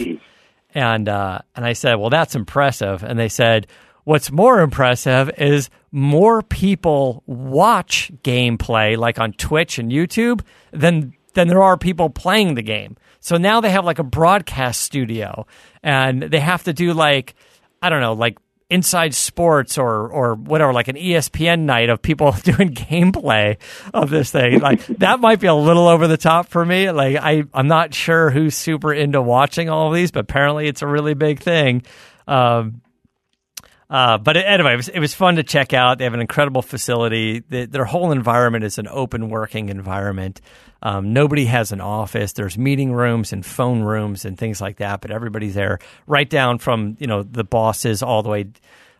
and 0.73 1.09
uh, 1.09 1.39
and 1.55 1.65
I 1.65 1.73
said, 1.73 1.95
well, 1.95 2.09
that's 2.09 2.35
impressive. 2.35 3.03
And 3.03 3.19
they 3.19 3.29
said, 3.29 3.67
what's 4.03 4.31
more 4.31 4.61
impressive 4.61 5.29
is 5.37 5.69
more 5.91 6.41
people 6.41 7.23
watch 7.25 8.11
gameplay, 8.23 8.97
like 8.97 9.19
on 9.19 9.33
Twitch 9.33 9.79
and 9.79 9.91
YouTube, 9.91 10.41
than 10.71 11.13
than 11.33 11.47
there 11.47 11.61
are 11.61 11.77
people 11.77 12.09
playing 12.09 12.55
the 12.55 12.61
game. 12.61 12.97
So 13.19 13.37
now 13.37 13.61
they 13.61 13.69
have 13.69 13.85
like 13.85 13.99
a 13.99 14.03
broadcast 14.03 14.81
studio, 14.81 15.45
and 15.83 16.23
they 16.23 16.39
have 16.39 16.63
to 16.63 16.73
do 16.73 16.93
like 16.93 17.35
I 17.81 17.89
don't 17.89 18.01
know, 18.01 18.13
like 18.13 18.37
inside 18.71 19.13
sports 19.13 19.77
or 19.77 20.07
or 20.07 20.33
whatever 20.35 20.71
like 20.71 20.87
an 20.87 20.95
ESPN 20.95 21.61
night 21.61 21.89
of 21.89 22.01
people 22.01 22.31
doing 22.43 22.73
gameplay 22.73 23.57
of 23.93 24.09
this 24.09 24.31
thing. 24.31 24.61
Like 24.61 24.85
that 24.87 25.19
might 25.19 25.41
be 25.41 25.47
a 25.47 25.53
little 25.53 25.87
over 25.87 26.07
the 26.07 26.17
top 26.17 26.47
for 26.47 26.65
me. 26.65 26.89
Like 26.89 27.17
I 27.17 27.43
I'm 27.53 27.67
not 27.67 27.93
sure 27.93 28.29
who's 28.31 28.55
super 28.55 28.93
into 28.93 29.21
watching 29.21 29.69
all 29.69 29.89
of 29.89 29.93
these 29.93 30.11
but 30.11 30.21
apparently 30.21 30.67
it's 30.67 30.81
a 30.81 30.87
really 30.87 31.13
big 31.13 31.41
thing. 31.41 31.83
Um 32.27 32.81
Uh, 33.91 34.17
but 34.17 34.37
anyway, 34.37 34.71
it 34.71 34.77
was, 34.77 34.87
it 34.87 34.99
was 34.99 35.13
fun 35.13 35.35
to 35.35 35.43
check 35.43 35.73
out. 35.73 35.97
They 35.97 36.05
have 36.05 36.13
an 36.13 36.21
incredible 36.21 36.61
facility. 36.61 37.43
The, 37.49 37.65
their 37.65 37.83
whole 37.83 38.13
environment 38.13 38.63
is 38.63 38.77
an 38.77 38.87
open 38.87 39.29
working 39.29 39.67
environment. 39.67 40.39
Um, 40.81 41.11
nobody 41.11 41.45
has 41.45 41.73
an 41.73 41.81
office. 41.81 42.31
There's 42.31 42.57
meeting 42.57 42.93
rooms 42.93 43.33
and 43.33 43.45
phone 43.45 43.81
rooms 43.81 44.23
and 44.23 44.37
things 44.37 44.61
like 44.61 44.77
that. 44.77 45.01
But 45.01 45.11
everybody's 45.11 45.55
there, 45.55 45.79
right 46.07 46.29
down 46.29 46.57
from 46.59 46.95
you 46.99 47.07
know 47.07 47.21
the 47.21 47.43
bosses 47.43 48.01
all 48.01 48.23
the 48.23 48.29
way 48.29 48.45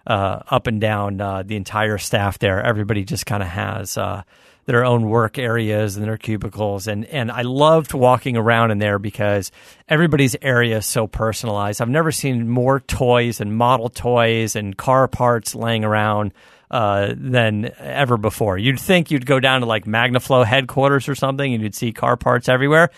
uh, 0.06 0.40
up 0.50 0.68
and 0.68 0.82
down 0.82 1.22
uh, 1.22 1.44
the 1.44 1.56
entire 1.56 1.98
staff 1.98 2.38
there. 2.40 2.62
Everybody 2.62 3.06
just 3.06 3.26
kind 3.26 3.42
of 3.42 3.50
has 3.50 3.98
uh, 3.98 4.24
their 4.66 4.86
own 4.86 5.10
work 5.10 5.38
areas 5.38 5.98
and 5.98 6.06
their 6.06 6.18
cubicles. 6.18 6.88
And, 6.88 7.06
and 7.06 7.32
I 7.32 7.42
loved 7.42 7.94
walking 7.94 8.38
around 8.38 8.72
in 8.72 8.78
there 8.78 9.00
because 9.00 9.52
everybody's 9.88 10.36
area 10.42 10.78
is 10.78 10.86
so 10.86 11.08
personalized. 11.08 11.82
I've 11.82 11.90
never 11.90 12.12
seen 12.12 12.48
more 12.48 12.80
toys 12.80 13.42
and 13.42 13.56
model 13.56 13.90
toys 13.90 14.56
and 14.56 14.78
car 14.78 15.08
parts 15.08 15.56
laying 15.56 15.84
around 15.84 16.34
uh, 16.70 17.14
than 17.18 17.72
ever 17.80 18.18
before. 18.18 18.58
You'd 18.58 18.80
think 18.80 19.12
you'd 19.12 19.26
go 19.26 19.40
down 19.40 19.62
to 19.62 19.68
like 19.68 19.86
MagnaFlow 19.86 20.46
headquarters 20.46 21.10
or 21.10 21.16
something 21.16 21.54
and 21.54 21.62
you'd 21.62 21.76
see 21.76 21.92
car 21.92 22.16
parts 22.16 22.48
everywhere. 22.48 22.92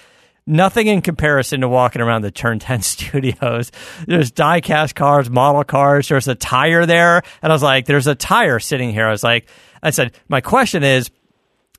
Nothing 0.46 0.88
in 0.88 1.02
comparison 1.02 1.62
to 1.62 1.70
walking 1.70 2.02
around 2.02 2.22
the 2.22 2.32
Turn 2.32 2.60
10 2.60 2.82
studios. 2.84 3.72
There's 4.06 4.30
die-cast 4.32 4.94
cars, 4.94 5.30
model 5.30 5.64
cars. 5.64 6.10
There's 6.10 6.28
a 6.28 6.36
tire 6.36 6.86
there. 6.86 7.24
And 7.42 7.52
I 7.52 7.56
was 7.56 7.64
like, 7.64 7.86
there's 7.86 8.08
a 8.08 8.16
tire 8.16 8.60
sitting 8.60 8.92
here. 8.92 9.08
I 9.08 9.12
was 9.12 9.24
like, 9.24 9.48
I 9.82 9.90
said, 9.92 10.14
my 10.28 10.42
question 10.42 10.84
is, 10.84 11.10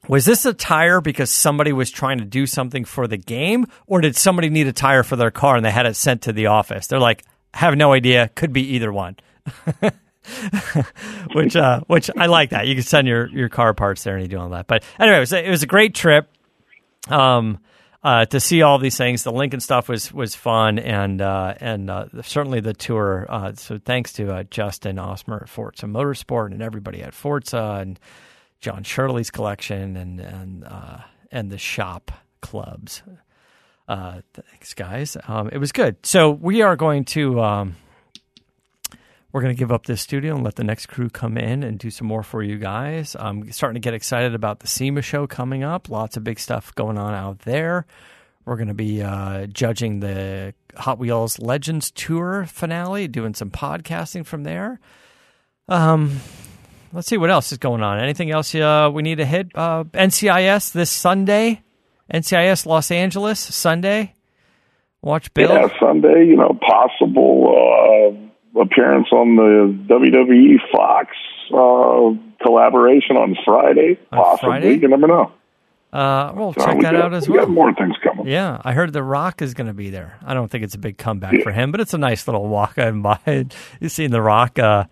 was 0.09 0.25
this 0.25 0.45
a 0.47 0.53
tire 0.53 1.01
because 1.01 1.31
somebody 1.31 1.73
was 1.73 1.91
trying 1.91 2.19
to 2.19 2.25
do 2.25 2.47
something 2.47 2.85
for 2.85 3.07
the 3.07 3.17
game, 3.17 3.67
or 3.87 4.01
did 4.01 4.17
somebody 4.17 4.51
need 4.51 4.67
a 4.67 4.73
tire 4.73 5.03
for 5.03 5.17
their 5.17 5.31
car 5.31 5.57
and 5.57 5.65
they 5.65 5.71
had 5.71 5.87
it 5.87 5.97
sent 5.97 6.23
to 6.23 6.33
the 6.33 6.47
office? 6.47 6.87
They're 6.87 6.99
like, 6.99 7.25
have 7.55 7.77
no 7.77 7.93
idea. 7.93 8.31
Could 8.35 8.53
be 8.53 8.75
either 8.75 8.93
one. 8.93 9.17
which 11.35 11.55
uh, 11.55 11.81
which 11.87 12.11
I 12.17 12.27
like 12.27 12.51
that. 12.51 12.67
You 12.67 12.75
can 12.75 12.83
send 12.83 13.07
your, 13.07 13.29
your 13.29 13.49
car 13.49 13.75
parts 13.75 14.05
there 14.05 14.15
and 14.15 14.23
you 14.23 14.29
do 14.29 14.39
all 14.39 14.49
that. 14.51 14.67
But 14.67 14.83
anyway, 14.99 15.19
it 15.19 15.21
was 15.21 15.33
a, 15.33 15.47
it 15.47 15.51
was 15.51 15.63
a 15.63 15.67
great 15.67 15.95
trip. 15.95 16.29
Um, 17.09 17.59
uh, 18.03 18.27
to 18.27 18.39
see 18.39 18.61
all 18.61 18.79
these 18.79 18.99
things, 18.99 19.23
the 19.23 19.33
Lincoln 19.33 19.61
stuff 19.61 19.89
was 19.89 20.13
was 20.13 20.35
fun, 20.35 20.79
and 20.79 21.23
uh, 21.23 21.55
and 21.59 21.91
uh, 21.91 22.07
certainly 22.23 22.61
the 22.61 22.75
tour. 22.75 23.27
Uh, 23.29 23.55
so 23.55 23.79
thanks 23.79 24.13
to 24.15 24.31
uh, 24.31 24.43
Justin 24.45 24.97
Osmer 24.97 25.43
at 25.43 25.49
Forza 25.49 25.87
Motorsport 25.87 26.53
and 26.53 26.63
everybody 26.63 27.03
at 27.03 27.15
Forza 27.15 27.79
and 27.81 27.99
Jon 28.65 28.83
Shirley's 28.83 29.31
collection 29.31 29.95
and 29.95 30.19
and 30.19 30.65
uh, 30.65 31.01
and 31.31 31.51
the 31.51 31.59
shop 31.59 32.11
clubs. 32.41 33.03
Uh, 33.87 34.23
thanks, 34.33 34.73
guys. 34.73 35.19
Um, 35.29 35.51
it 35.53 35.59
was 35.59 35.71
good. 35.71 35.97
So 36.07 36.31
we 36.31 36.63
are 36.63 36.75
going 36.75 37.05
to 37.05 37.43
um, 37.43 37.77
we're 39.33 39.43
going 39.43 39.55
to 39.55 39.59
give 39.59 39.71
up 39.71 39.85
this 39.85 40.01
studio 40.01 40.35
and 40.35 40.43
let 40.43 40.55
the 40.55 40.65
next 40.65 40.87
crew 40.87 41.11
come 41.11 41.37
in 41.37 41.63
and 41.63 41.79
do 41.79 41.91
some 41.91 42.07
more 42.07 42.23
for 42.23 42.43
you 42.43 42.57
guys. 42.57 43.15
I'm 43.21 43.53
starting 43.53 43.75
to 43.75 43.87
get 43.87 43.93
excited 43.93 44.35
about 44.35 44.61
the 44.61 44.67
SEMA 44.67 45.03
show 45.03 45.27
coming 45.27 45.63
up. 45.63 45.91
Lots 45.91 46.17
of 46.17 46.25
big 46.25 46.41
stuff 46.41 46.75
going 46.75 46.97
on 46.97 47.13
out 47.13 47.41
there. 47.41 47.85
We're 48.47 48.57
going 48.57 48.69
to 48.69 48.75
be 48.75 49.03
uh, 49.03 49.45
judging 49.49 50.01
the 50.01 50.55
Hot 50.75 50.99
Wheels 50.99 51.39
Legends 51.39 51.91
Tour 51.91 52.47
finale, 52.47 53.09
doing 53.09 53.35
some 53.35 53.51
podcasting 53.51 54.25
from 54.25 54.45
there. 54.45 54.81
Um, 55.69 56.21
let's 56.95 57.09
see 57.09 57.17
what 57.19 57.31
else 57.31 57.53
is 57.53 57.59
going 57.59 57.83
on. 57.83 58.01
Anything 58.01 58.31
else 58.31 58.55
uh, 58.55 58.91
we 58.93 59.03
need 59.03 59.17
to 59.19 59.27
hit? 59.27 59.49
Uh, 59.55 59.85
NCIS 59.85 60.73
this 60.73 60.91
Sunday. 60.91 61.63
NCIS 62.13 62.67
Los 62.67 62.91
Angeles 62.91 63.41
Sunday. 63.41 64.15
Watch 65.03 65.33
Bill. 65.35 65.51
Yeah, 65.51 65.69
Sunday. 65.81 66.27
You 66.27 66.37
know, 66.37 66.59
possible 66.67 68.17
uh, 68.57 68.61
appearance 68.61 69.09
on 69.13 69.37
the 69.37 69.95
WWE 69.95 70.57
Fox 70.73 71.09
uh, 71.53 72.45
collaboration 72.45 73.17
on 73.17 73.37
Friday. 73.45 73.99
On 74.13 74.19
possibly. 74.23 74.49
Friday? 74.49 74.75
You 74.79 74.89
never 74.89 75.07
know. 75.07 75.33
Uh, 75.93 76.33
we'll 76.35 76.53
So 76.55 76.65
check 76.65 76.77
we 76.77 76.83
that 76.83 76.93
got- 76.93 77.03
out 77.05 77.15
as 77.15 77.29
we 77.29 77.37
well. 77.37 77.47
got 77.47 77.53
more 77.53 77.73
things 77.75 77.95
coming. 78.03 78.27
Yeah, 78.27 78.61
I 78.65 78.73
heard 78.73 78.93
The 78.93 79.03
Rock 79.03 79.41
is 79.43 79.55
going 79.55 79.69
to 79.69 79.75
be 79.75 79.91
there. 79.91 80.19
I 80.27 80.35
don't 80.35 80.51
think 80.51 80.65
it's 80.65 80.75
a 80.75 80.79
big 80.79 80.99
comeback 80.99 81.41
for 81.43 81.53
him, 81.53 81.71
but 81.71 81.81
it's 81.81 81.95
a 81.95 81.99
nice 81.99 82.27
little 82.27 82.49
walk 82.49 82.79
on 82.79 83.01
by. 83.03 83.19
You've 83.81 83.93
seen 83.93 84.11
The 84.11 84.21
Rock 84.23 84.59
uh, 84.59 84.85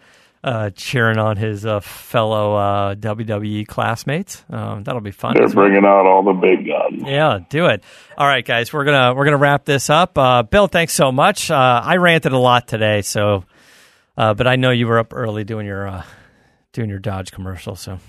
uh, 0.45 0.71
cheering 0.71 1.19
on 1.19 1.37
his 1.37 1.65
uh, 1.65 1.81
fellow 1.81 2.57
uh, 2.57 2.95
WWE 2.97 3.67
classmates. 3.67 4.45
Um, 4.51 4.83
that'll 4.83 5.01
be 5.01 5.13
fun. 5.13 5.35
They're 5.37 5.49
bringing 5.49 5.85
out 5.85 6.07
all 6.07 6.23
the 6.23 6.33
big 6.33 6.67
guns. 6.67 7.03
Yeah, 7.07 7.39
do 7.49 7.67
it. 7.67 7.85
All 8.19 8.27
right, 8.27 8.45
guys, 8.45 8.73
we're 8.73 8.85
gonna 8.85 9.15
we're 9.15 9.25
gonna 9.25 9.37
wrap 9.37 9.65
this 9.65 9.89
up. 9.89 10.19
Uh, 10.19 10.43
Bill, 10.43 10.67
thanks 10.67 10.95
so 10.95 11.13
much. 11.13 11.51
Uh, 11.51 11.81
I 11.85 11.97
ranted 11.97 12.33
a 12.33 12.39
lot 12.39 12.67
today, 12.67 13.03
so 13.03 13.45
uh, 14.17 14.35
but 14.35 14.47
I 14.47 14.57
know 14.57 14.71
you 14.71 14.87
were 14.89 14.99
up 14.99 15.15
early 15.15 15.45
doing 15.45 15.67
your 15.67 15.87
uh, 15.87 16.05
doing 16.73 16.91
your 16.91 16.99
Dodge 16.99 17.31
commercial. 17.31 17.77
So 17.77 18.01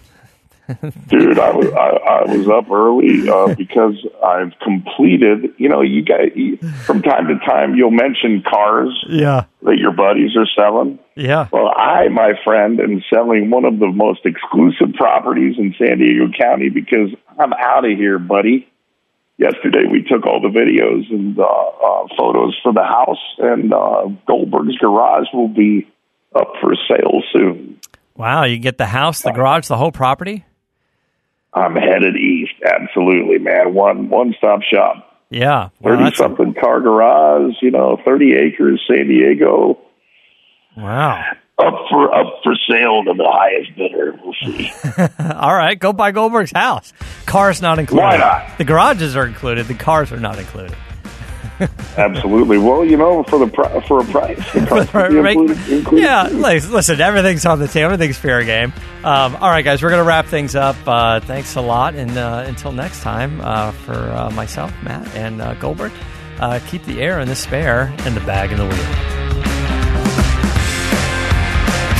Dude, 1.07 1.39
I 1.39 1.51
was 1.51 1.67
I, 1.73 1.89
I 1.89 2.35
was 2.35 2.47
up 2.47 2.71
early 2.71 3.29
uh, 3.29 3.53
because 3.57 3.95
I've 4.23 4.53
completed. 4.61 5.53
You 5.57 5.69
know, 5.69 5.81
you 5.81 6.03
guys 6.03 6.31
you, 6.35 6.57
from 6.57 7.01
time 7.01 7.27
to 7.27 7.37
time 7.45 7.75
you'll 7.75 7.91
mention 7.91 8.43
cars 8.49 9.05
yeah, 9.09 9.45
that 9.63 9.77
your 9.77 9.91
buddies 9.91 10.31
are 10.37 10.47
selling. 10.57 10.99
Yeah, 11.15 11.47
Well, 11.51 11.71
I, 11.75 12.07
my 12.09 12.33
friend, 12.43 12.79
am 12.79 13.03
selling 13.13 13.49
one 13.49 13.65
of 13.65 13.79
the 13.79 13.87
most 13.87 14.21
exclusive 14.25 14.95
properties 14.95 15.55
in 15.57 15.75
San 15.77 15.99
Diego 15.99 16.27
County 16.39 16.69
because 16.69 17.09
I'm 17.39 17.53
out 17.53 17.85
of 17.85 17.97
here, 17.97 18.19
buddy. 18.19 18.67
Yesterday 19.37 19.85
we 19.91 20.03
took 20.03 20.25
all 20.25 20.41
the 20.41 20.49
videos 20.49 21.09
and 21.09 21.37
uh, 21.37 21.43
uh, 21.43 22.07
photos 22.17 22.55
for 22.63 22.71
the 22.71 22.83
house, 22.83 23.17
and 23.39 23.73
uh, 23.73 24.07
Goldberg's 24.27 24.77
Garage 24.77 25.27
will 25.33 25.47
be 25.47 25.87
up 26.35 26.53
for 26.61 26.75
sale 26.87 27.21
soon. 27.33 27.79
wow! 28.15 28.43
You 28.43 28.57
get 28.59 28.77
the 28.77 28.85
house, 28.85 29.21
the 29.21 29.31
garage, 29.31 29.67
the 29.67 29.77
whole 29.77 29.91
property. 29.91 30.45
I'm 31.53 31.75
headed 31.75 32.15
east. 32.15 32.53
Absolutely, 32.63 33.39
man. 33.39 33.73
One 33.73 34.09
one 34.09 34.33
stop 34.37 34.61
shop. 34.61 35.21
Yeah, 35.29 35.69
wow, 35.79 35.97
Thirty 35.97 36.15
something 36.15 36.53
car 36.53 36.81
garage. 36.81 37.53
You 37.61 37.71
know, 37.71 37.99
thirty 38.05 38.35
acres, 38.35 38.81
San 38.87 39.07
Diego. 39.07 39.79
Wow. 40.77 41.23
Up 41.59 41.75
for 41.89 42.13
up 42.13 42.39
for 42.43 42.55
sale 42.67 43.03
to 43.03 43.13
the 43.15 43.29
highest 43.29 43.75
bidder. 43.77 44.17
We'll 44.23 44.33
see. 44.43 44.71
All 45.33 45.53
right, 45.53 45.77
go 45.77 45.93
buy 45.93 46.11
Goldberg's 46.11 46.51
house. 46.51 46.93
Cars 47.27 47.61
not 47.61 47.77
included. 47.79 48.03
Why 48.03 48.17
not? 48.17 48.57
The 48.57 48.63
garages 48.63 49.15
are 49.15 49.25
included. 49.27 49.67
The 49.67 49.75
cars 49.75 50.11
are 50.11 50.19
not 50.19 50.39
included. 50.39 50.75
Absolutely. 51.97 52.57
Well, 52.57 52.83
you 52.83 52.97
know, 52.97 53.23
for 53.23 53.37
the 53.37 53.47
pri- 53.47 53.79
for 53.87 54.01
a 54.01 54.05
price, 54.05 54.37
the 54.53 54.65
price 54.65 54.91
will 54.93 55.21
Right. 55.21 55.35
included, 55.37 55.69
included. 55.69 56.03
Yeah, 56.03 56.23
lis- 56.29 56.67
listen, 56.69 56.99
everything's 56.99 57.45
on 57.45 57.59
the 57.59 57.67
table. 57.67 57.85
Everything's 57.93 58.17
fair 58.17 58.43
game. 58.43 58.73
Um, 59.03 59.35
all 59.35 59.49
right, 59.51 59.63
guys, 59.63 59.83
we're 59.83 59.89
going 59.89 60.01
to 60.01 60.07
wrap 60.07 60.25
things 60.25 60.55
up. 60.55 60.75
Uh, 60.87 61.19
thanks 61.19 61.55
a 61.55 61.61
lot. 61.61 61.93
And 61.93 62.17
uh, 62.17 62.43
until 62.47 62.71
next 62.71 63.01
time, 63.01 63.39
uh, 63.41 63.71
for 63.71 63.93
uh, 63.93 64.31
myself, 64.31 64.73
Matt, 64.81 65.07
and 65.15 65.39
uh, 65.41 65.53
Goldberg, 65.53 65.91
uh, 66.39 66.59
keep 66.67 66.83
the 66.85 66.99
air 66.99 67.19
in 67.19 67.27
the 67.27 67.35
spare 67.35 67.93
and 67.99 68.15
the 68.17 68.21
bag 68.21 68.51
in 68.51 68.57
the 68.57 68.65
wheel. 68.65 69.12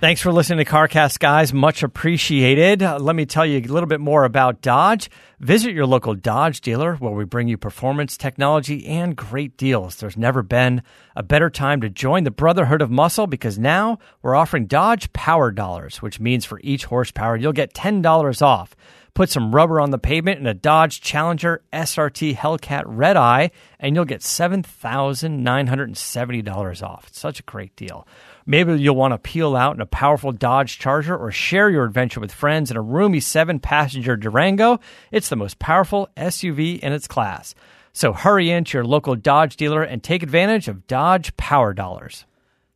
Thanks 0.00 0.20
for 0.20 0.30
listening 0.30 0.64
to 0.64 0.70
CarCast, 0.70 1.18
guys. 1.18 1.52
Much 1.52 1.82
appreciated. 1.82 2.84
Uh, 2.84 3.00
let 3.00 3.16
me 3.16 3.26
tell 3.26 3.44
you 3.44 3.58
a 3.58 3.62
little 3.62 3.88
bit 3.88 3.98
more 3.98 4.22
about 4.22 4.62
Dodge. 4.62 5.10
Visit 5.40 5.72
your 5.72 5.86
local 5.86 6.14
Dodge 6.14 6.60
dealer 6.60 6.94
where 6.94 7.10
we 7.10 7.24
bring 7.24 7.48
you 7.48 7.58
performance, 7.58 8.16
technology, 8.16 8.86
and 8.86 9.16
great 9.16 9.56
deals. 9.56 9.96
There's 9.96 10.16
never 10.16 10.44
been 10.44 10.84
a 11.16 11.24
better 11.24 11.50
time 11.50 11.80
to 11.80 11.88
join 11.88 12.22
the 12.22 12.30
Brotherhood 12.30 12.80
of 12.80 12.92
Muscle 12.92 13.26
because 13.26 13.58
now 13.58 13.98
we're 14.22 14.36
offering 14.36 14.66
Dodge 14.66 15.12
Power 15.12 15.50
Dollars, 15.50 16.00
which 16.00 16.20
means 16.20 16.44
for 16.44 16.60
each 16.62 16.84
horsepower, 16.84 17.36
you'll 17.36 17.52
get 17.52 17.74
$10 17.74 18.40
off. 18.40 18.76
Put 19.14 19.30
some 19.30 19.52
rubber 19.52 19.80
on 19.80 19.90
the 19.90 19.98
pavement 19.98 20.38
in 20.38 20.46
a 20.46 20.54
Dodge 20.54 21.00
Challenger 21.00 21.60
SRT 21.72 22.36
Hellcat 22.36 22.84
Red 22.86 23.16
Eye, 23.16 23.50
and 23.80 23.96
you'll 23.96 24.04
get 24.04 24.20
$7,970 24.20 26.82
off. 26.84 27.08
It's 27.08 27.18
such 27.18 27.40
a 27.40 27.42
great 27.42 27.74
deal. 27.74 28.06
Maybe 28.50 28.80
you'll 28.80 28.96
want 28.96 29.12
to 29.12 29.18
peel 29.18 29.54
out 29.54 29.74
in 29.74 29.82
a 29.82 29.86
powerful 29.86 30.32
Dodge 30.32 30.78
Charger 30.78 31.14
or 31.14 31.30
share 31.30 31.68
your 31.68 31.84
adventure 31.84 32.18
with 32.18 32.32
friends 32.32 32.70
in 32.70 32.78
a 32.78 32.80
roomy 32.80 33.20
seven 33.20 33.60
passenger 33.60 34.16
Durango. 34.16 34.80
It's 35.12 35.28
the 35.28 35.36
most 35.36 35.58
powerful 35.58 36.08
SUV 36.16 36.78
in 36.78 36.94
its 36.94 37.06
class. 37.06 37.54
So 37.92 38.14
hurry 38.14 38.50
into 38.50 38.78
your 38.78 38.86
local 38.86 39.16
Dodge 39.16 39.56
dealer 39.56 39.82
and 39.82 40.02
take 40.02 40.22
advantage 40.22 40.66
of 40.66 40.86
Dodge 40.86 41.36
Power 41.36 41.74
Dollars. 41.74 42.24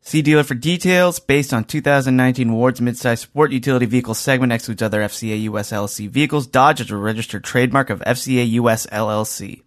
See 0.03 0.21
dealer 0.21 0.43
for 0.43 0.55
details. 0.55 1.21
Based 1.21 1.55
on 1.55 1.65
2019 1.65 2.53
Ward's 2.53 2.81
midsize 2.81 3.21
sport 3.21 3.51
utility 3.51 3.87
vehicle 3.87 4.13
segment 4.13 4.53
excludes 4.53 4.83
other 4.83 5.01
FCA 5.01 5.41
US 5.45 5.73
LLC 5.73 6.07
vehicles. 6.07 6.47
Dodge 6.47 6.83
is 6.83 6.91
a 6.91 6.97
registered 6.99 7.45
trademark 7.45 7.89
of 7.89 8.01
FCA 8.01 8.47
US 8.51 8.87
LLC. 8.89 9.63